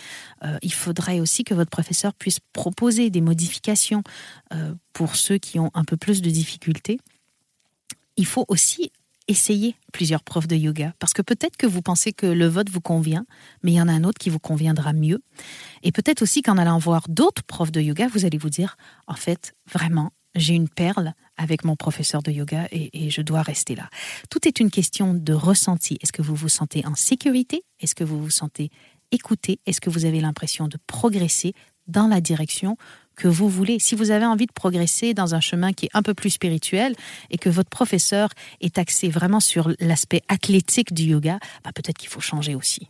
Euh, 0.45 0.59
il 0.63 0.73
faudrait 0.73 1.21
aussi 1.21 1.45
que 1.45 1.55
votre 1.55 1.71
professeur 1.71 2.13
puisse 2.15 2.39
proposer 2.53 3.11
des 3.11 3.23
modifications 3.23 4.03
euh, 4.53 4.75
pour 4.93 5.17
ceux 5.17 5.39
qui 5.39 5.59
ont 5.59 5.71
un 5.75 5.85
peu 5.85 5.97
plus 5.97 6.23
de 6.23 6.31
difficultés. 6.31 6.99
Il 8.17 8.27
faut 8.27 8.45
aussi 8.49 8.93
essayez 9.29 9.77
plusieurs 9.93 10.23
profs 10.23 10.47
de 10.47 10.57
yoga 10.57 10.95
parce 10.99 11.13
que 11.13 11.23
peut-être 11.23 11.57
que 11.57 11.67
vous 11.67 11.83
pensez 11.83 12.13
que 12.13 12.27
le 12.27 12.47
vote 12.47 12.71
vous 12.71 12.81
convient, 12.81 13.27
mais 13.63 13.73
il 13.73 13.75
y 13.75 13.81
en 13.81 13.89
a 13.89 13.93
un 13.93 14.05
autre 14.05 14.19
qui 14.19 14.31
vous 14.31 14.39
conviendra 14.39 14.93
mieux. 14.93 15.23
Et 15.83 15.93
peut-être 15.93 16.23
aussi 16.23 16.43
qu'en 16.43 16.59
allant 16.59 16.79
voir 16.79 17.07
d'autres 17.09 17.43
profs 17.43 17.73
de 17.73 17.81
yoga, 17.81 18.09
vous 18.09 18.25
allez 18.25 18.39
vous 18.39 18.51
dire, 18.51 18.77
en 19.07 19.15
fait, 19.15 19.55
vraiment, 19.73 20.13
j'ai 20.35 20.55
une 20.55 20.69
perle 20.69 21.15
avec 21.37 21.65
mon 21.65 21.77
professeur 21.77 22.23
de 22.23 22.31
yoga 22.31 22.67
et, 22.71 23.07
et, 23.07 23.11
je 23.11 23.23
dois 23.23 23.43
rester 23.43 23.75
là. 23.75 23.89
Tout 24.31 24.47
est 24.47 24.61
une 24.61 24.71
question 24.71 25.15
de 25.15 25.33
ressenti. 25.33 25.99
Est-ce 26.03 26.13
que 26.13 26.23
vous 26.23 26.35
vous 26.35 26.49
sentez 26.49 26.87
en 26.87 26.95
sécurité? 26.95 27.65
Est-ce 27.81 27.95
que 27.95 28.05
vous 28.05 28.23
vous 28.23 28.31
sentez 28.31 28.71
écouté? 29.11 29.61
Est-ce 29.67 29.81
que 29.81 29.91
vous 29.91 30.05
avez 30.05 30.21
l'impression 30.21 30.69
de 30.69 30.79
progresser 30.87 31.55
dans 31.87 32.07
la 32.07 32.21
direction 32.21 32.77
que 33.17 33.29
vous 33.29 33.49
voulez. 33.49 33.79
Si 33.79 33.95
vous 33.95 34.11
avez 34.11 34.27
envie 34.27 34.47
de 34.47 34.53
progresser 34.53 35.15
dans 35.15 35.35
un 35.35 35.41
chemin 35.41 35.73
qui 35.73 35.87
est 35.87 35.91
un 35.95 36.03
peu 36.03 36.15
plus 36.15 36.31
spirituel 36.31 36.95
et 37.31 37.39
que 37.39 37.49
votre 37.49 37.71
professeur 37.71 38.29
est 38.61 38.79
axé 38.79 39.09
vraiment 39.09 39.41
sur 39.41 39.73
l'aspect 39.81 40.23
athlétique 40.29 40.93
du 40.93 41.05
yoga, 41.05 41.39
bah, 41.65 41.71
peut-être 41.75 41.99
qu'il 41.99 42.11
faut 42.11 42.21
changer 42.21 42.55
aussi. 42.55 42.89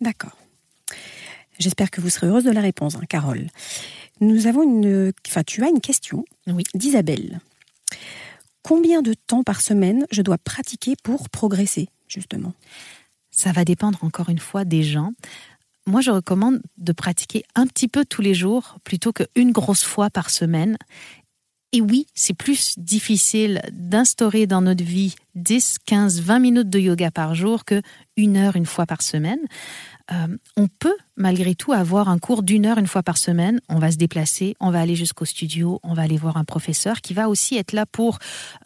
D'accord. 0.00 0.36
J'espère 1.58 1.90
que 1.90 2.00
vous 2.00 2.08
serez 2.08 2.28
heureuse 2.28 2.44
de 2.44 2.50
la 2.50 2.60
réponse, 2.60 2.96
hein, 2.96 3.04
Carole. 3.08 3.48
Nous 4.20 4.46
avons 4.46 4.62
une, 4.62 5.12
enfin, 5.26 5.42
tu 5.44 5.62
as 5.64 5.68
une 5.68 5.80
question 5.80 6.24
oui. 6.46 6.64
d'Isabelle. 6.74 7.40
Combien 8.62 9.02
de 9.02 9.14
temps 9.14 9.42
par 9.42 9.60
semaine 9.60 10.06
je 10.10 10.22
dois 10.22 10.38
pratiquer 10.38 10.94
pour 11.02 11.28
progresser, 11.28 11.88
justement? 12.08 12.54
Ça 13.30 13.52
va 13.52 13.64
dépendre 13.64 14.02
encore 14.02 14.28
une 14.28 14.38
fois 14.38 14.64
des 14.64 14.84
gens 14.84 15.12
moi, 15.86 16.00
je 16.00 16.10
recommande 16.10 16.60
de 16.78 16.92
pratiquer 16.92 17.44
un 17.54 17.66
petit 17.66 17.88
peu 17.88 18.04
tous 18.04 18.22
les 18.22 18.34
jours 18.34 18.78
plutôt 18.84 19.12
qu'une 19.12 19.52
grosse 19.52 19.84
fois 19.84 20.10
par 20.10 20.30
semaine. 20.30 20.76
Et 21.72 21.80
oui, 21.80 22.06
c'est 22.14 22.34
plus 22.34 22.78
difficile 22.78 23.60
d'instaurer 23.72 24.46
dans 24.46 24.62
notre 24.62 24.84
vie 24.84 25.16
10, 25.34 25.78
15, 25.84 26.20
20 26.20 26.38
minutes 26.38 26.70
de 26.70 26.78
yoga 26.78 27.10
par 27.10 27.34
jour 27.34 27.64
que 27.64 27.82
une 28.16 28.36
heure 28.36 28.54
une 28.54 28.64
fois 28.64 28.86
par 28.86 29.02
semaine. 29.02 29.40
euh, 30.12 30.36
on 30.56 30.68
peut 30.68 30.96
malgré 31.16 31.56
tout 31.56 31.72
avoir 31.72 32.08
un 32.08 32.18
cours 32.18 32.44
d'une 32.44 32.66
heure 32.66 32.78
une 32.78 32.86
fois 32.86 33.02
par 33.02 33.16
semaine. 33.16 33.60
On 33.68 33.80
va 33.80 33.90
se 33.90 33.96
déplacer, 33.96 34.54
on 34.60 34.70
va 34.70 34.80
aller 34.80 34.94
jusqu'au 34.94 35.24
studio, 35.24 35.80
on 35.82 35.94
va 35.94 36.02
aller 36.02 36.16
voir 36.16 36.36
un 36.36 36.44
professeur 36.44 37.00
qui 37.00 37.12
va 37.12 37.28
aussi 37.28 37.56
être 37.56 37.72
là 37.72 37.86
pour 37.86 38.18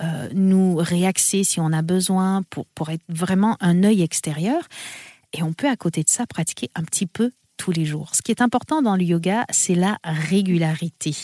euh, 0.02 0.28
nous 0.34 0.76
réaxer 0.76 1.44
si 1.44 1.60
on 1.60 1.72
a 1.72 1.80
besoin, 1.80 2.42
pour, 2.50 2.66
pour 2.74 2.90
être 2.90 3.04
vraiment 3.08 3.56
un 3.60 3.84
œil 3.84 4.02
extérieur. 4.02 4.68
Et 5.32 5.42
on 5.42 5.52
peut 5.52 5.68
à 5.68 5.76
côté 5.76 6.02
de 6.02 6.08
ça 6.08 6.26
pratiquer 6.26 6.70
un 6.74 6.84
petit 6.84 7.06
peu 7.06 7.32
tous 7.56 7.72
les 7.72 7.84
jours. 7.84 8.14
Ce 8.14 8.22
qui 8.22 8.30
est 8.30 8.40
important 8.40 8.82
dans 8.82 8.96
le 8.96 9.02
yoga, 9.02 9.44
c'est 9.50 9.74
la 9.74 9.98
régularité, 10.04 11.14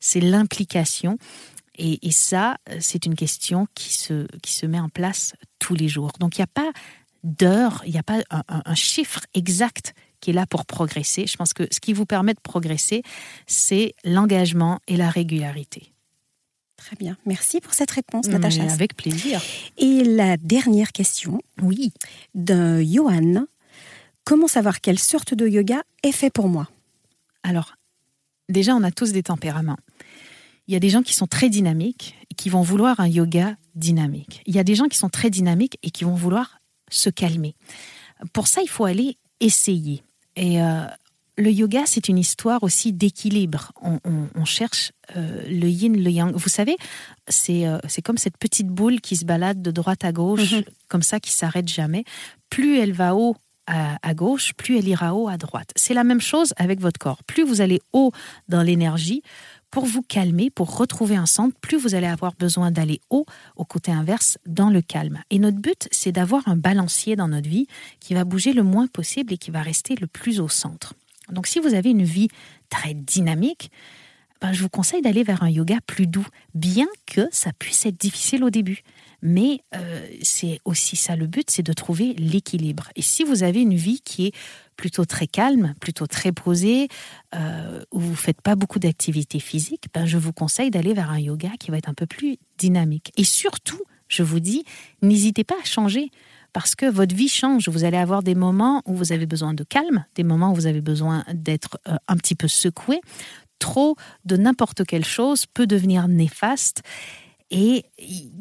c'est 0.00 0.20
l'implication. 0.20 1.18
Et, 1.76 2.12
ça, 2.12 2.58
c'est 2.80 3.06
une 3.06 3.14
question 3.14 3.66
qui 3.74 3.94
se, 3.94 4.26
qui 4.42 4.52
se 4.52 4.66
met 4.66 4.78
en 4.78 4.90
place 4.90 5.32
tous 5.58 5.74
les 5.74 5.88
jours. 5.88 6.12
Donc, 6.20 6.36
il 6.36 6.40
n'y 6.40 6.44
a 6.44 6.46
pas 6.46 6.70
d'heure, 7.24 7.82
il 7.86 7.92
n'y 7.92 7.98
a 7.98 8.02
pas 8.02 8.20
un, 8.48 8.74
chiffre 8.74 9.20
exact 9.34 9.94
qui 10.20 10.30
est 10.30 10.32
là 10.34 10.46
pour 10.46 10.66
progresser. 10.66 11.26
Je 11.26 11.36
pense 11.36 11.54
que 11.54 11.66
ce 11.70 11.80
qui 11.80 11.94
vous 11.94 12.06
permet 12.06 12.34
de 12.34 12.40
progresser, 12.40 13.02
c'est 13.46 13.94
l'engagement 14.04 14.80
et 14.86 14.96
la 14.96 15.08
régularité. 15.08 15.91
Très 16.86 16.96
bien. 16.96 17.16
Merci 17.26 17.60
pour 17.60 17.74
cette 17.74 17.92
réponse, 17.92 18.26
Natacha. 18.26 18.64
Avec 18.64 18.96
plaisir. 18.96 19.40
Et 19.78 20.02
la 20.02 20.36
dernière 20.36 20.90
question. 20.90 21.40
Oui. 21.60 21.92
De 22.34 22.82
Johan. 22.82 23.46
Comment 24.24 24.48
savoir 24.48 24.80
quelle 24.80 24.98
sorte 24.98 25.32
de 25.32 25.46
yoga 25.46 25.82
est 26.02 26.12
fait 26.12 26.30
pour 26.30 26.48
moi? 26.48 26.68
Alors, 27.44 27.76
déjà, 28.48 28.74
on 28.74 28.82
a 28.82 28.90
tous 28.90 29.12
des 29.12 29.22
tempéraments. 29.22 29.78
Il 30.66 30.74
y 30.74 30.76
a 30.76 30.80
des 30.80 30.90
gens 30.90 31.02
qui 31.02 31.14
sont 31.14 31.28
très 31.28 31.50
dynamiques 31.50 32.16
et 32.30 32.34
qui 32.34 32.48
vont 32.48 32.62
vouloir 32.62 32.98
un 32.98 33.08
yoga 33.08 33.56
dynamique. 33.76 34.42
Il 34.46 34.54
y 34.54 34.58
a 34.58 34.64
des 34.64 34.74
gens 34.74 34.86
qui 34.86 34.98
sont 34.98 35.08
très 35.08 35.30
dynamiques 35.30 35.78
et 35.84 35.90
qui 35.90 36.02
vont 36.02 36.14
vouloir 36.14 36.60
se 36.90 37.10
calmer. 37.10 37.54
Pour 38.32 38.48
ça, 38.48 38.60
il 38.60 38.68
faut 38.68 38.84
aller 38.84 39.18
essayer. 39.40 40.02
Et 40.34 40.60
euh, 40.62 40.84
le 41.38 41.50
yoga, 41.50 41.82
c'est 41.86 42.08
une 42.08 42.18
histoire 42.18 42.62
aussi 42.62 42.92
d'équilibre. 42.92 43.72
On, 43.80 44.44
cherche 44.44 44.92
euh, 45.16 45.42
le 45.48 45.68
yin, 45.68 45.96
le 45.96 46.10
yang. 46.10 46.34
Vous 46.34 46.48
savez, 46.48 46.76
euh, 47.48 47.78
c'est 47.88 48.02
comme 48.02 48.18
cette 48.18 48.36
petite 48.36 48.68
boule 48.68 49.00
qui 49.00 49.16
se 49.16 49.24
balade 49.24 49.62
de 49.62 49.70
droite 49.70 50.04
à 50.04 50.12
gauche, 50.12 50.52
mhm. 50.52 50.64
comme 50.88 51.02
ça, 51.02 51.20
qui 51.20 51.30
s'arrête 51.30 51.68
jamais. 51.68 52.04
Plus 52.50 52.78
elle 52.78 52.92
va 52.92 53.14
haut 53.14 53.36
à, 53.66 54.12
gauche, 54.12 54.52
plus 54.54 54.76
elle 54.76 54.88
ira 54.88 55.14
haut 55.14 55.28
à 55.28 55.38
droite. 55.38 55.70
C'est 55.76 55.94
la 55.94 56.04
même 56.04 56.20
chose 56.20 56.52
avec 56.56 56.80
votre 56.80 56.98
corps. 56.98 57.22
Plus 57.24 57.44
vous 57.44 57.60
allez 57.60 57.80
haut 57.92 58.12
dans 58.48 58.62
l'énergie, 58.62 59.22
pour 59.70 59.86
vous 59.86 60.02
calmer, 60.02 60.50
pour 60.50 60.76
retrouver 60.76 61.16
un 61.16 61.24
centre, 61.24 61.56
plus 61.60 61.78
vous 61.78 61.94
allez 61.94 62.06
avoir 62.06 62.34
besoin 62.34 62.70
d'aller 62.70 63.00
haut, 63.08 63.24
au 63.56 63.64
côté 63.64 63.90
inverse, 63.90 64.36
dans 64.44 64.68
le 64.68 64.82
calme. 64.82 65.22
Et 65.30 65.38
notre 65.38 65.56
but, 65.56 65.88
c'est 65.90 66.12
d'avoir 66.12 66.46
un 66.46 66.56
balancier 66.56 67.16
dans 67.16 67.28
notre 67.28 67.48
vie 67.48 67.66
qui 67.98 68.12
va 68.12 68.24
bouger 68.24 68.52
le 68.52 68.62
moins 68.62 68.86
possible 68.86 69.32
et 69.32 69.38
qui 69.38 69.50
va 69.50 69.62
rester 69.62 69.94
le 69.94 70.06
plus 70.06 70.40
au 70.40 70.48
centre. 70.48 70.94
Donc 71.32 71.46
si 71.46 71.58
vous 71.58 71.74
avez 71.74 71.90
une 71.90 72.04
vie 72.04 72.28
très 72.68 72.94
dynamique, 72.94 73.70
ben, 74.42 74.52
je 74.52 74.62
vous 74.62 74.68
conseille 74.68 75.02
d'aller 75.02 75.22
vers 75.22 75.44
un 75.44 75.50
yoga 75.50 75.78
plus 75.86 76.08
doux, 76.08 76.26
bien 76.54 76.88
que 77.06 77.28
ça 77.30 77.52
puisse 77.52 77.86
être 77.86 77.98
difficile 77.98 78.42
au 78.42 78.50
début. 78.50 78.82
Mais 79.22 79.60
euh, 79.76 80.04
c'est 80.22 80.58
aussi 80.64 80.96
ça 80.96 81.14
le 81.14 81.28
but, 81.28 81.48
c'est 81.48 81.62
de 81.62 81.72
trouver 81.72 82.14
l'équilibre. 82.14 82.90
Et 82.96 83.02
si 83.02 83.22
vous 83.22 83.44
avez 83.44 83.62
une 83.62 83.76
vie 83.76 84.00
qui 84.00 84.26
est 84.26 84.34
plutôt 84.76 85.04
très 85.04 85.28
calme, 85.28 85.74
plutôt 85.80 86.08
très 86.08 86.32
posée, 86.32 86.88
euh, 87.36 87.84
où 87.92 88.00
vous 88.00 88.10
ne 88.10 88.16
faites 88.16 88.40
pas 88.40 88.56
beaucoup 88.56 88.80
d'activité 88.80 89.38
physique, 89.38 89.84
ben 89.94 90.06
je 90.06 90.18
vous 90.18 90.32
conseille 90.32 90.72
d'aller 90.72 90.92
vers 90.92 91.10
un 91.10 91.20
yoga 91.20 91.50
qui 91.60 91.70
va 91.70 91.78
être 91.78 91.88
un 91.88 91.94
peu 91.94 92.06
plus 92.06 92.36
dynamique. 92.58 93.12
Et 93.16 93.22
surtout, 93.22 93.80
je 94.08 94.24
vous 94.24 94.40
dis, 94.40 94.64
n'hésitez 95.02 95.44
pas 95.44 95.54
à 95.62 95.64
changer 95.64 96.10
parce 96.52 96.74
que 96.74 96.86
votre 96.86 97.14
vie 97.14 97.28
change. 97.28 97.68
Vous 97.68 97.84
allez 97.84 97.96
avoir 97.96 98.22
des 98.22 98.34
moments 98.34 98.82
où 98.86 98.94
vous 98.94 99.12
avez 99.12 99.26
besoin 99.26 99.54
de 99.54 99.64
calme, 99.64 100.04
des 100.14 100.24
moments 100.24 100.52
où 100.52 100.54
vous 100.54 100.66
avez 100.66 100.80
besoin 100.80 101.24
d'être 101.32 101.78
euh, 101.88 101.96
un 102.08 102.16
petit 102.16 102.34
peu 102.34 102.48
secoué. 102.48 103.00
Trop 103.58 103.96
de 104.24 104.36
n'importe 104.36 104.84
quelle 104.84 105.04
chose 105.04 105.46
peut 105.46 105.66
devenir 105.66 106.08
néfaste. 106.08 106.82
Et 107.50 107.84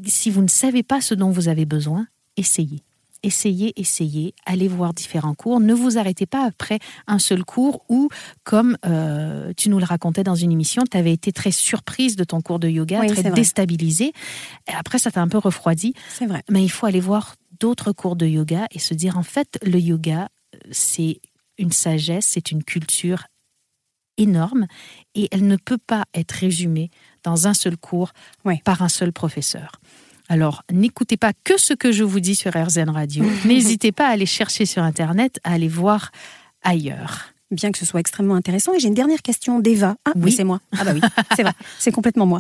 si 0.05 0.30
vous 0.30 0.41
ne 0.41 0.47
savez 0.47 0.84
pas 0.84 1.01
ce 1.01 1.14
dont 1.14 1.30
vous 1.30 1.47
avez 1.47 1.66
besoin, 1.66 2.07
essayez 2.38 2.84
essayez, 3.24 3.80
essayez, 3.80 4.34
allez 4.45 4.68
voir 4.68 4.93
différents 4.93 5.34
cours. 5.34 5.59
Ne 5.59 5.74
vous 5.74 5.97
arrêtez 5.97 6.26
pas 6.26 6.45
après 6.45 6.80
un 7.07 7.20
seul 7.20 7.43
cours 7.43 7.84
ou, 7.89 8.09
comme 8.43 8.78
euh, 8.86 9.53
tu 9.57 9.70
nous 9.70 9.80
le 9.80 9.86
racontais 9.86 10.24
dans 10.24 10.36
une 10.36 10.51
émission, 10.51 10.84
tu 10.89 10.97
avais 10.97 11.14
été 11.14 11.32
très 11.32 11.51
surprise 11.51 12.16
de 12.16 12.24
ton 12.24 12.41
cours 12.41 12.59
de 12.59 12.68
yoga, 12.68 13.05
très 13.05 13.32
déstabilisée. 13.32 14.14
Et 14.68 14.74
après, 14.78 14.97
ça 14.97 15.12
t'a 15.12 15.22
un 15.22 15.28
peu 15.28 15.38
refroidi. 15.38 15.93
C'est 16.09 16.26
vrai. 16.26 16.43
Mais 16.49 16.64
il 16.64 16.70
faut 16.70 16.86
aller 16.86 16.99
voir 16.99 17.36
d'autres 17.62 17.93
cours 17.93 18.18
de 18.18 18.26
yoga 18.26 18.66
et 18.72 18.80
se 18.80 18.93
dire, 18.93 19.18
en 19.18 19.24
fait, 19.24 19.57
le 19.64 19.80
yoga, 19.80 20.28
c'est 20.72 21.22
une 21.57 21.72
sagesse, 21.72 22.26
c'est 22.26 22.51
une 22.51 22.64
culture 22.64 23.28
énorme 24.18 24.66
et 25.16 25.30
elle 25.32 25.47
ne 25.47 25.55
peut 25.55 25.78
pas 25.78 26.03
être 26.14 26.32
résumée 26.32 26.89
dans 27.24 27.47
un 27.47 27.53
seul 27.53 27.78
cours 27.78 28.12
par 28.66 28.82
un 28.82 28.89
seul 28.89 29.14
professeur. 29.14 29.80
Alors, 30.28 30.64
n'écoutez 30.72 31.18
pas 31.18 31.34
que 31.43 31.57
ce 31.57 31.74
que 31.74 31.91
je 31.91 32.03
vous 32.03 32.20
dis 32.20 32.36
sur 32.36 32.51
RZN 32.53 32.89
Radio. 32.89 33.24
N'hésitez 33.45 33.91
pas 33.91 34.07
à 34.07 34.12
aller 34.12 34.26
chercher 34.26 34.66
sur 34.66 34.84
Internet, 34.84 35.39
à 35.43 35.53
aller 35.53 35.68
voir 35.68 36.12
ailleurs 36.64 37.31
bien 37.52 37.72
que 37.72 37.78
ce 37.78 37.86
soit 37.86 37.99
extrêmement 37.99 38.36
intéressant. 38.36 38.74
Et 38.74 38.80
j'ai 38.80 38.88
une 38.88 38.93
dernière 38.93 39.22
question 39.22 39.60
d'Eva. 39.60 39.95
Ah 40.06 40.12
oui, 40.16 40.32
c'est 40.32 40.43
moi. 40.43 40.60
Ah 40.80 40.84
bah 40.84 40.93
oui, 40.93 41.02
c'est 41.36 41.43
vrai, 41.43 41.54
c'est 41.78 41.91
complètement 41.91 42.26
moi. 42.26 42.39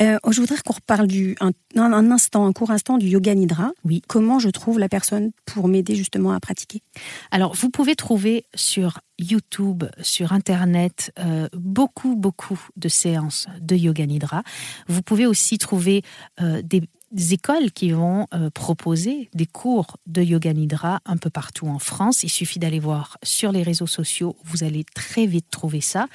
Euh, 0.00 0.18
je 0.30 0.40
voudrais 0.40 0.56
qu'on 0.64 0.74
reparle 0.74 1.06
du 1.06 1.36
un, 1.40 1.52
un, 1.76 2.10
instant, 2.10 2.46
un 2.46 2.52
court 2.52 2.70
instant 2.70 2.98
du 2.98 3.06
yoga 3.06 3.34
nidra. 3.34 3.72
Oui. 3.84 4.02
Comment 4.08 4.38
je 4.38 4.50
trouve 4.50 4.78
la 4.78 4.88
personne 4.88 5.30
pour 5.46 5.68
m'aider 5.68 5.94
justement 5.94 6.32
à 6.32 6.40
pratiquer? 6.40 6.82
Alors, 7.30 7.54
vous 7.54 7.70
pouvez 7.70 7.94
trouver 7.94 8.44
sur 8.54 9.00
YouTube, 9.18 9.84
sur 10.00 10.32
Internet, 10.32 11.12
euh, 11.18 11.48
beaucoup, 11.52 12.14
beaucoup 12.14 12.60
de 12.76 12.88
séances 12.88 13.46
de 13.60 13.74
yoga 13.74 14.06
nidra. 14.06 14.42
Vous 14.86 15.02
pouvez 15.02 15.26
aussi 15.26 15.58
trouver 15.58 16.02
euh, 16.40 16.62
des, 16.62 16.82
écoles 17.16 17.70
qui 17.72 17.90
vont 17.90 18.26
euh, 18.34 18.50
proposer 18.50 19.30
des 19.34 19.46
cours 19.46 19.96
de 20.06 20.22
yoga 20.22 20.52
nidra 20.52 21.00
un 21.06 21.16
peu 21.16 21.30
partout 21.30 21.66
en 21.66 21.78
France. 21.78 22.22
Il 22.22 22.28
suffit 22.28 22.58
d'aller 22.58 22.80
voir 22.80 23.18
sur 23.22 23.52
les 23.52 23.62
réseaux 23.62 23.86
sociaux, 23.86 24.36
vous 24.44 24.64
allez 24.64 24.84
très 24.94 25.26
vite 25.26 25.46
trouver 25.50 25.80
ça. 25.80 26.06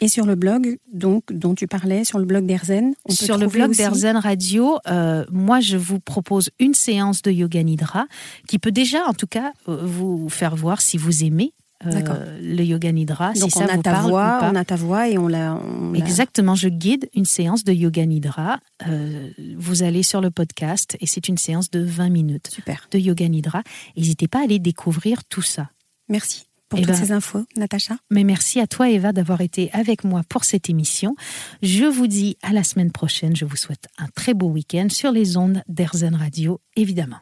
Et 0.00 0.08
sur 0.08 0.26
le 0.26 0.34
blog 0.34 0.78
donc 0.92 1.32
dont 1.32 1.54
tu 1.54 1.66
parlais, 1.66 2.04
sur 2.04 2.18
le 2.18 2.24
blog 2.24 2.46
d'Erzen 2.46 2.94
Sur 3.08 3.38
le 3.38 3.46
blog 3.46 3.74
d'Erzen 3.74 4.16
Radio, 4.16 4.78
euh, 4.88 5.24
moi 5.30 5.60
je 5.60 5.76
vous 5.76 6.00
propose 6.00 6.50
une 6.58 6.74
séance 6.74 7.22
de 7.22 7.30
yoga 7.30 7.62
nidra 7.62 8.06
qui 8.46 8.58
peut 8.58 8.72
déjà 8.72 9.06
en 9.06 9.14
tout 9.14 9.26
cas 9.26 9.52
euh, 9.68 9.84
vous 9.84 10.28
faire 10.28 10.54
voir 10.54 10.80
si 10.80 10.96
vous 10.96 11.24
aimez 11.24 11.52
euh, 11.86 12.38
le 12.40 12.64
yoga 12.64 12.92
nidra. 12.92 13.32
Donc 13.34 13.50
si 13.50 13.58
on 13.58 13.66
ça 13.66 13.72
a 13.72 13.76
vous 13.76 13.82
ta 13.82 13.92
parle 13.92 14.10
voix, 14.10 14.40
on 14.42 14.54
a 14.54 14.64
ta 14.64 14.76
voix 14.76 15.08
et 15.08 15.18
on 15.18 15.28
l'a. 15.28 15.60
Exactement, 15.94 16.54
je 16.54 16.68
guide 16.68 17.08
une 17.14 17.24
séance 17.24 17.64
de 17.64 17.72
yoga 17.72 18.04
nidra. 18.06 18.60
Euh, 18.86 19.30
vous 19.56 19.82
allez 19.82 20.02
sur 20.02 20.20
le 20.20 20.30
podcast 20.30 20.96
et 21.00 21.06
c'est 21.06 21.28
une 21.28 21.38
séance 21.38 21.70
de 21.70 21.80
20 21.80 22.10
minutes 22.10 22.48
Super. 22.52 22.88
de 22.90 22.98
yoga 22.98 23.28
nidra. 23.28 23.62
N'hésitez 23.96 24.28
pas 24.28 24.40
à 24.40 24.44
aller 24.44 24.58
découvrir 24.58 25.24
tout 25.24 25.42
ça. 25.42 25.70
Merci 26.08 26.46
pour 26.68 26.80
toutes 26.80 26.94
ces 26.94 27.12
infos, 27.12 27.44
Natacha. 27.56 27.96
Mais 28.10 28.24
merci 28.24 28.60
à 28.60 28.66
toi, 28.66 28.90
Eva, 28.90 29.12
d'avoir 29.12 29.40
été 29.40 29.70
avec 29.72 30.04
moi 30.04 30.22
pour 30.28 30.44
cette 30.44 30.68
émission. 30.68 31.14
Je 31.62 31.84
vous 31.84 32.06
dis 32.06 32.36
à 32.42 32.52
la 32.52 32.64
semaine 32.64 32.90
prochaine. 32.90 33.36
Je 33.36 33.44
vous 33.44 33.56
souhaite 33.56 33.86
un 33.98 34.08
très 34.14 34.34
beau 34.34 34.48
week-end 34.48 34.88
sur 34.90 35.12
les 35.12 35.36
ondes 35.36 35.62
d'Airzen 35.68 36.14
Radio, 36.14 36.60
évidemment. 36.74 37.18